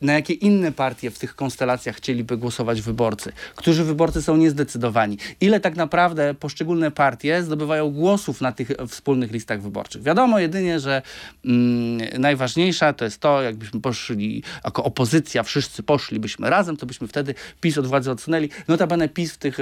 na 0.00 0.12
jakie 0.12 0.34
inne 0.34 0.72
partie 0.72 1.10
w 1.10 1.18
tych 1.18 1.36
konstelacjach 1.36 1.96
chcieliby 1.96 2.36
głosować 2.36 2.82
wyborcy, 2.82 3.32
którzy 3.56 3.84
wyborcy 3.84 4.22
są 4.22 4.36
niezdecydowani, 4.36 5.18
ile 5.40 5.60
tak 5.60 5.76
naprawdę 5.76 6.34
poszczególne 6.34 6.90
partie 6.90 7.42
zdobywają 7.42 7.90
głosów 7.90 8.40
na 8.40 8.52
tych 8.52 8.70
wspólnych 8.88 9.32
listach 9.32 9.62
wyborczych. 9.62 10.02
Wiadomo 10.02 10.38
jedynie, 10.38 10.80
że 10.80 11.02
mm, 11.44 12.20
najważniejsza 12.20 12.92
to 12.92 13.04
jest 13.04 13.20
to, 13.20 13.42
jakbyśmy 13.42 13.80
poszli 13.80 14.42
jako 14.64 14.84
opozycja, 14.84 15.42
wszyscy 15.42 15.82
poszlibyśmy 15.82 16.50
razem, 16.50 16.63
to 16.76 16.86
byśmy 16.86 17.08
wtedy 17.08 17.34
PiS 17.60 17.78
od 17.78 17.86
władzy 17.86 18.10
odsunęli. 18.10 18.48
Notabene 18.68 19.08
PiS 19.08 19.32
w, 19.32 19.38
tych, 19.38 19.56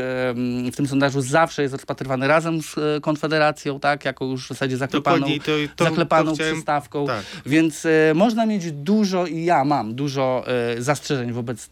w 0.73 0.77
tym 0.77 0.87
sondażu 0.87 1.21
zawsze 1.21 1.63
jest 1.63 1.75
rozpatrywany 1.75 2.29
razem 2.29 2.63
z 2.63 2.79
e, 2.79 3.01
Konfederacją, 3.01 3.81
tak, 3.81 4.05
jako 4.05 4.25
już 4.25 4.45
w 4.45 4.49
zasadzie 4.49 4.77
zaklepaną, 4.77 5.27
to- 5.27 5.53
to- 5.77 5.85
zaklepaną 5.85 6.31
to 6.31 6.35
chciałem- 6.35 6.53
przystawką. 6.55 7.07
tak. 7.07 7.25
Więc 7.47 7.87
e, 7.87 7.91
można 8.15 8.47
mieć 8.47 8.73
dużo 8.73 9.27
i 9.27 9.45
ja 9.45 9.65
mam 9.65 9.95
dużo 9.95 10.45
e, 10.77 10.83
zastrzeżeń 10.83 11.33
wobec 11.33 11.67
e, 11.67 11.71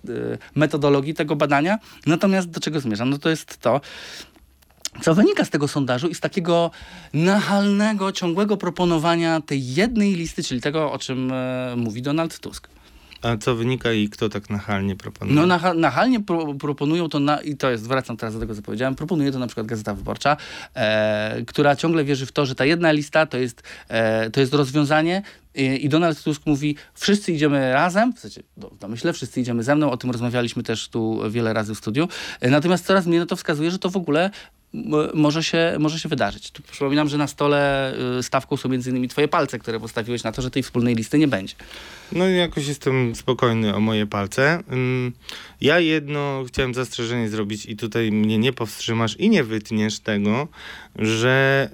metodologii 0.55 1.15
tego 1.15 1.37
badania. 1.37 1.79
Natomiast 2.07 2.51
do 2.51 2.61
czego 2.61 2.81
zmierzam? 2.81 3.11
No 3.11 3.19
to 3.19 3.31
jest 3.31 3.59
to, 3.59 3.81
co 5.03 5.15
wynika 5.15 5.45
z 5.45 5.51
tego 5.51 5.69
sondażu 5.69 6.09
i 6.09 6.15
z 6.15 6.21
takiego 6.21 6.71
nachalnego, 7.15 8.13
ciągłego 8.13 8.57
proponowania 8.57 9.41
tej 9.41 9.75
jednej 9.75 10.15
listy, 10.15 10.43
czyli 10.43 10.61
tego, 10.61 10.93
o 10.93 10.99
czym 10.99 11.33
mówi 11.77 12.03
Donald 12.03 12.39
Tusk. 12.39 12.69
A 13.23 13.37
co 13.37 13.55
wynika 13.55 13.93
i 13.93 14.09
kto 14.09 14.29
tak 14.29 14.51
nachalnie 14.51 14.97
proponuje? 14.97 15.37
No 15.37 15.47
nacha- 15.47 15.77
nachalnie 15.77 16.21
pro, 16.21 16.55
proponują 16.55 17.09
to, 17.09 17.21
na, 17.21 17.41
i 17.41 17.57
to 17.57 17.71
jest, 17.71 17.89
wracam 17.89 18.17
teraz 18.17 18.35
do 18.35 18.41
tego, 18.41 18.55
co 18.55 18.63
powiedziałem, 18.63 18.95
proponuje 18.95 19.33
to 19.33 19.39
na 19.39 19.47
przykład 19.47 19.67
Gazeta 19.67 19.95
Wyborcza, 19.95 20.37
e, 20.75 21.43
która 21.47 21.77
ciągle 21.77 22.05
wierzy 22.05 22.27
w 22.27 22.33
to, 22.33 22.47
że 22.47 22.55
ta 22.55 22.65
jedna 22.65 22.93
lista 22.93 23.27
to 23.27 23.39
jest, 23.39 23.63
e, 23.89 24.31
to 24.31 24.41
jest 24.41 24.55
rozwiązanie 24.55 25.23
i, 25.55 25.89
Donald 25.89 26.23
Tusk 26.23 26.43
mówi, 26.47 26.77
wszyscy 26.95 27.33
idziemy 27.33 27.73
razem, 27.73 28.13
w 28.13 28.19
sensie, 28.19 28.43
do, 28.57 28.71
domyślę, 28.81 29.13
wszyscy 29.13 29.41
idziemy 29.41 29.63
ze 29.63 29.77
mną, 29.77 29.91
o 29.91 29.97
tym 29.97 30.11
rozmawialiśmy 30.11 30.63
też 30.63 30.89
tu 30.89 31.21
wiele 31.31 31.53
razy 31.53 31.75
w 31.75 31.79
studiu, 31.79 32.09
e, 32.41 32.51
natomiast 32.51 32.87
coraz 32.87 33.07
mniej 33.07 33.21
na 33.21 33.27
to 33.27 33.37
wskazuje, 33.37 33.71
że 33.71 33.79
to 33.79 33.91
w 33.91 33.97
ogóle 33.97 34.31
może 35.15 35.45
się, 35.45 35.77
może 35.79 35.99
się 35.99 36.09
wydarzyć. 36.09 36.51
Tu 36.51 36.63
przypominam, 36.63 37.09
że 37.09 37.19
na 37.19 37.27
stole 37.27 37.93
y, 38.19 38.23
stawką 38.23 38.57
są 38.57 38.69
między 38.69 38.91
innymi 38.91 39.09
twoje 39.09 39.29
palce, 39.29 39.59
które 39.59 39.81
postawiłeś 39.81 40.23
na 40.23 40.33
to, 40.33 40.43
że 40.43 40.51
tej 40.51 40.63
wspólnej 40.63 40.95
listy 40.95 41.19
nie 41.19 41.29
będzie. 41.29 41.55
No 42.13 42.29
i 42.29 42.37
jakoś 42.37 42.67
jestem 42.67 43.15
spokojny 43.15 43.75
o 43.75 43.81
moje 43.81 44.07
palce. 44.07 44.63
Ja 45.61 45.81
jedno 45.81 46.45
chciałem 46.49 46.75
zastrzeżenie 46.75 47.29
zrobić 47.29 47.67
i 47.67 47.77
tutaj 47.77 48.13
mnie 48.13 48.39
nie 48.39 48.53
powstrzymasz 48.53 49.17
i 49.17 49.31
nie 49.31 49.45
wytniesz 49.45 50.01
tego, 50.01 50.49
że 50.97 51.69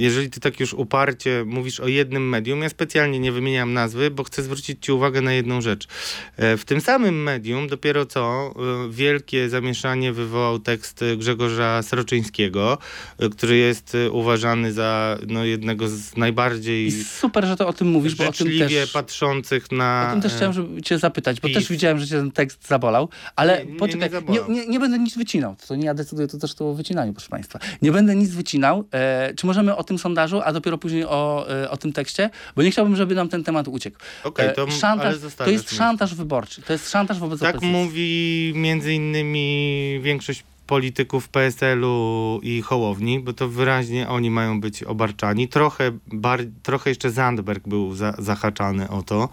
jeżeli 0.00 0.30
ty 0.30 0.40
tak 0.40 0.60
już 0.60 0.74
uparcie 0.74 1.44
mówisz 1.46 1.80
o 1.80 1.88
jednym 1.88 2.28
medium, 2.28 2.62
ja 2.62 2.68
specjalnie 2.68 3.20
nie 3.20 3.32
wymieniam 3.32 3.72
nazwy, 3.72 4.10
bo 4.10 4.24
chcę 4.24 4.42
zwrócić 4.42 4.84
ci 4.84 4.92
uwagę 4.92 5.20
na 5.20 5.32
jedną 5.32 5.60
rzecz. 5.60 5.88
E, 6.36 6.56
w 6.56 6.64
tym 6.64 6.80
samym 6.80 7.22
medium 7.22 7.68
dopiero 7.68 8.06
co 8.06 8.54
e, 8.86 8.90
wielkie 8.90 9.48
zamieszanie 9.48 10.12
wywołał 10.12 10.58
tekst 10.58 11.04
Grzegorza 11.16 11.82
Sroczyńskiego, 11.82 12.78
e, 13.18 13.28
który 13.28 13.56
jest 13.56 13.96
uważany 14.12 14.72
za 14.72 15.18
no, 15.26 15.44
jednego 15.44 15.88
z 15.88 16.16
najbardziej 16.16 16.86
I 16.86 17.04
super, 17.04 17.44
że 17.44 17.56
to 17.56 17.68
o 17.68 17.72
tym 17.72 17.88
mówisz, 17.88 18.14
bo 18.14 18.28
o 18.28 18.32
tym 18.32 18.58
też... 18.58 18.92
patrzących 18.92 19.72
na... 19.72 20.06
O 20.08 20.12
tym 20.12 20.22
też 20.22 20.34
chciałem 20.34 20.52
żeby 20.52 20.82
cię 20.82 20.98
zapytać, 20.98 21.40
bo 21.40 21.48
PiS. 21.48 21.56
też 21.56 21.68
widziałem, 21.68 21.98
że 21.98 22.06
cię 22.06 22.16
ten 22.16 22.30
tekst 22.30 22.68
zabolał, 22.68 23.08
ale 23.36 23.58
Nie, 23.58 23.64
nie, 23.64 23.72
nie 23.72 23.78
poczekaj, 23.78 24.08
nie, 24.08 24.14
zabolał. 24.14 24.50
nie, 24.50 24.66
nie 24.66 24.80
będę 24.80 24.98
nic 24.98 25.16
wycinał. 25.16 25.56
To 25.68 25.76
nie 25.76 25.90
ja 25.90 25.94
decyduję 25.94 26.28
to 26.28 26.38
też 26.38 26.54
to 26.54 26.70
o 26.70 26.74
wycinaniu, 26.74 27.12
proszę 27.12 27.28
Państwa. 27.28 27.58
Nie 27.82 27.92
będę 27.92 28.16
nic 28.16 28.30
wycinał. 28.30 28.84
E, 28.92 29.34
czy 29.34 29.46
możemy 29.46 29.76
o 29.76 29.84
tym 29.90 29.98
sondażu, 29.98 30.40
a 30.44 30.52
dopiero 30.52 30.78
później 30.78 31.04
o, 31.04 31.46
e, 31.62 31.70
o 31.70 31.76
tym 31.76 31.92
tekście? 31.92 32.30
Bo 32.56 32.62
nie 32.62 32.70
chciałbym, 32.70 32.96
żeby 32.96 33.14
nam 33.14 33.28
ten 33.28 33.44
temat 33.44 33.68
uciekł. 33.68 33.98
Okej, 34.24 34.48
E, 34.48 34.52
to 34.52 34.70
szantaż, 34.70 35.16
to 35.36 35.50
jest 35.50 35.70
szantaż 35.76 36.14
wyborczy. 36.14 36.62
To 36.62 36.72
jest 36.72 36.90
szantaż 36.90 37.18
wobec 37.18 37.40
Tak 37.40 37.56
opozycji. 37.56 37.72
mówi 37.84 38.52
między 38.54 38.94
innymi 38.94 40.00
większość 40.02 40.44
polityków 40.66 41.28
PSL-u 41.28 42.40
i 42.42 42.62
Hołowni, 42.62 43.20
bo 43.20 43.32
to 43.32 43.48
wyraźnie 43.48 44.08
oni 44.08 44.30
mają 44.30 44.60
być 44.60 44.82
obarczani. 44.82 45.48
Trochę, 45.48 45.90
bar, 46.06 46.40
trochę 46.62 46.90
jeszcze 46.90 47.10
Zandberg 47.10 47.68
był 47.68 47.94
za, 47.94 48.14
zahaczany 48.18 48.88
o 48.88 49.02
to. 49.02 49.28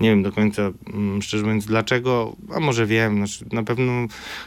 Nie 0.00 0.10
wiem 0.10 0.22
do 0.22 0.32
końca, 0.32 0.62
mm, 0.94 1.22
szczerze 1.22 1.44
mówiąc, 1.44 1.66
dlaczego, 1.66 2.36
a 2.54 2.60
może 2.60 2.86
wiem, 2.86 3.16
znaczy, 3.16 3.44
na 3.52 3.62
pewno 3.62 3.92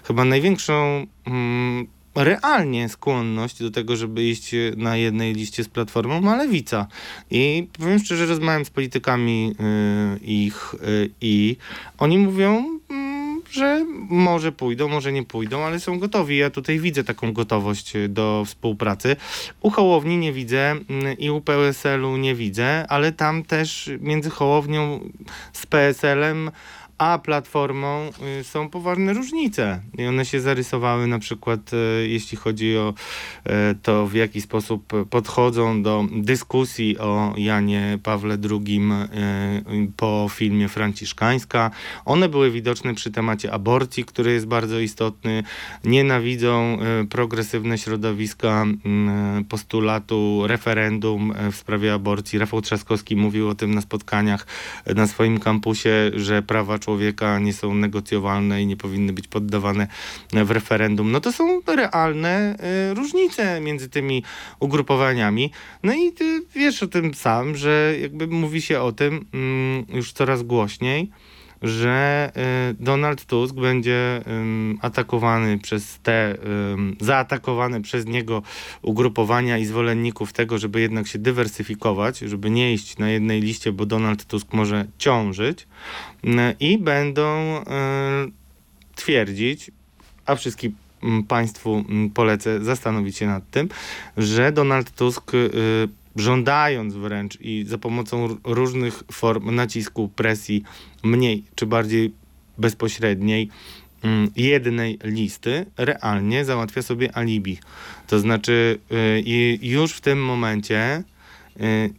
chyba 0.03 0.25
największą 0.25 1.05
mm, 1.25 1.87
realnie 2.15 2.89
skłonność 2.89 3.59
do 3.63 3.71
tego, 3.71 3.95
żeby 3.95 4.23
iść 4.23 4.55
na 4.77 4.97
jednej 4.97 5.33
liście 5.33 5.63
z 5.63 5.69
Platformą 5.69 6.21
ma 6.21 6.35
Lewica. 6.35 6.87
I 7.31 7.67
powiem 7.79 7.99
szczerze, 7.99 8.25
rozmawiam 8.25 8.65
z 8.65 8.69
politykami 8.69 9.55
y, 10.15 10.25
ich 10.25 10.75
y, 10.87 11.09
i 11.21 11.57
oni 11.97 12.17
mówią, 12.17 12.79
mm, 12.89 13.41
że 13.51 13.85
może 14.09 14.51
pójdą, 14.51 14.87
może 14.87 15.11
nie 15.11 15.23
pójdą, 15.23 15.63
ale 15.63 15.79
są 15.79 15.99
gotowi. 15.99 16.37
Ja 16.37 16.49
tutaj 16.49 16.79
widzę 16.79 17.03
taką 17.03 17.33
gotowość 17.33 17.95
y, 17.95 18.09
do 18.09 18.43
współpracy. 18.45 19.15
U 19.61 19.69
Hołowni 19.69 20.17
nie 20.17 20.33
widzę 20.33 20.71
mm, 20.71 21.17
i 21.17 21.29
u 21.29 21.41
PSL-u 21.41 22.17
nie 22.17 22.35
widzę, 22.35 22.85
ale 22.89 23.11
tam 23.11 23.43
też 23.43 23.91
między 23.99 24.29
Hołownią 24.29 24.99
z 25.53 25.65
PSL-em 25.65 26.51
a 27.03 27.17
Platformą 27.19 28.09
y, 28.39 28.43
są 28.43 28.69
poważne 28.69 29.13
różnice. 29.13 29.81
I 29.97 30.05
one 30.05 30.25
się 30.25 30.41
zarysowały 30.41 31.07
na 31.07 31.19
przykład, 31.19 31.73
y, 31.73 32.07
jeśli 32.07 32.37
chodzi 32.37 32.77
o 32.77 32.93
y, 32.93 33.51
to, 33.81 34.07
w 34.07 34.13
jaki 34.13 34.41
sposób 34.41 34.93
podchodzą 35.09 35.83
do 35.83 36.05
dyskusji 36.11 36.97
o 36.99 37.33
Janie 37.37 37.99
Pawle 38.03 38.37
II 38.51 38.81
po 39.97 40.27
filmie 40.31 40.67
Franciszkańska. 40.67 41.71
One 42.05 42.29
były 42.29 42.51
widoczne 42.51 42.93
przy 42.93 43.11
temacie 43.11 43.51
aborcji, 43.51 44.05
który 44.05 44.33
jest 44.33 44.45
bardzo 44.45 44.79
istotny. 44.79 45.43
Nienawidzą 45.83 46.77
progresywne 47.09 47.77
środowiska 47.77 48.65
postulatu 49.49 50.43
referendum 50.47 51.33
w 51.51 51.55
sprawie 51.55 51.93
aborcji. 51.93 52.39
Rafał 52.39 52.61
Trzaskowski 52.61 53.15
mówił 53.15 53.49
o 53.49 53.55
tym 53.55 53.75
na 53.75 53.81
spotkaniach 53.81 54.47
na 54.95 55.07
swoim 55.07 55.39
kampusie, 55.39 56.11
że 56.15 56.41
prawa 56.41 56.79
człowieka 56.79 56.92
nie 57.41 57.53
są 57.53 57.75
negocjowalne 57.75 58.61
i 58.61 58.67
nie 58.67 58.77
powinny 58.77 59.13
być 59.13 59.27
poddawane 59.27 59.87
w 60.33 60.51
referendum. 60.51 61.11
No 61.11 61.19
to 61.19 61.31
są 61.31 61.61
realne 61.67 62.55
y, 62.91 62.93
różnice 62.93 63.61
między 63.61 63.89
tymi 63.89 64.23
ugrupowaniami. 64.59 65.51
No 65.83 65.93
i 65.93 66.11
ty 66.11 66.43
wiesz 66.55 66.83
o 66.83 66.87
tym 66.87 67.13
sam, 67.13 67.55
że 67.55 67.95
jakby 68.01 68.27
mówi 68.27 68.61
się 68.61 68.79
o 68.79 68.91
tym 68.91 69.25
mm, 69.33 69.85
już 69.89 70.13
coraz 70.13 70.43
głośniej, 70.43 71.11
że 71.63 72.31
y, 72.71 72.83
Donald 72.83 73.25
Tusk 73.25 73.55
będzie 73.55 74.21
atakowany 74.81 75.59
przez 75.59 75.99
te, 76.03 76.37
zaatakowane 77.01 77.81
przez 77.81 78.05
niego 78.05 78.41
ugrupowania 78.81 79.57
i 79.57 79.65
zwolenników 79.65 80.33
tego, 80.33 80.57
żeby 80.57 80.81
jednak 80.81 81.07
się 81.07 81.19
dywersyfikować, 81.19 82.19
żeby 82.19 82.49
nie 82.49 82.73
iść 82.73 82.97
na 82.97 83.09
jednej 83.09 83.41
liście, 83.41 83.71
bo 83.71 83.85
Donald 83.85 84.25
Tusk 84.25 84.53
może 84.53 84.85
ciążyć 84.97 85.67
y, 86.23 86.29
i 86.59 86.77
będą 86.77 87.57
y, 87.57 87.63
twierdzić, 88.95 89.71
a 90.25 90.35
wszystkim 90.35 90.75
mm, 91.03 91.23
Państwu 91.23 91.85
polecę 92.13 92.63
zastanowić 92.63 93.17
się 93.17 93.27
nad 93.27 93.49
tym, 93.51 93.69
że 94.17 94.51
Donald 94.51 94.91
Tusk, 94.91 95.31
żądając 96.15 96.93
wręcz 96.93 97.37
i 97.41 97.65
za 97.67 97.77
pomocą 97.77 98.37
różnych 98.43 99.03
form 99.11 99.55
nacisku, 99.55 100.09
presji, 100.15 100.63
mniej 101.03 101.43
czy 101.55 101.65
bardziej 101.65 102.13
bezpośredniej, 102.57 103.49
mm, 104.01 104.31
jednej 104.35 104.99
listy, 105.03 105.65
realnie 105.77 106.45
załatwia 106.45 106.81
sobie 106.81 107.17
alibi. 107.17 107.57
To 108.07 108.19
znaczy, 108.19 108.79
y, 109.27 109.59
już 109.61 109.93
w 109.93 110.01
tym 110.01 110.25
momencie 110.25 111.03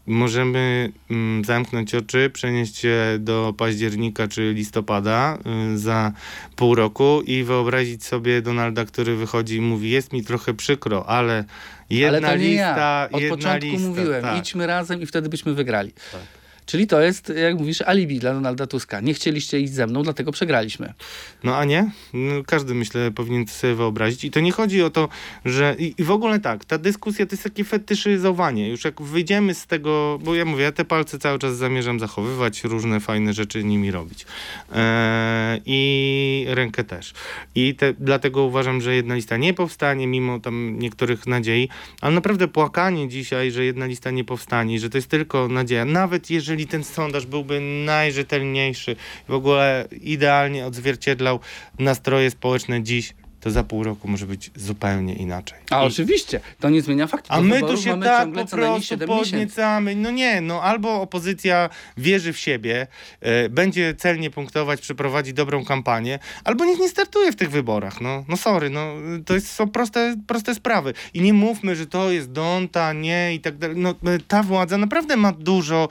możemy 0.06 0.92
mm, 1.10 1.44
zamknąć 1.44 1.94
oczy, 1.94 2.30
przenieść 2.30 2.76
się 2.76 2.96
do 3.18 3.54
października 3.56 4.28
czy 4.28 4.52
listopada 4.52 5.38
y, 5.74 5.78
za 5.78 6.12
pół 6.56 6.74
roku 6.74 7.22
i 7.26 7.44
wyobrazić 7.44 8.04
sobie 8.04 8.42
Donalda, 8.42 8.84
który 8.84 9.16
wychodzi 9.16 9.56
i 9.56 9.60
mówi: 9.60 9.90
Jest 9.90 10.12
mi 10.12 10.24
trochę 10.24 10.54
przykro, 10.54 11.06
ale 11.08 11.44
jedna 11.90 12.08
Ale 12.08 12.20
to 12.20 12.36
nie 12.36 12.48
lista. 12.48 12.62
ja. 12.62 13.08
Od 13.12 13.20
jedna 13.20 13.36
początku 13.36 13.66
lista, 13.66 13.88
mówiłem, 13.88 14.22
tak. 14.22 14.38
idźmy 14.38 14.66
razem 14.66 15.02
i 15.02 15.06
wtedy 15.06 15.28
byśmy 15.28 15.54
wygrali. 15.54 15.92
Tak. 16.12 16.43
Czyli 16.66 16.86
to 16.86 17.00
jest, 17.00 17.32
jak 17.42 17.58
mówisz, 17.58 17.82
alibi 17.82 18.18
dla 18.18 18.34
Donalda 18.34 18.66
Tuska. 18.66 19.00
Nie 19.00 19.14
chcieliście 19.14 19.60
iść 19.60 19.72
ze 19.72 19.86
mną, 19.86 20.02
dlatego 20.02 20.32
przegraliśmy. 20.32 20.94
No 21.44 21.56
a 21.56 21.64
nie? 21.64 21.90
No, 22.12 22.44
każdy 22.46 22.74
myślę 22.74 23.10
powinien 23.10 23.46
sobie 23.46 23.74
wyobrazić. 23.74 24.24
I 24.24 24.30
to 24.30 24.40
nie 24.40 24.52
chodzi 24.52 24.82
o 24.82 24.90
to, 24.90 25.08
że. 25.44 25.76
I, 25.78 25.94
I 25.98 26.04
w 26.04 26.10
ogóle 26.10 26.40
tak, 26.40 26.64
ta 26.64 26.78
dyskusja 26.78 27.26
to 27.26 27.32
jest 27.32 27.42
takie 27.42 27.64
fetyszyzowanie. 27.64 28.68
Już 28.68 28.84
jak 28.84 29.02
wyjdziemy 29.02 29.54
z 29.54 29.66
tego, 29.66 30.18
bo 30.22 30.34
ja 30.34 30.44
mówię, 30.44 30.62
ja 30.62 30.72
te 30.72 30.84
palce 30.84 31.18
cały 31.18 31.38
czas 31.38 31.56
zamierzam 31.56 32.00
zachowywać, 32.00 32.64
różne 32.64 33.00
fajne 33.00 33.32
rzeczy 33.32 33.64
nimi 33.64 33.90
robić. 33.90 34.26
Eee, 34.74 35.60
I 35.66 36.46
rękę 36.48 36.84
też. 36.84 37.12
I 37.54 37.74
te, 37.74 37.94
dlatego 37.98 38.42
uważam, 38.42 38.80
że 38.80 38.94
jedna 38.94 39.14
lista 39.14 39.36
nie 39.36 39.54
powstanie, 39.54 40.06
mimo 40.06 40.40
tam 40.40 40.78
niektórych 40.78 41.26
nadziei, 41.26 41.68
ale 42.00 42.14
naprawdę 42.14 42.48
płakanie 42.48 43.08
dzisiaj, 43.08 43.50
że 43.50 43.64
jedna 43.64 43.86
lista 43.86 44.10
nie 44.10 44.24
powstanie, 44.24 44.80
że 44.80 44.90
to 44.90 44.98
jest 44.98 45.08
tylko 45.08 45.48
nadzieja, 45.48 45.84
nawet 45.84 46.30
jeżeli 46.30 46.53
ten 46.66 46.84
sondaż 46.84 47.26
byłby 47.26 47.60
najrzetelniejszy, 47.60 48.96
w 49.28 49.32
ogóle 49.32 49.88
idealnie 50.02 50.66
odzwierciedlał 50.66 51.40
nastroje 51.78 52.30
społeczne 52.30 52.82
dziś, 52.82 53.14
to 53.44 53.50
za 53.50 53.64
pół 53.64 53.84
roku 53.84 54.08
może 54.08 54.26
być 54.26 54.50
zupełnie 54.56 55.14
inaczej. 55.14 55.58
A 55.70 55.82
I- 55.82 55.86
oczywiście, 55.86 56.40
to 56.60 56.70
nie 56.70 56.82
zmienia 56.82 57.06
faktu. 57.06 57.26
a 57.30 57.40
my 57.40 57.60
tu 57.60 57.76
się 57.76 58.00
tak 58.00 58.32
po 58.32 58.46
prostu 58.46 58.56
7 58.82 59.08
miesięcy. 59.08 59.30
podniecamy. 59.30 59.96
No 59.96 60.10
nie, 60.10 60.40
no 60.40 60.62
albo 60.62 61.00
opozycja 61.00 61.70
wierzy 61.96 62.32
w 62.32 62.38
siebie, 62.38 62.86
e, 63.20 63.48
będzie 63.48 63.94
celnie 63.94 64.30
punktować, 64.30 64.80
przeprowadzi 64.80 65.34
dobrą 65.34 65.64
kampanię, 65.64 66.18
albo 66.44 66.64
niech 66.64 66.78
nie 66.78 66.88
startuje 66.88 67.32
w 67.32 67.36
tych 67.36 67.50
wyborach. 67.50 68.00
No, 68.00 68.24
no 68.28 68.36
sorry, 68.36 68.70
no 68.70 68.94
to 69.26 69.34
jest, 69.34 69.52
są 69.52 69.68
proste, 69.68 70.16
proste 70.26 70.54
sprawy. 70.54 70.94
I 71.14 71.20
nie 71.20 71.32
mówmy, 71.32 71.76
że 71.76 71.86
to 71.86 72.10
jest 72.10 72.32
Donta, 72.32 72.92
nie 72.92 73.34
i 73.34 73.40
tak 73.40 73.58
dalej. 73.58 73.76
No, 73.76 73.90
e, 73.90 74.18
ta 74.28 74.42
władza 74.42 74.78
naprawdę 74.78 75.16
ma 75.16 75.32
dużo 75.32 75.88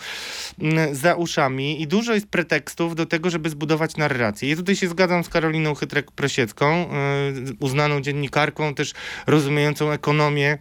mm, 0.59 0.95
za 0.95 1.15
uszami 1.15 1.81
i 1.81 1.87
dużo 1.87 2.13
jest 2.13 2.27
pretekstów 2.27 2.95
do 2.95 3.05
tego, 3.05 3.29
żeby 3.29 3.49
zbudować 3.49 3.97
narrację. 3.97 4.49
Ja 4.49 4.55
tutaj 4.55 4.75
się 4.75 4.87
zgadzam 4.87 5.23
z 5.23 5.29
Karoliną 5.29 5.73
Chytrek-Prosiecką, 5.73 6.65
e, 6.65 7.42
uznaną 7.59 8.01
dziennikarką, 8.01 8.75
też 8.75 8.93
rozumiejącą 9.27 9.91
ekonomię 9.91 10.57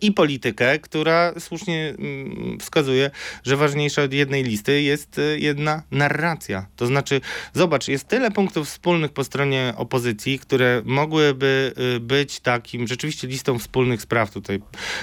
i 0.00 0.12
politykę, 0.12 0.78
która 0.78 1.32
słusznie 1.38 1.94
mm, 1.98 2.58
wskazuje, 2.60 3.10
że 3.44 3.56
ważniejsza 3.56 4.02
od 4.02 4.12
jednej 4.12 4.44
listy 4.44 4.82
jest 4.82 5.18
e, 5.18 5.38
jedna 5.38 5.82
narracja. 5.90 6.66
To 6.76 6.86
znaczy, 6.86 7.20
zobacz, 7.54 7.88
jest 7.88 8.08
tyle 8.08 8.30
punktów 8.30 8.68
wspólnych 8.68 9.12
po 9.12 9.24
stronie 9.24 9.74
opozycji, 9.76 10.38
które 10.38 10.82
mogłyby 10.84 11.72
e, 11.96 12.00
być 12.00 12.40
takim 12.40 12.88
rzeczywiście 12.88 13.28
listą 13.28 13.58
wspólnych 13.58 14.02
spraw 14.02 14.30
tutaj, 14.30 14.60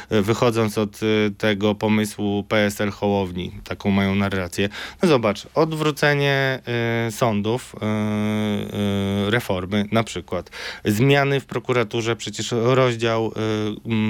e, 0.09 0.21
wychodząc 0.21 0.77
od 0.77 0.99
e, 1.03 1.31
tego 1.37 1.75
pomysłu 1.75 2.43
PSL 2.43 2.91
Hołowni, 2.91 3.51
taką 3.63 3.91
mają 3.91 4.15
narrację. 4.15 4.69
No 5.01 5.09
zobacz, 5.09 5.47
odwrócenie 5.55 6.59
e, 7.07 7.11
sądów, 7.11 7.75
e, 7.75 7.85
e, 7.85 9.31
reformy 9.31 9.85
na 9.91 10.03
przykład, 10.03 10.49
zmiany 10.85 11.39
w 11.39 11.45
prokuraturze, 11.45 12.15
przecież 12.15 12.51
rozdział 12.51 13.33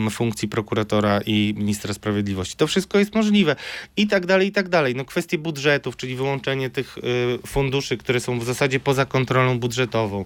e, 0.05 0.09
funkcji 0.09 0.47
prokuratora 0.53 1.21
i 1.25 1.53
ministra 1.57 1.93
sprawiedliwości. 1.93 2.55
To 2.55 2.67
wszystko 2.67 2.99
jest 2.99 3.15
możliwe. 3.15 3.55
I 3.97 4.07
tak 4.07 4.25
dalej, 4.25 4.47
i 4.47 4.51
tak 4.51 4.69
dalej. 4.69 4.95
No 4.95 5.05
kwestie 5.05 5.37
budżetów, 5.37 5.97
czyli 5.97 6.15
wyłączenie 6.15 6.69
tych 6.69 6.97
y, 6.97 7.01
funduszy, 7.47 7.97
które 7.97 8.19
są 8.19 8.39
w 8.39 8.43
zasadzie 8.43 8.79
poza 8.79 9.05
kontrolą 9.05 9.59
budżetową. 9.59 10.25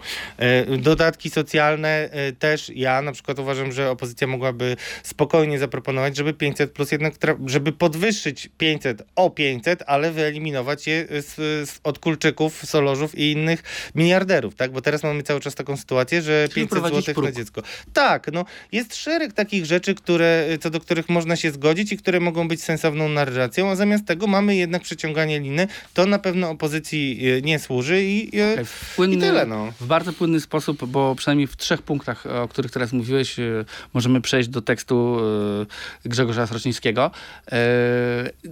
Y, 0.74 0.78
dodatki 0.78 1.30
socjalne 1.30 2.10
y, 2.30 2.34
też 2.34 2.72
ja 2.76 3.02
na 3.02 3.12
przykład 3.12 3.40
uważam, 3.40 3.72
że 3.72 3.92
opozycja 3.92 4.28
mogłaby 4.28 4.78
spokojnie 5.04 5.60
zaproponować, 5.60 6.18
żeby 6.18 6.34
500 6.34 6.72
plus 6.72 6.92
jednak, 6.92 7.14
żeby 7.46 7.72
podwyższyć 7.72 8.50
500 8.58 9.04
o 9.16 9.30
500, 9.30 9.84
ale 9.88 10.12
wyeliminować 10.12 10.88
je 10.88 11.08
z, 11.10 11.36
z, 11.70 11.80
od 11.84 12.00
kulczyków, 12.00 12.66
solożów 12.66 13.18
i 13.18 13.32
innych 13.32 13.64
miliarderów, 13.96 14.56
tak? 14.56 14.72
Bo 14.72 14.82
teraz 14.82 15.04
mamy 15.04 15.24
cały 15.24 15.40
czas 15.40 15.56
taką 15.56 15.78
sytuację, 15.78 16.22
że 16.22 16.48
Czyli 16.50 16.68
500 16.68 16.70
prowadzić 16.70 17.06
zł 17.06 17.24
na 17.24 17.32
dziecko. 17.32 17.62
Tak, 17.94 18.28
no 18.34 18.46
jest 18.72 18.96
szereg 18.96 19.34
takich 19.34 19.66
rzeczy, 19.66 19.96
które, 19.96 20.17
co 20.60 20.70
do 20.70 20.80
których 20.80 21.10
można 21.10 21.36
się 21.36 21.52
zgodzić 21.52 21.92
i 21.92 21.98
które 21.98 22.20
mogą 22.20 22.48
być 22.48 22.64
sensowną 22.64 23.10
narracją, 23.10 23.70
a 23.70 23.76
zamiast 23.76 24.06
tego 24.06 24.28
mamy 24.28 24.56
jednak 24.56 24.82
przeciąganie 24.82 25.40
liny. 25.40 25.68
To 25.94 26.06
na 26.06 26.20
pewno 26.20 26.50
opozycji 26.50 27.30
e, 27.30 27.42
nie 27.42 27.60
służy 27.60 28.04
i, 28.04 28.40
e, 28.40 28.54
Okej, 28.54 28.66
w 28.66 28.94
płynny, 28.96 29.16
i 29.16 29.20
tyle, 29.20 29.46
no. 29.46 29.72
W 29.82 29.88
bardzo 29.88 30.14
płynny 30.14 30.40
sposób, 30.40 30.86
bo 30.86 31.16
przynajmniej 31.16 31.48
w 31.48 31.58
trzech 31.58 31.82
punktach, 31.82 32.26
o 32.26 32.48
których 32.48 32.72
teraz 32.72 32.94
mówiłeś, 32.94 33.40
e, 33.40 33.66
możemy 33.94 34.22
przejść 34.22 34.50
do 34.50 34.62
tekstu 34.62 35.18
e, 36.06 36.10
Grzegorza 36.10 36.48
Sroczyńskiego. 36.48 37.12
E, 37.52 37.58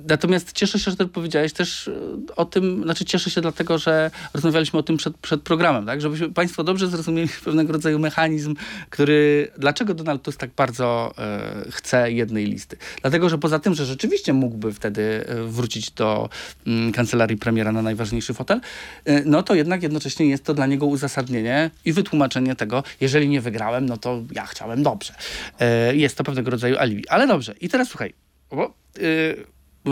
Natomiast 0.07 0.53
cieszę 0.53 0.79
się, 0.79 0.91
że 0.91 0.97
ty 0.97 1.07
powiedziałeś 1.07 1.53
też 1.53 1.87
e, 1.87 1.91
o 2.35 2.45
tym, 2.45 2.83
znaczy 2.83 3.05
cieszę 3.05 3.29
się 3.29 3.41
dlatego, 3.41 3.77
że 3.77 4.11
rozmawialiśmy 4.33 4.79
o 4.79 4.83
tym 4.83 4.97
przed, 4.97 5.17
przed 5.17 5.41
programem, 5.41 5.85
tak? 5.85 6.01
Żebyśmy 6.01 6.31
Państwo 6.33 6.63
dobrze 6.63 6.87
zrozumieli 6.87 7.29
pewnego 7.45 7.73
rodzaju 7.73 7.99
mechanizm, 7.99 8.55
który, 8.89 9.51
dlaczego 9.57 9.93
Donald 9.93 10.21
Tusk 10.21 10.39
tak 10.39 10.49
bardzo 10.57 11.13
e, 11.17 11.54
chce 11.71 12.11
jednej 12.11 12.45
listy. 12.45 12.77
Dlatego, 13.01 13.29
że 13.29 13.37
poza 13.37 13.59
tym, 13.59 13.73
że 13.73 13.85
rzeczywiście 13.85 14.33
mógłby 14.33 14.73
wtedy 14.73 15.25
e, 15.27 15.43
wrócić 15.43 15.91
do 15.91 16.29
mm, 16.67 16.91
kancelarii 16.91 17.37
premiera 17.37 17.71
na 17.71 17.81
najważniejszy 17.81 18.33
fotel, 18.33 18.61
e, 19.05 19.23
no 19.25 19.43
to 19.43 19.55
jednak 19.55 19.83
jednocześnie 19.83 20.25
jest 20.25 20.43
to 20.43 20.53
dla 20.53 20.65
niego 20.65 20.85
uzasadnienie 20.85 21.71
i 21.85 21.93
wytłumaczenie 21.93 22.55
tego, 22.55 22.83
jeżeli 23.01 23.29
nie 23.29 23.41
wygrałem, 23.41 23.85
no 23.85 23.97
to 23.97 24.23
ja 24.31 24.45
chciałem 24.45 24.83
dobrze. 24.83 25.13
E, 25.59 25.95
jest 25.95 26.17
to 26.17 26.23
pewnego 26.23 26.51
rodzaju 26.51 26.77
alibi. 26.77 27.07
Ale 27.09 27.27
dobrze, 27.27 27.55
i 27.61 27.69
teraz 27.69 27.87
słuchaj, 27.87 28.13
bo 28.49 28.73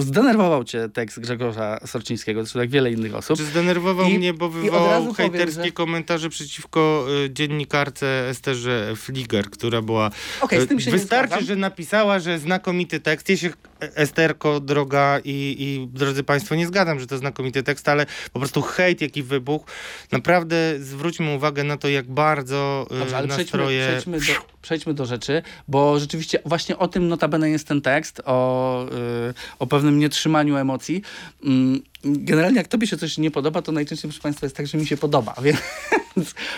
zdenerwował 0.01 0.63
cię 0.63 0.89
tekst 0.93 1.19
Grzegorza 1.19 1.79
Sorczyńskiego, 1.85 2.41
zresztą 2.43 2.59
jak 2.59 2.69
wiele 2.69 2.91
innych 2.91 3.15
osób. 3.15 3.37
Czy 3.37 3.45
zdenerwował 3.45 4.09
I- 4.09 4.17
mnie, 4.17 4.33
bo 4.33 4.49
wywołał 4.49 5.01
powiem, 5.01 5.15
hejterskie 5.15 5.63
że- 5.65 5.71
komentarze 5.71 6.29
przeciwko 6.29 7.05
y, 7.25 7.33
dziennikarce 7.33 8.29
Esterze 8.29 8.93
Fliger, 8.95 9.49
która 9.49 9.81
była... 9.81 10.11
Nie 10.51 10.91
Wystarczy, 10.91 11.45
że 11.45 11.55
napisała, 11.55 12.19
że 12.19 12.39
znakomity 12.39 12.99
tekst. 12.99 13.29
Ja 13.29 13.37
się, 13.37 13.47
e, 13.47 13.95
Esterko, 13.97 14.59
droga 14.59 15.19
i, 15.23 15.55
i 15.59 15.87
drodzy 15.97 16.23
Państwo, 16.23 16.55
nie 16.55 16.67
zgadzam, 16.67 16.99
że 16.99 17.07
to 17.07 17.17
znakomity 17.17 17.63
tekst, 17.63 17.89
ale 17.89 18.05
po 18.33 18.39
prostu 18.39 18.61
hejt, 18.61 19.01
jaki 19.01 19.23
wybuchł. 19.23 19.65
Naprawdę 20.11 20.55
zwróćmy 20.79 21.35
uwagę 21.35 21.63
na 21.63 21.77
to, 21.77 21.89
jak 21.89 22.11
bardzo 22.11 22.87
y, 22.91 22.99
Dobrze, 22.99 23.17
ale 23.17 23.27
przejdźmy, 23.27 23.43
nastroje... 23.59 23.87
przejdźmy, 23.87 24.19
do, 24.19 24.52
przejdźmy 24.63 24.93
do 24.93 25.05
rzeczy, 25.05 25.41
bo 25.67 25.99
rzeczywiście 25.99 26.39
właśnie 26.45 26.77
o 26.77 26.87
tym 26.87 27.07
notabene 27.07 27.49
jest 27.49 27.67
ten 27.67 27.81
tekst, 27.81 28.21
o, 28.25 28.85
y, 29.29 29.33
o 29.59 29.67
pewnym 29.67 29.99
nietrzymaniu 29.99 30.57
emocji. 30.57 31.01
Mm, 31.45 31.81
Generalnie 32.05 32.57
jak 32.57 32.67
tobie 32.67 32.87
się 32.87 32.97
coś 32.97 33.17
nie 33.17 33.31
podoba, 33.31 33.61
to 33.61 33.71
najczęściej, 33.71 34.09
proszę 34.09 34.21
Państwa, 34.21 34.45
jest 34.45 34.55
tak, 34.55 34.67
że 34.67 34.77
mi 34.77 34.87
się 34.87 34.97
podoba, 34.97 35.35
więc 35.41 35.57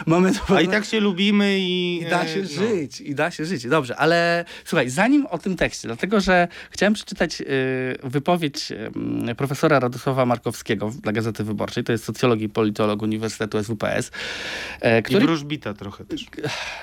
mamy 0.06 0.32
to 0.34 0.56
A 0.56 0.62
i 0.62 0.68
tak 0.68 0.86
się 0.86 1.00
lubimy 1.00 1.60
i... 1.60 2.02
i 2.02 2.10
da 2.10 2.24
e, 2.24 2.28
się 2.28 2.42
no. 2.42 2.48
żyć, 2.48 3.02
i 3.02 3.16
da 3.16 3.32
się 3.32 3.46
żyć. 3.46 3.68
Dobrze, 3.68 3.96
ale 3.96 4.46
słuchaj, 4.66 4.90
zanim 4.90 5.26
o 5.26 5.38
tym 5.38 5.56
tekście, 5.56 5.88
dlatego 5.88 6.20
że 6.20 6.48
chciałem 6.72 6.94
przeczytać 6.94 7.42
y, 7.42 7.46
wypowiedź 8.04 8.72
y, 8.72 9.36
profesora 9.36 9.80
Radosława 9.80 10.26
Markowskiego 10.26 10.92
dla 11.04 11.12
Gazety 11.12 11.44
Wyborczej, 11.44 11.84
to 11.84 11.92
jest 11.92 12.04
socjolog 12.04 12.40
i 12.42 12.50
politolog 12.50 13.02
Uniwersytetu 13.02 13.64
SWPS, 13.64 14.12
e, 14.82 15.00
I 15.00 15.04
który 15.04 15.26
wróżbita 15.26 15.74
trochę 15.74 16.06
też. 16.06 16.26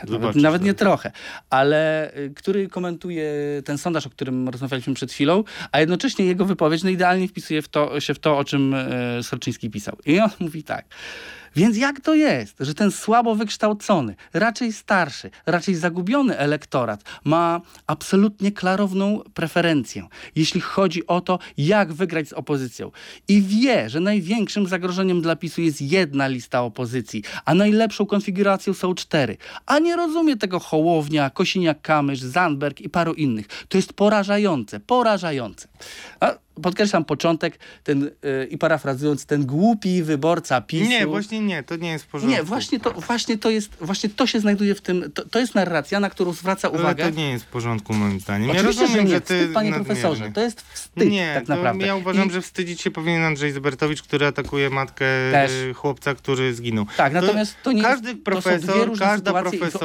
nawet, 0.08 0.36
nawet 0.36 0.62
nie 0.62 0.70
że- 0.70 0.74
trochę, 0.74 1.12
ale 1.50 2.10
y, 2.16 2.32
który 2.36 2.68
komentuje 2.68 3.32
ten 3.64 3.78
sondaż, 3.78 4.06
o 4.06 4.10
którym 4.10 4.48
rozmawialiśmy 4.48 4.94
przed 4.94 5.12
chwilą, 5.12 5.44
a 5.72 5.80
jednocześnie 5.80 6.24
jego 6.26 6.44
wypowiedź 6.44 6.82
no, 6.82 6.90
idealnie 6.90 7.28
wpisuje 7.28 7.62
w 7.62 7.68
to, 7.68 8.00
się 8.00 8.14
w 8.14 8.18
to, 8.18 8.38
o 8.38 8.44
czym 8.44 8.74
y, 8.74 9.22
Sorczyński 9.22 9.70
pisał. 9.70 9.96
I 10.06 10.20
on 10.20 10.30
mówi 10.40 10.62
tak. 10.62 10.84
Więc 11.56 11.76
jak 11.76 12.00
to 12.00 12.14
jest, 12.14 12.56
że 12.60 12.74
ten 12.74 12.90
słabo 12.90 13.34
wykształcony, 13.34 14.14
raczej 14.32 14.72
starszy, 14.72 15.30
raczej 15.46 15.74
zagubiony 15.74 16.38
elektorat 16.38 17.02
ma 17.24 17.60
absolutnie 17.86 18.52
klarowną 18.52 19.20
preferencję, 19.34 20.08
jeśli 20.36 20.60
chodzi 20.60 21.06
o 21.06 21.20
to, 21.20 21.38
jak 21.56 21.92
wygrać 21.92 22.28
z 22.28 22.32
opozycją. 22.32 22.90
I 23.28 23.42
wie, 23.42 23.90
że 23.90 24.00
największym 24.00 24.66
zagrożeniem 24.66 25.22
dla 25.22 25.36
PiSu 25.36 25.62
jest 25.62 25.82
jedna 25.82 26.26
lista 26.26 26.62
opozycji, 26.62 27.22
a 27.44 27.54
najlepszą 27.54 28.06
konfiguracją 28.06 28.74
są 28.74 28.94
cztery. 28.94 29.36
A 29.66 29.78
nie 29.78 29.96
rozumie 29.96 30.36
tego 30.36 30.60
Hołownia, 30.60 31.30
Kosiniak-Kamysz, 31.30 32.16
Zandberg 32.16 32.80
i 32.80 32.88
paru 32.88 33.12
innych. 33.12 33.46
To 33.68 33.78
jest 33.78 33.92
porażające, 33.92 34.80
porażające. 34.80 35.68
A 36.20 36.34
podkreślam 36.62 37.04
początek 37.04 37.58
ten, 37.84 38.00
yy, 38.22 38.46
i 38.50 38.58
parafrazując, 38.58 39.26
ten 39.26 39.46
głupi 39.46 40.02
wyborca 40.02 40.60
PiSu. 40.60 40.90
Nie, 40.90 41.06
właśnie 41.06 41.40
nie, 41.40 41.62
to 41.62 41.76
nie 41.76 41.90
jest 41.90 42.04
w 42.04 42.08
porządku. 42.08 42.36
Nie, 42.36 42.42
właśnie 42.42 42.80
to, 42.80 42.90
właśnie 42.92 43.38
to 43.38 43.50
jest, 43.50 43.70
właśnie 43.80 44.08
to 44.10 44.26
się 44.26 44.40
znajduje 44.40 44.74
w 44.74 44.80
tym, 44.80 45.12
to, 45.14 45.28
to 45.28 45.38
jest 45.38 45.54
narracja, 45.54 46.00
na 46.00 46.10
którą 46.10 46.32
zwraca 46.32 46.68
Ale 46.68 46.78
uwagę. 46.78 47.04
to 47.04 47.10
nie 47.10 47.30
jest 47.30 47.44
w 47.44 47.48
porządku 47.48 47.94
moim 47.94 48.20
zdaniem. 48.20 48.50
Oczywiście, 48.50 48.80
ja 48.82 48.86
rozumiem, 48.86 49.06
że 49.06 49.08
nie, 49.12 49.14
że 49.14 49.20
ty 49.20 49.34
wstyd, 49.38 49.52
panie 49.54 49.70
nadmiernie. 49.70 49.94
profesorze, 50.02 50.32
to 50.32 50.40
jest 50.40 50.60
wstyd 50.60 51.10
Nie, 51.10 51.32
tak 51.34 51.46
to 51.46 51.54
naprawdę. 51.56 51.86
ja 51.86 51.96
uważam, 51.96 52.28
I- 52.28 52.32
że 52.32 52.42
wstydzić 52.42 52.80
się 52.80 52.90
powinien 52.90 53.22
Andrzej 53.22 53.52
Zbertowicz, 53.52 54.02
który 54.02 54.26
atakuje 54.26 54.70
matkę 54.70 55.04
Też. 55.32 55.50
y, 55.52 55.74
chłopca, 55.74 56.14
który 56.14 56.54
zginął. 56.54 56.86
Tak, 56.96 57.12
natomiast 57.12 57.56
to 57.62 57.72
nie 57.72 57.82
każdy 57.82 58.08
jest, 58.08 58.20
to 58.24 58.30
profesor, 58.30 58.86
różne 58.88 59.06
każda 59.06 59.32
profesorka- 59.32 59.78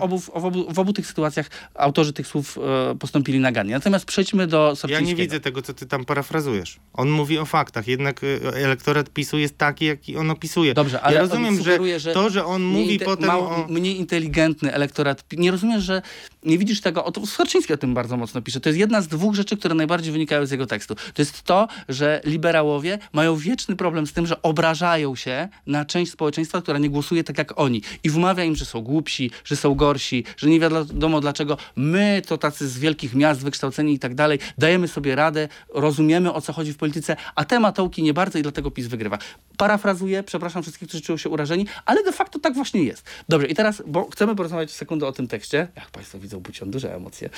w, 0.00 0.02
obu, 0.02 0.18
w, 0.20 0.28
obu, 0.30 0.72
w 0.74 0.78
obu 0.78 0.92
tych 0.92 1.06
sytuacjach 1.06 1.46
autorzy 1.74 2.12
tych 2.12 2.26
słów 2.26 2.58
e, 2.92 2.94
postąpili 2.98 3.40
nagannie. 3.40 3.74
Natomiast 3.74 4.04
przejdźmy 4.04 4.46
do 4.46 4.68
Ja 4.68 4.74
Sorczyńskiego. 4.76 5.08
nie 5.08 5.16
widzę 5.16 5.40
tego, 5.40 5.62
co 5.62 5.74
ty 5.74 5.86
tam 5.86 5.99
parafrazujesz. 6.04 6.80
On 6.92 7.10
mówi 7.10 7.38
o 7.38 7.44
faktach, 7.44 7.88
jednak 7.88 8.24
y, 8.24 8.40
elektorat 8.54 9.10
PiSu 9.10 9.38
jest 9.38 9.58
taki, 9.58 9.84
jaki 9.84 10.16
on 10.16 10.30
opisuje. 10.30 10.74
Dobrze, 10.74 11.00
ale 11.00 11.14
ja 11.14 11.20
rozumiem, 11.20 11.56
że, 11.56 11.62
sugeruje, 11.62 12.00
że 12.00 12.12
to, 12.12 12.30
że 12.30 12.44
on 12.44 12.62
mówi 12.62 12.98
potem 12.98 13.26
mało, 13.26 13.50
o... 13.50 13.66
mniej 13.68 13.98
inteligentny 13.98 14.74
elektorat. 14.74 15.24
Nie 15.36 15.50
rozumiesz, 15.50 15.82
że 15.82 16.02
nie 16.42 16.58
widzisz 16.58 16.80
tego. 16.80 17.04
O, 17.04 17.12
to 17.12 17.26
Skorczyński 17.26 17.72
o 17.72 17.76
tym 17.76 17.94
bardzo 17.94 18.16
mocno 18.16 18.42
pisze. 18.42 18.60
To 18.60 18.68
jest 18.68 18.78
jedna 18.78 19.00
z 19.02 19.08
dwóch 19.08 19.34
rzeczy, 19.34 19.56
które 19.56 19.74
najbardziej 19.74 20.12
wynikają 20.12 20.46
z 20.46 20.50
jego 20.50 20.66
tekstu. 20.66 20.94
To 20.94 21.22
jest 21.22 21.42
to, 21.42 21.68
że 21.88 22.20
liberałowie 22.24 22.98
mają 23.12 23.36
wieczny 23.36 23.76
problem 23.76 24.06
z 24.06 24.12
tym, 24.12 24.26
że 24.26 24.42
obrażają 24.42 25.16
się 25.16 25.48
na 25.66 25.84
część 25.84 26.12
społeczeństwa, 26.12 26.62
która 26.62 26.78
nie 26.78 26.90
głosuje 26.90 27.24
tak 27.24 27.38
jak 27.38 27.60
oni. 27.60 27.82
I 28.04 28.10
wmawia 28.10 28.44
im, 28.44 28.56
że 28.56 28.64
są 28.64 28.80
głupsi, 28.80 29.30
że 29.44 29.56
są 29.56 29.74
gorsi, 29.74 30.24
że 30.36 30.48
nie 30.48 30.60
wiadomo 30.60 31.20
dlaczego 31.20 31.56
my, 31.76 32.22
to 32.26 32.38
tacy 32.38 32.68
z 32.68 32.78
wielkich 32.78 33.14
miast, 33.14 33.42
wykształceni 33.42 33.94
i 33.94 33.98
tak 33.98 34.14
dalej, 34.14 34.38
dajemy 34.58 34.88
sobie 34.88 35.14
radę, 35.14 35.48
rozumiemy 35.90 36.32
o 36.32 36.40
co 36.40 36.52
chodzi 36.52 36.72
w 36.72 36.76
polityce, 36.76 37.16
a 37.34 37.44
te 37.44 37.60
matołki 37.60 38.02
nie 38.02 38.14
bardzo 38.14 38.38
i 38.38 38.42
dlatego 38.42 38.70
PiS 38.70 38.86
wygrywa. 38.86 39.18
Parafrazuję, 39.56 40.22
przepraszam 40.22 40.62
wszystkich, 40.62 40.88
którzy 40.88 41.02
czują 41.02 41.16
się 41.16 41.28
urażeni, 41.28 41.66
ale 41.86 42.04
de 42.04 42.12
facto 42.12 42.38
tak 42.38 42.54
właśnie 42.54 42.82
jest. 42.82 43.04
Dobrze, 43.28 43.46
i 43.46 43.54
teraz, 43.54 43.82
bo 43.86 44.10
chcemy 44.10 44.36
porozmawiać 44.36 44.70
sekundę 44.70 45.06
o 45.06 45.12
tym 45.12 45.28
tekście. 45.28 45.68
Jak 45.76 45.90
Państwo 45.90 46.18
widzą, 46.18 46.42
on 46.62 46.70
duże 46.70 46.94
emocje. 46.94 47.30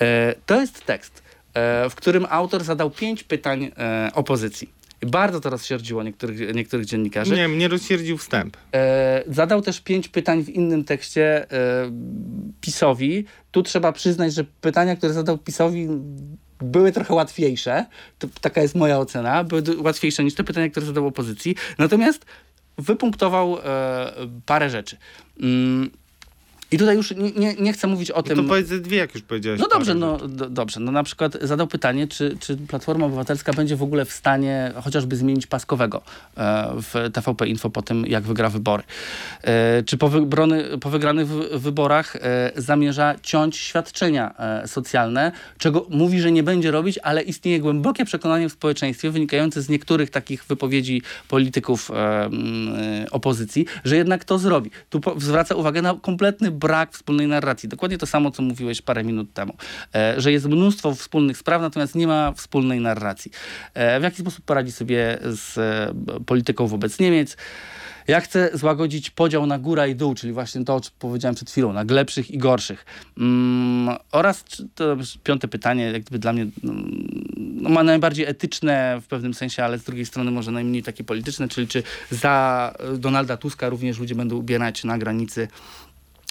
E, 0.00 0.34
to 0.46 0.60
jest 0.60 0.84
tekst, 0.86 1.22
e, 1.54 1.90
w 1.90 1.94
którym 1.94 2.26
autor 2.30 2.64
zadał 2.64 2.90
pięć 2.90 3.22
pytań 3.22 3.70
e, 3.78 4.10
opozycji. 4.14 4.68
Bardzo 5.06 5.40
to 5.40 5.50
rozsierdziło 5.50 6.02
niektórych, 6.02 6.54
niektórych 6.54 6.86
dziennikarzy. 6.86 7.34
Nie, 7.34 7.48
mnie 7.48 7.68
rozsierdził 7.68 8.18
wstęp. 8.18 8.56
E, 8.74 9.24
zadał 9.26 9.62
też 9.62 9.80
pięć 9.80 10.08
pytań 10.08 10.44
w 10.44 10.48
innym 10.48 10.84
tekście 10.84 11.50
e, 11.52 11.90
PiSowi. 12.60 13.24
Tu 13.50 13.62
trzeba 13.62 13.92
przyznać, 13.92 14.34
że 14.34 14.44
pytania, 14.44 14.96
które 14.96 15.12
zadał 15.12 15.38
PiSowi 15.38 15.88
były 16.62 16.92
trochę 16.92 17.14
łatwiejsze. 17.14 17.86
To, 18.18 18.28
taka 18.40 18.62
jest 18.62 18.74
moja 18.74 18.98
ocena. 18.98 19.44
Były 19.44 19.62
łatwiejsze 19.76 20.24
niż 20.24 20.34
te 20.34 20.44
pytania, 20.44 20.70
które 20.70 20.86
zadał 20.86 21.06
opozycji. 21.06 21.56
Natomiast 21.78 22.26
wypunktował 22.78 23.58
e, 23.58 24.12
parę 24.46 24.70
rzeczy. 24.70 24.96
Mm, 25.40 25.90
I 26.72 26.78
tutaj 26.78 26.96
już 26.96 27.16
nie, 27.16 27.30
nie, 27.30 27.54
nie 27.54 27.72
chcę 27.72 27.86
mówić 27.86 28.10
o 28.10 28.22
tym... 28.22 28.36
To 28.36 28.44
powiedz 28.44 28.68
dwie, 28.68 28.96
jak 28.98 29.14
już 29.14 29.22
powiedziałeś. 29.22 29.60
No 29.60 29.68
dobrze, 29.68 29.94
no 29.94 30.18
do, 30.28 30.50
dobrze. 30.50 30.80
No 30.80 30.92
na 30.92 31.02
przykład 31.02 31.38
zadał 31.42 31.66
pytanie, 31.66 32.08
czy, 32.08 32.36
czy 32.40 32.56
Platforma 32.56 33.06
Obywatelska 33.06 33.52
będzie 33.52 33.76
w 33.76 33.82
ogóle 33.82 34.04
w 34.04 34.12
stanie 34.12 34.72
chociażby 34.84 35.16
zmienić 35.16 35.46
Paskowego 35.46 36.02
e, 36.36 36.72
w 36.76 37.10
TVP 37.12 37.46
Info 37.46 37.70
po 37.70 37.82
tym, 37.82 38.06
jak 38.06 38.24
wygra 38.24 38.50
wybory. 38.50 38.82
E, 39.42 39.82
czy 39.82 39.98
po, 39.98 40.08
wybrony, 40.08 40.78
po 40.78 40.90
wygranych 40.90 41.28
wy- 41.28 41.58
wyborach 41.58 42.16
e, 42.16 42.52
zamierza 42.56 43.14
ciąć 43.22 43.56
świadczenia 43.56 44.34
socjalne, 44.66 45.32
czego 45.58 45.86
mówi, 45.90 46.20
że 46.20 46.32
nie 46.32 46.42
będzie 46.42 46.70
robić, 46.70 46.98
ale 47.02 47.22
istnieje 47.22 47.60
głębokie 47.60 48.04
przekonanie 48.04 48.48
w 48.48 48.52
społeczeństwie 48.52 49.10
wynikające 49.10 49.62
z 49.62 49.68
niektórych 49.68 50.10
takich 50.10 50.44
wypowiedzi 50.44 51.02
polityków 51.28 51.90
opozycji, 53.10 53.66
że 53.84 53.96
jednak 53.96 54.24
to 54.24 54.38
zrobi. 54.38 54.70
Tu 54.90 55.00
zwraca 55.18 55.54
uwagę 55.54 55.82
na 55.82 55.94
kompletny 56.02 56.50
brak 56.62 56.92
wspólnej 56.92 57.26
narracji. 57.26 57.68
Dokładnie 57.68 57.98
to 57.98 58.06
samo, 58.06 58.30
co 58.30 58.42
mówiłeś 58.42 58.82
parę 58.82 59.04
minut 59.04 59.32
temu. 59.32 59.56
E, 59.94 60.20
że 60.20 60.32
jest 60.32 60.46
mnóstwo 60.46 60.94
wspólnych 60.94 61.38
spraw, 61.38 61.62
natomiast 61.62 61.94
nie 61.94 62.06
ma 62.06 62.32
wspólnej 62.32 62.80
narracji. 62.80 63.30
E, 63.74 64.00
w 64.00 64.02
jaki 64.02 64.20
sposób 64.20 64.44
poradzi 64.44 64.72
sobie 64.72 65.18
z 65.22 65.58
e, 65.58 65.94
polityką 66.26 66.66
wobec 66.66 66.98
Niemiec? 66.98 67.36
Ja 68.08 68.20
chcę 68.20 68.50
złagodzić 68.54 69.10
podział 69.10 69.46
na 69.46 69.58
góra 69.58 69.86
i 69.86 69.94
dół, 69.94 70.14
czyli 70.14 70.32
właśnie 70.32 70.64
to, 70.64 70.74
o 70.74 70.80
czym 70.80 70.92
powiedziałem 70.98 71.34
przed 71.34 71.50
chwilą, 71.50 71.72
na 71.72 71.84
lepszych 71.90 72.30
i 72.30 72.38
gorszych. 72.38 72.84
Mm, 73.18 73.96
oraz 74.12 74.44
to 74.74 74.96
piąte 75.24 75.48
pytanie, 75.48 75.84
jakby 75.84 76.18
dla 76.18 76.32
mnie 76.32 76.46
no, 76.62 77.68
ma 77.68 77.82
najbardziej 77.82 78.26
etyczne 78.26 79.00
w 79.02 79.06
pewnym 79.06 79.34
sensie, 79.34 79.64
ale 79.64 79.78
z 79.78 79.84
drugiej 79.84 80.06
strony 80.06 80.30
może 80.30 80.50
najmniej 80.50 80.82
takie 80.82 81.04
polityczne, 81.04 81.48
czyli 81.48 81.68
czy 81.68 81.82
za 82.10 82.74
Donalda 82.98 83.36
Tuska 83.36 83.68
również 83.68 83.98
ludzie 83.98 84.14
będą 84.14 84.36
ubierać 84.36 84.84
na 84.84 84.98
granicy 84.98 85.48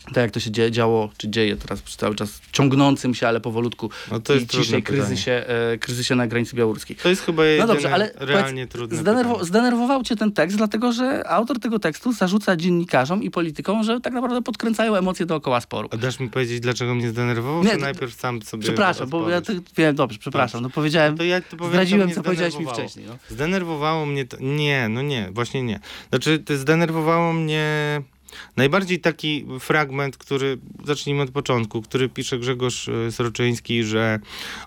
tak 0.06 0.18
jak 0.18 0.32
to 0.32 0.40
się 0.40 0.52
dzieje, 0.52 0.72
działo, 0.72 1.10
czy 1.18 1.30
dzieje 1.30 1.56
teraz 1.58 1.84
cały 1.84 2.16
czas 2.16 2.42
ciągnącym 2.52 3.16
się, 3.16 3.28
ale 3.28 3.40
powolutku 3.40 3.90
no 4.12 4.20
to 4.20 4.34
jest 4.34 4.46
i 4.46 4.58
ciszej 4.58 4.84
kryzysie, 4.84 5.32
e, 5.32 5.78
kryzysie 5.78 6.16
na 6.16 6.28
granicy 6.28 6.56
białoruskiej. 6.56 6.96
To 6.96 7.10
jest 7.10 7.22
chyba 7.22 7.44
no 7.60 7.68
dobrze, 7.68 7.94
ale 7.94 8.12
realnie 8.16 8.68
trudne 8.68 8.98
zdenerwo 8.98 9.46
Zdenerwował 9.46 10.04
cię 10.04 10.16
ten 10.16 10.32
tekst, 10.32 10.58
dlatego 10.58 10.92
że 10.92 11.28
autor 11.28 11.60
tego 11.60 11.80
tekstu 11.80 12.14
zarzuca 12.14 12.56
dziennikarzom 12.56 13.24
i 13.24 13.32
politykom, 13.32 13.84
że 13.84 14.00
tak 14.00 14.14
naprawdę 14.14 14.42
podkręcają 14.42 14.96
emocje 14.96 15.26
dookoła 15.26 15.62
sporu. 15.62 15.90
A 15.92 15.98
dasz 15.98 16.20
mi 16.20 16.30
powiedzieć, 16.30 16.60
dlaczego 16.60 16.96
mnie 16.96 17.10
zdenerwował? 17.10 17.64
Nie, 17.64 17.78
najpierw 17.78 18.16
sam 18.16 18.42
sobie 18.42 18.64
Przepraszam, 18.64 19.10
bo 19.10 19.30
ja 19.30 19.42
to, 19.42 19.54
wiem, 19.78 19.96
dobrze, 19.96 20.20
przepraszam, 20.20 20.62
no 20.62 20.70
powiedziałem, 20.70 21.14
no 21.14 21.18
to 21.18 21.24
ja 21.24 21.42
to 21.42 21.58
powiem, 21.58 21.72
zdradziłem, 21.72 22.12
co 22.12 22.24
powiedziałeś 22.24 22.58
mi 22.58 22.66
wcześniej. 22.68 23.06
No. 23.08 23.18
Zdenerwowało 23.30 24.06
mnie 24.06 24.26
to, 24.26 24.38
nie, 24.40 24.90
no 24.90 25.02
nie, 25.02 25.30
właśnie 25.32 25.64
nie. 25.64 25.80
Znaczy, 26.10 26.40
to 26.40 26.58
zdenerwowało 26.58 27.34
mnie 27.34 28.02
Najbardziej 28.58 29.00
taki 29.00 29.46
fragment, 29.60 30.18
który, 30.18 30.58
zacznijmy 30.86 31.22
od 31.22 31.32
początku, 31.32 31.82
który 31.82 32.10
pisze 32.10 32.40
Grzegorz 32.40 32.90
e, 32.90 33.12
Sroczyński, 33.12 33.84
że 33.84 34.20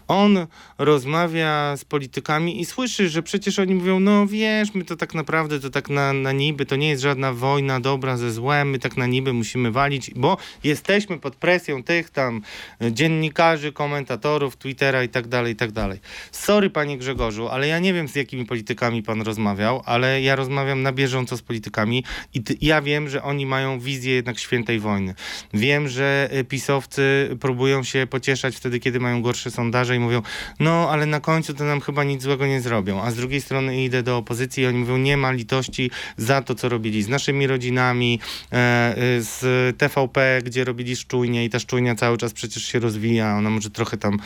on 0.08 0.46
rozmawia 0.78 1.76
z 1.76 1.84
politykami 1.84 2.60
i 2.60 2.64
słyszy, 2.64 3.08
że 3.08 3.22
przecież 3.22 3.58
oni 3.58 3.74
mówią, 3.74 4.00
no 4.00 4.26
wiesz, 4.26 4.74
my 4.74 4.84
to 4.84 4.96
tak 4.96 5.14
naprawdę, 5.14 5.60
to 5.60 5.70
tak 5.70 5.88
na, 5.88 6.12
na 6.12 6.32
niby, 6.32 6.66
to 6.66 6.76
nie 6.76 6.88
jest 6.88 7.02
żadna 7.02 7.32
wojna 7.32 7.80
dobra 7.80 8.16
ze 8.16 8.32
złem, 8.32 8.70
my 8.70 8.78
tak 8.78 8.96
na 8.96 9.06
niby 9.06 9.32
musimy 9.32 9.70
walić, 9.70 10.10
bo 10.16 10.36
jesteśmy 10.64 11.18
pod 11.18 11.36
presją 11.36 11.82
tych 11.82 12.10
tam 12.10 12.42
dziennikarzy, 12.90 13.72
komentatorów, 13.72 14.56
Twittera 14.56 15.04
i 15.04 15.08
tak 15.08 15.28
dalej, 15.28 15.52
i 15.52 15.56
tak 15.56 15.72
dalej. 15.72 15.98
Sorry, 16.32 16.70
panie 16.70 16.98
Grzegorzu, 16.98 17.48
ale 17.48 17.68
ja 17.68 17.78
nie 17.78 17.92
wiem, 17.92 18.08
z 18.08 18.14
jakimi 18.14 18.44
politykami 18.46 19.02
pan 19.02 19.22
rozmawiał, 19.22 19.82
ale 19.84 20.22
ja 20.22 20.36
rozmawiam 20.36 20.82
na 20.82 20.92
bieżąco 20.92 21.36
z 21.36 21.42
politykami 21.42 22.04
i 22.34 22.42
ty, 22.42 22.56
ja 22.60 22.82
wiem, 22.82 23.08
że 23.08 23.22
oni 23.22 23.46
mają 23.46 23.53
mają 23.54 23.80
wizję 23.80 24.14
jednak 24.14 24.38
świętej 24.38 24.80
wojny. 24.80 25.14
Wiem, 25.54 25.88
że 25.88 26.28
e, 26.32 26.44
pisowcy 26.44 27.02
próbują 27.40 27.82
się 27.82 28.06
pocieszać 28.10 28.56
wtedy, 28.56 28.80
kiedy 28.80 29.00
mają 29.00 29.22
gorsze 29.22 29.50
sondaże 29.50 29.96
i 29.96 29.98
mówią, 29.98 30.22
no 30.60 30.90
ale 30.90 31.06
na 31.06 31.20
końcu 31.20 31.54
to 31.54 31.64
nam 31.64 31.80
chyba 31.80 32.04
nic 32.04 32.22
złego 32.22 32.46
nie 32.46 32.60
zrobią. 32.60 33.02
A 33.02 33.10
z 33.10 33.14
drugiej 33.14 33.40
strony 33.40 33.84
idę 33.84 34.02
do 34.02 34.16
opozycji 34.16 34.62
i 34.62 34.66
oni 34.66 34.78
mówią, 34.78 34.96
nie 34.96 35.16
ma 35.16 35.32
litości 35.32 35.90
za 36.16 36.42
to, 36.42 36.54
co 36.54 36.68
robili 36.68 37.02
z 37.02 37.08
naszymi 37.08 37.46
rodzinami, 37.46 38.20
e, 38.52 38.56
e, 38.56 38.96
z 39.20 39.38
TVP, 39.78 40.40
gdzie 40.44 40.64
robili 40.64 40.96
szczujnie 40.96 41.44
i 41.44 41.50
ta 41.50 41.58
szczujnia 41.58 41.94
cały 41.94 42.16
czas 42.18 42.32
przecież 42.32 42.64
się 42.64 42.78
rozwija, 42.78 43.36
ona 43.36 43.50
może 43.50 43.70
trochę 43.70 43.96
tam 43.96 44.18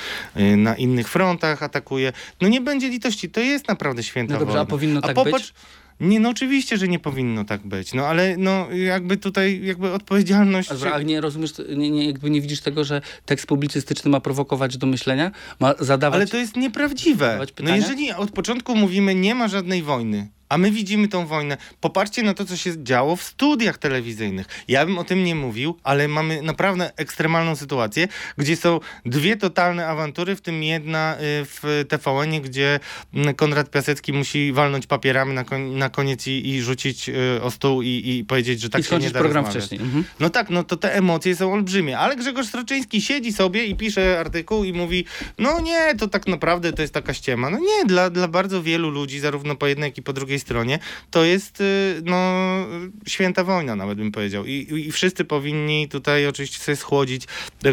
na 0.57 0.75
innych 0.77 1.09
frontach 1.09 1.63
atakuje. 1.63 2.13
No 2.41 2.49
nie 2.49 2.61
będzie 2.61 2.89
litości, 2.89 3.31
to 3.31 3.41
jest 3.41 3.69
naprawdę 3.69 4.03
święta 4.03 4.35
no 4.35 4.39
dobrze, 4.41 4.53
wojna. 4.53 4.63
A 4.63 4.67
powinno 4.67 5.01
tak 5.01 5.11
a 5.11 5.15
popatrz, 5.15 5.53
być? 5.53 5.88
Nie, 6.01 6.21
no 6.21 6.29
oczywiście, 6.29 6.77
że 6.79 6.89
nie 6.89 6.99
powinno 6.99 7.45
tak 7.45 7.67
być. 7.67 7.95
No 7.95 8.07
ale 8.07 8.37
no 8.37 8.71
jakby 8.71 9.17
tutaj 9.17 9.61
jakby 9.65 9.93
odpowiedzialność... 9.93 10.71
A 10.95 11.03
nie 11.03 11.21
rozumiesz, 11.21 11.53
nie, 11.77 11.91
nie, 11.91 12.07
jakby 12.07 12.31
nie 12.31 12.41
widzisz 12.41 12.61
tego, 12.61 12.85
że 12.85 13.01
tekst 13.27 13.47
publicystyczny 13.47 14.11
ma 14.11 14.21
prowokować 14.21 14.77
do 14.77 14.87
myślenia? 14.87 15.31
Ma 15.61 15.75
zadawać... 15.79 16.17
Ale 16.17 16.27
to 16.27 16.37
jest 16.37 16.57
nieprawdziwe. 16.57 17.47
No 17.63 17.77
jeżeli 17.77 18.13
od 18.13 18.31
początku 18.31 18.77
mówimy, 18.77 19.15
nie 19.15 19.35
ma 19.35 19.49
żadnej 19.49 19.83
wojny, 19.83 20.29
a 20.49 20.59
my 20.59 20.71
widzimy 20.71 21.09
tą 21.09 21.27
wojnę. 21.27 21.57
Popatrzcie 21.81 22.23
na 22.23 22.35
to, 22.35 22.45
co 22.45 22.57
się 22.57 22.85
działo 22.85 23.17
w 23.17 23.23
studiach 23.23 23.79
telewizyjnych. 23.79 24.47
Ja 24.69 24.87
bym 24.87 24.99
o 24.99 25.05
tym 25.05 25.25
nie 25.25 25.35
mówił, 25.35 25.79
ale 25.83 26.09
mamy 26.09 26.43
naprawdę 26.43 26.93
ekstremalną 26.97 27.57
sytuację, 27.57 28.09
gdzie 28.39 28.57
są 28.57 28.81
dwie 29.07 29.37
totalne 29.37 29.87
awantury, 29.87 30.37
w 30.37 30.41
tym 30.41 30.63
jedna 30.63 31.15
y, 31.15 31.19
w 31.45 31.85
tvn 31.89 32.41
gdzie 32.43 32.81
mm, 33.15 33.35
Konrad 33.35 33.71
Piasecki 33.71 34.13
musi 34.13 34.53
walnąć 34.53 34.87
papierami 34.87 35.33
na, 35.35 35.45
kon 35.45 35.79
na 35.79 35.91
koniec 35.91 36.27
i, 36.27 36.49
i 36.49 36.63
rzucić 36.63 37.09
y, 37.09 37.43
o 37.43 37.51
stół 37.51 37.83
i, 37.83 37.89
i 37.89 38.25
powiedzieć, 38.25 38.61
że 38.61 38.71
tak 38.71 38.81
I 38.81 38.85
się 38.85 38.99
nie 38.99 39.11
da 39.11 39.19
program 39.19 39.45
rozmawiać. 39.45 39.65
wcześniej. 39.67 39.81
Mhm. 39.87 40.05
No 40.21 40.31
tak, 40.31 40.51
no 40.51 40.65
to 40.65 40.77
te 40.77 40.95
emocje 40.95 41.37
są 41.37 41.53
olbrzymie, 41.53 41.99
ale 41.99 42.17
Grzegorz 42.17 42.47
Stroczyński 42.47 43.01
siedzi 43.03 43.33
sobie 43.33 43.65
i 43.65 43.75
pisze 43.75 44.21
artykuł 44.21 44.65
i 44.65 44.73
mówi, 44.73 45.05
no 45.39 45.61
nie, 45.61 45.95
to 45.99 46.09
tak 46.09 46.27
naprawdę 46.27 46.73
to 46.73 46.83
jest 46.83 46.95
taka 46.95 47.15
ściema. 47.15 47.51
No 47.51 47.59
nie, 47.59 47.85
dla, 47.87 48.11
dla 48.11 48.29
bardzo 48.29 48.63
wielu 48.63 48.91
ludzi, 48.91 49.21
zarówno 49.21 49.57
po 49.57 49.67
jednej, 49.67 49.89
jak 49.89 49.99
i 49.99 50.03
po 50.03 50.13
drugiej 50.13 50.38
drugiej 50.45 50.69
stronie, 50.69 50.79
to 51.11 51.25
jest 51.25 51.61
y, 51.61 52.03
no, 52.05 52.67
święta 53.07 53.45
wojna, 53.45 53.77
nawet 53.77 53.99
bym 53.99 54.13
powiedział. 54.13 54.45
I, 54.47 54.67
i 54.87 54.93
wszyscy 54.93 55.25
powinni 55.25 55.89
tutaj 55.89 56.27
oczywiście 56.27 56.59
sobie 56.59 56.77
schłodzić 56.77 57.27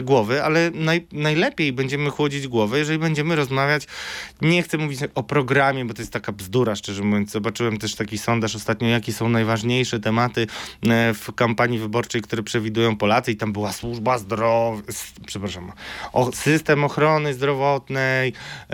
głowy, 0.03 0.43
ale 0.43 0.71
naj, 0.71 1.07
najlepiej 1.11 1.73
będziemy 1.73 2.09
chłodzić 2.09 2.47
głowy, 2.47 2.77
jeżeli 2.77 2.99
będziemy 2.99 3.35
rozmawiać, 3.35 3.87
nie 4.41 4.63
chcę 4.63 4.77
mówić 4.77 4.99
o 5.15 5.23
programie, 5.23 5.85
bo 5.85 5.93
to 5.93 6.01
jest 6.01 6.13
taka 6.13 6.31
bzdura, 6.31 6.75
szczerze 6.75 7.03
mówiąc. 7.03 7.31
Zobaczyłem 7.31 7.77
też 7.77 7.95
taki 7.95 8.17
sondaż 8.17 8.55
ostatnio, 8.55 8.87
jakie 8.87 9.13
są 9.13 9.29
najważniejsze 9.29 9.99
tematy 9.99 10.47
e, 10.87 11.13
w 11.13 11.33
kampanii 11.35 11.79
wyborczej, 11.79 12.21
które 12.21 12.43
przewidują 12.43 12.97
Polacy 12.97 13.31
i 13.31 13.35
tam 13.35 13.53
była 13.53 13.71
służba 13.71 14.17
zdrowia, 14.17 14.81
przepraszam, 15.25 15.71
o, 16.13 16.31
system 16.31 16.83
ochrony 16.83 17.33
zdrowotnej, 17.33 18.33
e, 18.69 18.73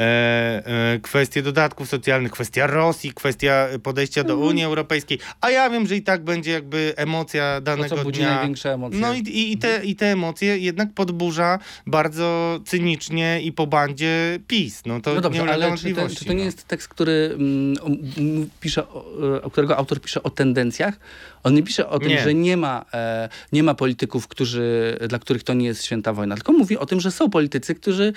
e, 0.95 0.99
kwestie 0.99 1.41
dodatków 1.41 1.89
socjalnych, 1.89 2.31
kwestia 2.31 2.67
Rosji, 2.67 3.13
kwestia 3.13 3.67
podejścia 3.81 4.23
do 4.23 4.33
mhm. 4.33 4.49
Unii 4.49 4.63
Europejskiej, 4.63 5.19
a 5.41 5.49
ja 5.49 5.69
wiem, 5.69 5.87
że 5.87 5.95
i 5.95 6.01
tak 6.01 6.23
będzie 6.23 6.51
jakby 6.51 6.93
emocja 6.97 7.61
danego 7.61 7.89
to, 7.89 7.97
co 7.97 8.03
budzi 8.03 8.19
dnia. 8.19 8.35
największe 8.35 8.73
emocje. 8.73 8.99
No 8.99 9.13
i, 9.13 9.19
i, 9.19 9.51
i, 9.51 9.57
te, 9.57 9.85
i 9.85 9.95
te 9.95 10.05
emocje 10.05 10.57
jednak 10.57 10.93
podburza 10.93 11.59
bardzo 11.87 12.59
cynicznie 12.65 13.41
i 13.41 13.51
po 13.51 13.67
bandzie 13.67 14.39
PiS. 14.47 14.81
No 14.85 15.01
to 15.01 15.13
no 15.13 15.21
dobrze, 15.21 15.43
nie 15.43 15.53
ale 15.53 15.77
czy 15.77 15.93
to, 15.93 16.09
czy 16.09 16.25
to 16.25 16.33
nie 16.33 16.39
no. 16.39 16.45
jest 16.45 16.67
tekst, 16.67 16.87
który 16.87 17.31
mm, 17.33 18.49
pisze, 18.59 18.87
o, 19.43 19.49
którego 19.51 19.77
autor 19.77 20.01
pisze 20.01 20.23
o 20.23 20.29
tendencjach? 20.29 20.99
On 21.43 21.53
nie 21.53 21.63
pisze 21.63 21.89
o 21.89 21.99
tym, 21.99 22.09
nie. 22.09 22.23
że 22.23 22.33
nie 22.33 22.57
ma, 22.57 22.85
e, 22.93 23.29
nie 23.51 23.63
ma 23.63 23.73
polityków, 23.73 24.27
którzy, 24.27 24.97
dla 25.07 25.19
których 25.19 25.43
to 25.43 25.53
nie 25.53 25.65
jest 25.65 25.85
święta 25.85 26.13
wojna, 26.13 26.35
tylko 26.35 26.53
mówi 26.53 26.77
o 26.77 26.85
tym, 26.85 26.99
że 26.99 27.11
są 27.11 27.29
politycy, 27.29 27.75
którzy 27.75 28.13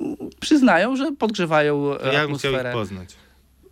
mm, 0.00 0.16
przyznają, 0.40 0.96
że 0.96 1.12
podgrzewają 1.12 1.88
ja 1.88 1.94
atmosferę. 1.94 2.14
Ja 2.14 2.28
bym 2.28 2.38
chciał 2.38 2.52
ich 2.54 2.72
poznać 2.72 3.25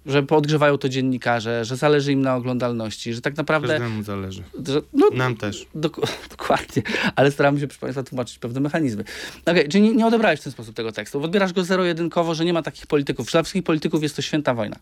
że 0.07 0.23
podgrzewają 0.23 0.79
to 0.79 0.89
dziennikarze, 0.89 1.65
że 1.65 1.77
zależy 1.77 2.13
im 2.13 2.23
na 2.23 2.37
oglądalności, 2.37 3.15
że 3.15 3.21
tak 3.21 3.37
naprawdę... 3.37 3.69
Każdemu 3.69 4.03
zależy. 4.03 4.43
Że, 4.67 4.83
no, 4.93 5.11
Nam 5.13 5.37
też. 5.37 5.67
Dok 5.75 6.01
dokładnie, 6.37 6.83
ale 7.17 7.31
staramy 7.31 7.61
się, 7.61 7.67
proszę 7.67 7.81
Państwa, 7.81 8.03
tłumaczyć 8.03 8.39
pewne 8.39 8.61
mechanizmy. 8.61 9.05
Okay, 9.47 9.69
czyli 9.69 9.85
nie, 9.85 9.93
nie 9.93 10.07
odebrałeś 10.07 10.41
w 10.41 10.43
ten 10.43 10.53
sposób 10.53 10.77
tego 10.77 10.93
tekstu. 10.93 11.23
Odbierasz 11.23 11.53
go 11.53 11.65
zero-jedynkowo, 11.65 12.35
że 12.35 12.45
nie 12.45 12.53
ma 12.53 12.63
takich 12.63 12.87
polityków. 12.87 13.31
Dla 13.31 13.43
wszystkich 13.43 13.63
polityków 13.65 14.03
jest 14.03 14.17
to 14.17 14.23
święta 14.23 14.55
wojna. 14.55 14.77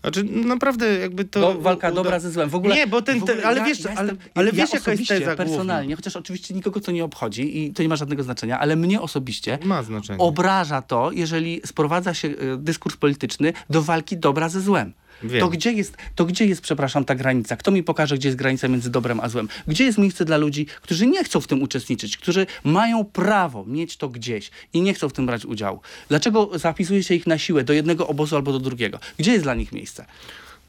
Znaczy, 0.00 0.24
naprawdę 0.24 0.98
jakby 0.98 1.24
to... 1.24 1.40
Do, 1.40 1.60
walka 1.60 1.88
uda... 1.88 1.94
dobra 1.94 2.20
ze 2.20 2.30
złem. 2.30 2.48
W 2.48 2.54
ogóle, 2.54 2.74
nie, 2.74 2.86
bo 2.86 3.02
ten... 3.02 3.20
Ale 3.44 3.58
ja, 3.58 3.64
wiesz, 3.64 3.84
ja 3.84 3.94
ale, 3.96 4.12
ale 4.34 4.46
ja 4.46 4.52
wiesz, 4.52 4.72
jaka 4.72 4.92
jest 4.92 5.08
teza 5.08 5.36
personalnie, 5.36 5.86
główna. 5.86 5.96
chociaż 5.96 6.16
oczywiście 6.16 6.54
nikogo 6.54 6.80
to 6.80 6.92
nie 6.92 7.04
obchodzi 7.04 7.58
i 7.58 7.72
to 7.72 7.82
nie 7.82 7.88
ma 7.88 7.96
żadnego 7.96 8.22
znaczenia, 8.22 8.58
ale 8.58 8.76
mnie 8.76 9.00
osobiście 9.00 9.58
ma 9.64 9.82
znaczenie. 9.82 10.18
obraża 10.18 10.82
to, 10.82 11.12
jeżeli 11.12 11.60
sprowadza 11.64 12.14
się 12.14 12.28
e, 12.28 12.56
dyskurs 12.56 12.96
polityczny 12.96 13.52
do 13.70 13.82
walki 13.82 14.16
dobra 14.16 14.48
ze 14.48 14.61
złem. 14.62 14.92
To 15.40 15.48
gdzie, 15.48 15.72
jest, 15.72 15.96
to 16.14 16.24
gdzie 16.24 16.46
jest, 16.46 16.62
przepraszam, 16.62 17.04
ta 17.04 17.14
granica? 17.14 17.56
Kto 17.56 17.70
mi 17.70 17.82
pokaże, 17.82 18.18
gdzie 18.18 18.28
jest 18.28 18.38
granica 18.38 18.68
między 18.68 18.90
dobrem 18.90 19.20
a 19.20 19.28
złem? 19.28 19.48
Gdzie 19.66 19.84
jest 19.84 19.98
miejsce 19.98 20.24
dla 20.24 20.36
ludzi, 20.36 20.66
którzy 20.82 21.06
nie 21.06 21.24
chcą 21.24 21.40
w 21.40 21.46
tym 21.46 21.62
uczestniczyć, 21.62 22.16
którzy 22.16 22.46
mają 22.64 23.04
prawo 23.04 23.64
mieć 23.64 23.96
to 23.96 24.08
gdzieś 24.08 24.50
i 24.72 24.80
nie 24.80 24.94
chcą 24.94 25.08
w 25.08 25.12
tym 25.12 25.26
brać 25.26 25.44
udziału? 25.44 25.80
Dlaczego 26.08 26.58
zapisuje 26.58 27.02
się 27.02 27.14
ich 27.14 27.26
na 27.26 27.38
siłę 27.38 27.64
do 27.64 27.72
jednego 27.72 28.06
obozu 28.06 28.36
albo 28.36 28.52
do 28.52 28.58
drugiego? 28.58 28.98
Gdzie 29.18 29.32
jest 29.32 29.44
dla 29.44 29.54
nich 29.54 29.72
miejsce? 29.72 30.06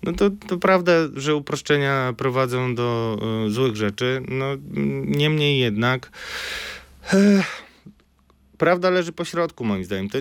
No 0.04 0.14
to, 0.14 0.30
to 0.48 0.58
prawda, 0.58 0.92
że 1.16 1.36
uproszczenia 1.36 2.14
prowadzą 2.18 2.76
do 2.76 3.18
y, 3.48 3.52
złych 3.52 3.76
rzeczy. 3.76 4.22
No, 4.28 4.46
niemniej 5.06 5.60
jednak. 5.60 6.12
E, 7.14 7.44
prawda 8.64 8.90
leży 8.90 9.12
po 9.12 9.26
środku, 9.26 9.64
moim 9.66 9.84
zdaniem. 9.84 10.10
To, 10.10 10.18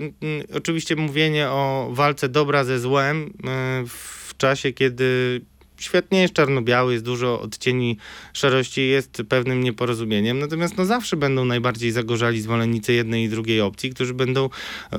oczywiście 0.57 0.95
mówienie 0.95 1.49
o 1.49 1.89
walce 1.91 2.29
dobra 2.29 2.63
ze 2.63 2.79
złem 2.79 3.25
y, 3.25 3.87
w 3.87 4.37
czasie, 4.37 4.73
kiedy 4.73 5.41
świetnie 5.77 6.21
jest 6.21 6.33
czarno-biały, 6.33 6.93
jest 6.93 7.05
dużo 7.05 7.41
odcieni 7.41 7.97
szarości, 8.33 8.87
jest 8.87 9.21
pewnym 9.29 9.63
nieporozumieniem. 9.63 10.39
Natomiast 10.39 10.77
no, 10.77 10.85
zawsze 10.85 11.17
będą 11.17 11.45
najbardziej 11.45 11.91
zagorzali 11.91 12.41
zwolennicy 12.41 12.93
jednej 12.93 13.23
i 13.23 13.29
drugiej 13.29 13.61
opcji, 13.61 13.89
którzy 13.89 14.13
będą 14.13 14.49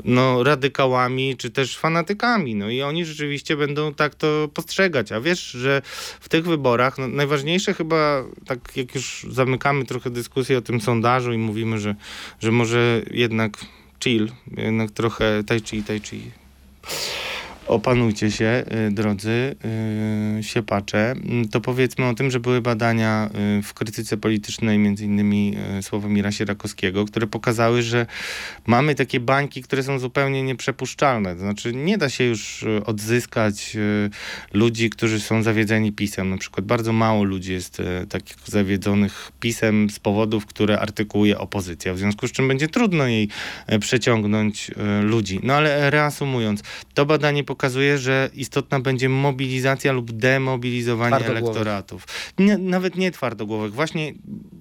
no, 0.05 0.43
radykałami 0.43 1.37
czy 1.37 1.51
też 1.51 1.79
fanatykami. 1.79 2.55
No 2.55 2.71
i 2.71 2.83
oni 2.83 3.05
rzeczywiście 3.05 3.57
będą 3.57 3.95
tak 3.95 4.15
to 4.15 4.49
postrzegać. 4.55 5.13
A 5.13 5.21
wiesz, 5.21 5.51
że 5.51 5.83
w 6.21 6.29
tych 6.29 6.45
wyborach 6.45 6.99
no, 6.99 7.09
najważniejsze 7.09 7.75
chyba, 7.75 8.25
tak 8.47 8.77
jak 8.77 8.95
już 8.95 9.27
zamykamy 9.31 9.85
trochę 9.85 10.11
dyskusję 10.11 10.59
o 10.59 10.63
tym 10.63 10.81
sondażu 10.81 11.33
i 11.33 11.39
mówimy, 11.39 11.79
że, 11.79 11.95
że 12.41 12.53
może 12.53 13.03
jednak 13.11 13.59
chill, 14.05 14.31
jednak 14.57 14.91
trochę 14.91 15.45
tai 15.45 15.61
chi, 15.61 15.83
tai 15.83 16.01
chi 16.01 16.31
Opanujcie 17.67 18.31
się, 18.31 18.65
y, 18.89 18.91
drodzy 18.91 19.57
yy, 20.37 20.43
siepacze. 20.43 21.11
Mm, 21.11 21.49
to 21.49 21.61
powiedzmy 21.61 22.07
o 22.07 22.15
tym, 22.15 22.31
że 22.31 22.41
były 22.41 22.61
badania 22.61 23.31
y, 23.59 23.63
w 23.63 23.75
krytyce 23.75 24.17
politycznej, 24.17 24.79
między 24.79 25.05
innymi 25.05 25.57
y, 25.79 25.83
Sławomira 25.83 26.33
Sierakowskiego, 26.33 27.05
które 27.05 27.27
pokazały, 27.27 27.83
że 27.83 28.07
mamy 28.67 28.95
takie 28.95 29.21
bańki, 29.21 29.63
które 29.63 29.83
są 29.83 29.99
zupełnie 29.99 30.43
nieprzepuszczalne. 30.43 31.35
To 31.35 31.41
znaczy 31.41 31.75
nie 31.75 31.99
da 31.99 32.09
się 32.09 32.25
już 32.25 32.63
y, 32.63 32.85
odzyskać 32.87 33.77
y, 33.77 34.11
ludzi, 34.53 34.91
którzy 34.91 35.21
są 35.21 35.43
zawiedzeni 35.43 35.93
pisem. 35.93 36.31
Na 36.31 36.39
przykład 36.39 36.67
bardzo 36.67 36.93
mało 36.93 37.25
ludzi 37.25 37.53
jest 37.53 37.81
y, 37.81 38.07
takich 38.09 38.37
zawiedzonych 38.45 39.33
pisem 39.41 39.91
z 39.91 39.99
powodów, 39.99 40.47
które 40.47 40.81
artykułuje 40.81 41.39
opozycja. 41.39 41.95
W 41.95 41.99
związku 41.99 42.29
z 42.29 42.33
czym 42.33 42.49
będzie 42.49 42.69
trudno 42.69 43.07
jej 43.07 43.29
y, 43.73 43.79
przeciągnąć 43.79 44.71
y, 44.71 45.03
ludzi. 45.03 45.41
No 45.43 45.55
ale 45.55 45.91
reasumując, 45.91 46.63
to 46.95 47.07
badanie 47.07 47.45
pokazuje, 47.55 47.99
że 47.99 48.31
istotna 48.35 48.81
będzie 48.81 49.09
mobilizacja 49.09 49.93
lub 49.93 50.13
demobilizowanie 50.13 51.17
elektoratów. 51.17 52.07
Nie, 52.39 52.59
nawet 52.59 52.97
nie 52.97 53.11
twardogłowych, 53.11 53.73
właśnie 53.73 54.15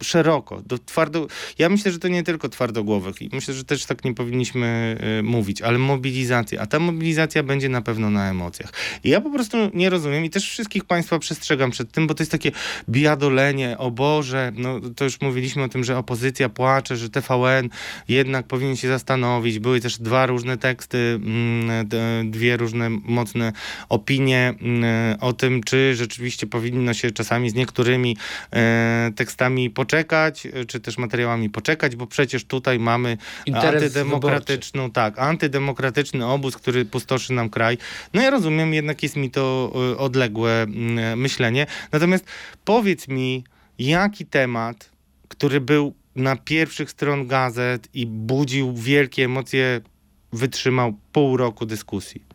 szeroko. 0.04 0.62
Do 0.62 0.78
twardo... 0.78 1.28
Ja 1.58 1.70
myślę, 1.70 1.92
że 1.92 2.00
to 2.00 2.08
nie 2.08 2.24
tylko 2.24 2.50
twardogłowych 2.50 3.22
i 3.22 3.30
myślę, 3.34 3.54
że 3.54 3.64
też 3.64 3.86
tak 3.86 4.06
nie 4.06 4.14
powinniśmy 4.14 4.98
y, 5.20 5.24
mówić, 5.24 5.62
ale 5.62 5.78
mobilizacja. 5.78 6.62
A 6.62 6.66
ta 6.66 6.80
mobilizacja 6.80 7.44
będzie 7.44 7.70
na 7.70 7.82
pewno 7.82 8.10
na 8.10 8.30
emocjach. 8.30 8.74
I 9.04 9.10
ja 9.10 9.22
po 9.22 9.30
prostu 9.30 9.58
nie 9.74 9.90
rozumiem 9.90 10.26
i 10.26 10.30
też 10.30 10.50
wszystkich 10.50 10.86
Państwa 10.86 11.20
przestrzegam 11.20 11.72
przed 11.72 11.92
tym, 11.92 12.08
bo 12.08 12.14
to 12.14 12.24
jest 12.24 12.32
takie 12.32 12.52
biadolenie, 12.90 13.78
o 13.78 13.92
Boże, 13.92 14.52
no 14.56 14.80
to 14.96 15.04
już 15.04 15.22
mówiliśmy 15.22 15.64
o 15.64 15.70
tym, 15.70 15.84
że 15.84 15.98
opozycja 15.98 16.50
płacze, 16.50 16.98
że 16.98 17.10
TVN 17.10 17.70
jednak 18.08 18.48
powinien 18.48 18.76
się 18.76 18.88
zastanowić. 18.88 19.60
Były 19.60 19.80
też 19.80 19.98
dwa 19.98 20.26
różne 20.26 20.58
teksty, 20.58 20.98
mm, 20.98 21.90
dwie 22.32 22.58
różne 22.58 22.83
mocne 22.90 23.54
opinie 23.90 24.54
mm, 24.62 25.18
o 25.20 25.34
tym, 25.34 25.64
czy 25.64 25.96
rzeczywiście 25.96 26.48
powinno 26.48 26.94
się 26.94 27.12
czasami 27.12 27.50
z 27.50 27.54
niektórymi 27.54 28.18
e, 28.52 29.12
tekstami 29.16 29.70
poczekać, 29.70 30.48
czy 30.68 30.80
też 30.80 30.98
materiałami 30.98 31.50
poczekać, 31.50 31.96
bo 31.96 32.08
przecież 32.08 32.46
tutaj 32.46 32.80
mamy 32.80 33.18
Interes 33.46 33.84
antydemokratyczną, 33.84 34.92
tak, 34.92 35.20
antydemokratyczny 35.20 36.26
obóz, 36.26 36.58
który 36.58 36.86
pustoszy 36.86 37.34
nam 37.34 37.50
kraj. 37.50 37.78
No 38.14 38.22
ja 38.22 38.30
rozumiem, 38.30 38.74
jednak 38.74 39.04
jest 39.04 39.16
mi 39.16 39.32
to 39.32 39.74
e, 39.76 39.98
odległe 39.98 40.62
mm, 40.62 41.20
myślenie. 41.20 41.68
Natomiast 41.92 42.26
powiedz 42.66 43.08
mi, 43.08 43.44
jaki 43.80 44.26
temat, 44.26 44.90
który 45.28 45.62
był 45.62 45.94
na 46.16 46.36
pierwszych 46.36 46.92
stron 46.92 47.28
gazet 47.28 47.88
i 47.94 48.06
budził 48.06 48.74
wielkie 48.74 49.26
emocje, 49.26 49.82
wytrzymał 50.34 50.94
pół 51.12 51.38
roku 51.38 51.66
dyskusji? 51.66 52.33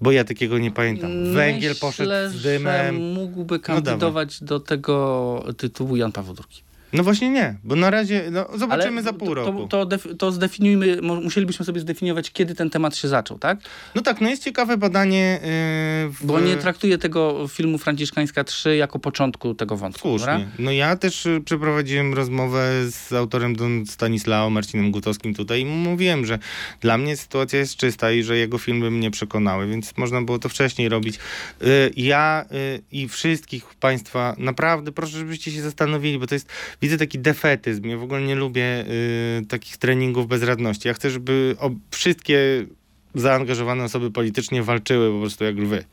Bo 0.00 0.12
ja 0.12 0.24
takiego 0.24 0.58
nie 0.58 0.70
pamiętam. 0.70 1.10
Węgiel 1.34 1.70
Myślę, 1.70 1.80
poszedł 1.88 2.10
z 2.30 2.34
Że 2.34 2.52
dymem. 2.52 3.12
mógłby 3.12 3.58
dawaj. 3.58 3.82
kandydować 3.82 4.42
do 4.44 4.60
tego 4.60 5.44
tytułu 5.56 5.96
Jan 5.96 6.12
Paweł 6.12 6.34
II. 6.50 6.69
No 6.92 7.02
właśnie 7.04 7.30
nie, 7.30 7.54
bo 7.64 7.76
na 7.76 7.90
razie, 7.90 8.24
no 8.30 8.46
zobaczymy 8.54 8.92
Ale 8.92 9.02
za 9.02 9.12
pół 9.12 9.28
to, 9.28 9.34
roku. 9.34 9.68
To, 9.68 9.86
to, 9.86 10.14
to 10.18 10.32
zdefiniujmy, 10.32 11.02
musielibyśmy 11.02 11.64
sobie 11.64 11.80
zdefiniować, 11.80 12.30
kiedy 12.30 12.54
ten 12.54 12.70
temat 12.70 12.96
się 12.96 13.08
zaczął, 13.08 13.38
tak? 13.38 13.58
No 13.94 14.02
tak, 14.02 14.20
no 14.20 14.28
jest 14.28 14.44
ciekawe 14.44 14.76
badanie 14.76 15.40
yy, 15.42 16.10
w... 16.12 16.18
Bo 16.22 16.40
nie 16.40 16.56
traktuję 16.56 16.98
tego 16.98 17.48
filmu 17.48 17.78
Franciszkańska 17.78 18.44
3 18.44 18.76
jako 18.76 18.98
początku 18.98 19.54
tego 19.54 19.76
wątku. 19.76 20.00
Słusznie. 20.08 20.48
No 20.58 20.70
ja 20.70 20.96
też 20.96 21.26
y, 21.26 21.40
przeprowadziłem 21.44 22.14
rozmowę 22.14 22.70
z 22.90 23.12
autorem 23.12 23.56
Don 23.56 23.86
Stanislao, 23.86 24.50
Marcinem 24.50 24.90
Gutowskim 24.90 25.34
tutaj 25.34 25.60
i 25.60 25.64
mówiłem, 25.64 26.26
że 26.26 26.38
dla 26.80 26.98
mnie 26.98 27.16
sytuacja 27.16 27.58
jest 27.58 27.76
czysta 27.76 28.12
i 28.12 28.22
że 28.22 28.36
jego 28.36 28.58
filmy 28.58 28.90
mnie 28.90 29.10
przekonały, 29.10 29.66
więc 29.66 29.96
można 29.96 30.22
było 30.22 30.38
to 30.38 30.48
wcześniej 30.48 30.88
robić. 30.88 31.18
Y, 31.62 31.90
Ja 31.96 32.44
y, 32.52 32.82
i 32.92 33.08
wszystkich 33.08 33.64
państwa 33.80 34.34
naprawdę 34.38 34.92
proszę, 34.92 35.18
żebyście 35.18 35.50
się 35.50 35.62
zastanowili, 35.62 36.18
bo 36.18 36.26
to 36.26 36.34
jest, 36.34 36.48
widzę 36.82 36.96
taki 36.96 37.18
defetyzm. 37.18 37.88
Ja 37.88 37.98
w 37.98 38.02
ogóle 38.02 38.22
nie 38.22 38.34
lubię 38.34 38.84
y, 39.42 39.46
takich 39.46 39.76
treningów 39.76 40.26
bezradności. 40.26 40.88
Ja 40.88 40.94
chcę, 40.94 41.10
żeby 41.10 41.56
wszystkie 41.90 42.66
zaangażowane 43.14 43.84
osoby 43.84 44.10
politycznie 44.10 44.62
walczyły 44.62 45.12
po 45.12 45.20
prostu 45.20 45.44
jak 45.44 45.56
lwy. 45.56 45.84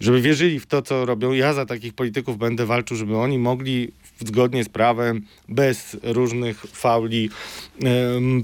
Żeby 0.00 0.20
wierzyli 0.20 0.60
w 0.60 0.66
to, 0.66 0.82
co 0.82 1.06
robią. 1.06 1.32
Ja 1.32 1.52
za 1.52 1.66
takich 1.66 1.94
polityków 1.94 2.38
będę 2.38 2.66
walczył, 2.66 2.96
żeby 2.96 3.16
oni 3.16 3.38
mogli 3.38 3.92
zgodnie 4.18 4.64
z 4.64 4.68
prawem, 4.68 5.22
bez 5.48 5.96
różnych 6.02 6.60
fauli 6.60 7.30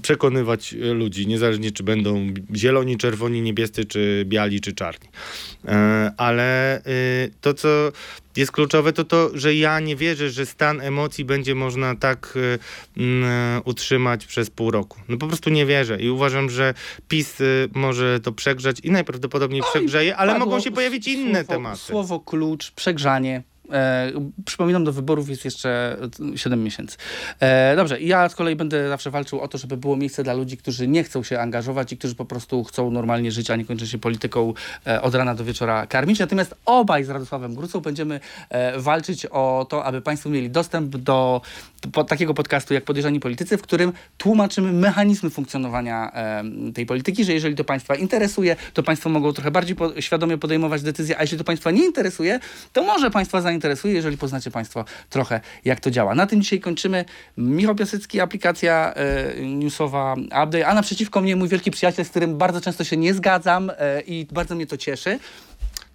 przekonywać 0.03 0.75
e, 0.75 0.95
ludzi, 0.95 1.27
niezależnie 1.27 1.73
czy 1.73 1.83
będą 1.83 2.27
zieloni, 2.57 2.97
czerwoni, 2.97 3.43
niebiescy, 3.43 3.85
czy 3.85 4.25
biali, 4.27 4.61
czy 4.61 4.73
czarni. 4.73 5.09
E, 5.69 6.13
ale 6.17 6.79
y, 6.87 7.31
to, 7.41 7.55
co 7.55 7.69
jest 8.37 8.53
kluczowe, 8.53 8.93
to 8.93 9.05
to, 9.05 9.31
że 9.35 9.55
ja 9.55 9.81
nie 9.81 9.97
wierzę, 9.97 10.31
że 10.31 10.47
stan 10.47 10.81
emocji 10.81 11.25
będzie 11.25 11.55
można 11.55 11.95
tak 11.95 12.35
y, 12.37 12.59
mm, 12.97 13.63
utrzymać 13.65 14.27
przez 14.27 14.51
pół 14.51 14.71
roku. 14.71 14.99
No 15.09 15.17
po 15.17 15.27
prostu 15.27 15.51
nie 15.51 15.67
wierzę 15.67 16.01
i 16.01 16.11
uważam, 16.11 16.51
że 16.51 16.75
PiS 17.09 17.41
y, 17.41 17.69
może 17.75 18.21
to 18.21 18.33
przegrzać 18.33 18.81
i 18.81 18.91
najprawdopodobniej 18.91 19.63
przegrzeje, 19.71 20.17
ale 20.17 20.33
Padło 20.33 20.47
mogą 20.47 20.61
się 20.61 20.71
pojawić 20.71 21.09
inne 21.09 21.45
słowo, 21.45 21.53
tematy. 21.53 21.79
Słowo 21.79 22.21
klucz, 22.21 22.71
przegrzanie. 22.71 23.43
E, 23.73 24.13
przypominam, 24.45 24.85
do 24.85 24.93
wyborów 24.93 25.31
jest 25.31 25.45
jeszcze 25.45 25.97
7 26.37 26.65
miesięcy. 26.65 26.97
E, 27.41 27.77
dobrze, 27.77 28.01
ja 28.01 28.29
z 28.29 28.35
kolei 28.35 28.57
będę 28.57 28.89
zawsze 28.89 29.11
walczył 29.11 29.41
o 29.41 29.49
to, 29.49 29.59
żeby 29.59 29.77
było 29.77 29.97
miejsce 29.97 30.23
dla 30.23 30.35
ludzi, 30.35 30.57
którzy 30.57 30.89
nie 30.89 31.05
chcą 31.05 31.23
się 31.23 31.41
angażować 31.41 31.93
i 31.93 31.97
którzy 31.97 32.15
po 32.15 32.25
prostu 32.25 32.65
chcą 32.65 32.91
normalnie 32.91 33.33
żyć, 33.33 33.51
a 33.51 33.57
nie 33.57 33.65
kończą 33.65 33.87
się 33.87 33.99
polityką 33.99 34.55
e, 34.87 35.03
od 35.03 35.15
rana 35.15 35.35
do 35.35 35.45
wieczora 35.45 35.87
karmić. 35.87 36.19
Natomiast 36.19 36.55
obaj 36.67 37.05
z 37.05 37.11
Radosławem 37.11 37.55
Grucą 37.55 37.81
będziemy 37.81 38.21
e, 38.49 38.79
walczyć 38.79 39.27
o 39.27 39.67
to, 39.69 39.85
aby 39.85 40.01
Państwo 40.01 40.31
mieli 40.31 40.51
dostęp 40.51 40.97
do, 40.97 41.41
po, 41.93 42.05
takiego 42.05 42.35
podcastu 42.35 42.75
jak 42.75 42.85
Podejrzani 42.85 43.21
Politycy, 43.21 43.57
w 43.57 43.63
którym 43.63 43.93
tłumaczymy 44.19 44.73
mechanizmy 44.73 45.31
funkcjonowania 45.31 46.13
em, 46.13 46.73
tej 46.73 46.87
polityki, 46.87 47.25
że 47.25 47.33
jeżeli 47.33 47.55
to 47.55 47.65
Państwa 47.65 47.95
interesuje, 47.95 48.57
to 48.75 48.83
Państwo 48.83 49.11
mogą 49.11 49.33
trochę 49.33 49.51
bardziej 49.51 49.77
po, 49.77 50.01
świadomie 50.01 50.39
podejmować 50.39 50.83
decyzje, 50.83 51.19
a 51.19 51.23
jeśli 51.23 51.39
to 51.39 51.45
Państwa 51.45 51.71
nie 51.71 51.85
interesuje, 51.85 52.41
to 52.73 52.83
może 52.83 53.11
Państwa 53.11 53.41
zainteresuje, 53.41 53.95
jeżeli 53.95 54.17
poznacie 54.19 54.51
Państwo 54.51 54.85
trochę, 55.11 55.41
jak 55.65 55.81
to 55.81 55.91
działa. 55.91 56.15
Na 56.15 56.27
tym 56.27 56.43
dzisiaj 56.43 56.61
kończymy. 56.61 57.05
Michał 57.37 57.75
Piasecki, 57.75 58.21
aplikacja 58.21 58.95
e, 58.95 59.47
newsowa 59.47 60.15
Update, 60.15 60.67
a 60.67 60.75
naprzeciwko 60.75 61.21
mnie 61.21 61.37
mój 61.37 61.49
wielki 61.49 61.71
przyjaciel, 61.71 62.05
z 62.05 62.09
którym 62.09 62.39
bardzo 62.39 62.61
często 62.61 62.85
się 62.85 62.97
nie 62.97 63.15
zgadzam 63.15 63.71
e, 63.79 64.01
i 64.01 64.27
bardzo 64.33 64.55
mnie 64.55 64.67
to 64.67 64.77
cieszy. 64.77 65.19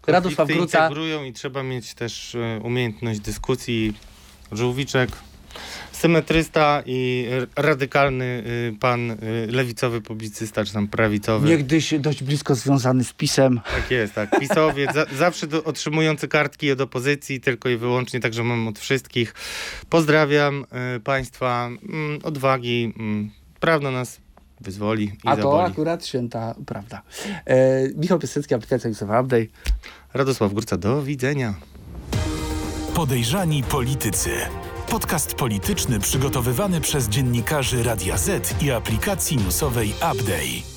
Radosław 0.07 0.47
Gruca. 0.47 0.83
integrują 0.83 1.23
i 1.23 1.33
trzeba 1.33 1.63
mieć 1.63 1.93
też 1.93 2.35
e, 2.35 2.59
umiejętność 2.63 3.19
dyskusji. 3.19 3.93
Żółwiczek, 4.51 5.09
symetrysta 5.91 6.83
i 6.85 7.27
radykalny 7.55 8.25
y, 8.25 8.79
pan 8.79 9.11
y, 9.11 9.17
lewicowy 9.49 10.01
publicysta, 10.01 10.65
czy 10.65 10.73
tam 10.73 10.87
prawicowy. 10.87 11.47
Niegdyś 11.49 11.93
dość 11.99 12.23
blisko 12.23 12.55
związany 12.55 13.03
z 13.03 13.13
pisem. 13.13 13.61
Tak 13.75 13.91
jest, 13.91 14.13
tak. 14.13 14.39
Pisowiec, 14.39 14.93
za, 14.93 15.05
zawsze 15.17 15.47
do, 15.47 15.63
otrzymujący 15.63 16.27
kartki 16.27 16.71
od 16.71 16.81
opozycji, 16.81 17.41
tylko 17.41 17.69
i 17.69 17.77
wyłącznie, 17.77 18.19
także 18.19 18.43
mam 18.43 18.67
od 18.67 18.79
wszystkich. 18.79 19.33
Pozdrawiam 19.89 20.65
y, 20.95 20.99
państwa, 20.99 21.65
mm, 21.67 22.19
odwagi, 22.23 22.93
mm, 22.97 23.31
prawda 23.59 23.91
nas 23.91 24.19
wyzwoli 24.61 25.05
i 25.05 25.11
A 25.25 25.35
to 25.35 25.41
zaboli. 25.41 25.71
akurat 25.71 26.05
święta 26.05 26.55
prawda. 26.65 27.01
E, 27.45 27.89
Michał 27.95 28.19
Piasecki, 28.19 28.53
aplikacja 28.53 28.89
newsowa 28.89 29.21
Update. 29.21 29.45
Radosław 30.13 30.53
Górca, 30.53 30.77
do 30.77 31.03
widzenia. 31.03 31.53
Podejrzani 32.93 33.63
politycy. 33.63 34.29
Podcast 34.89 35.35
polityczny 35.35 35.99
przygotowywany 35.99 36.81
przez 36.81 37.09
dziennikarzy 37.09 37.83
Radia 37.83 38.17
Z 38.17 38.63
i 38.63 38.71
aplikacji 38.71 39.37
newsowej 39.37 39.89
Update. 39.89 40.74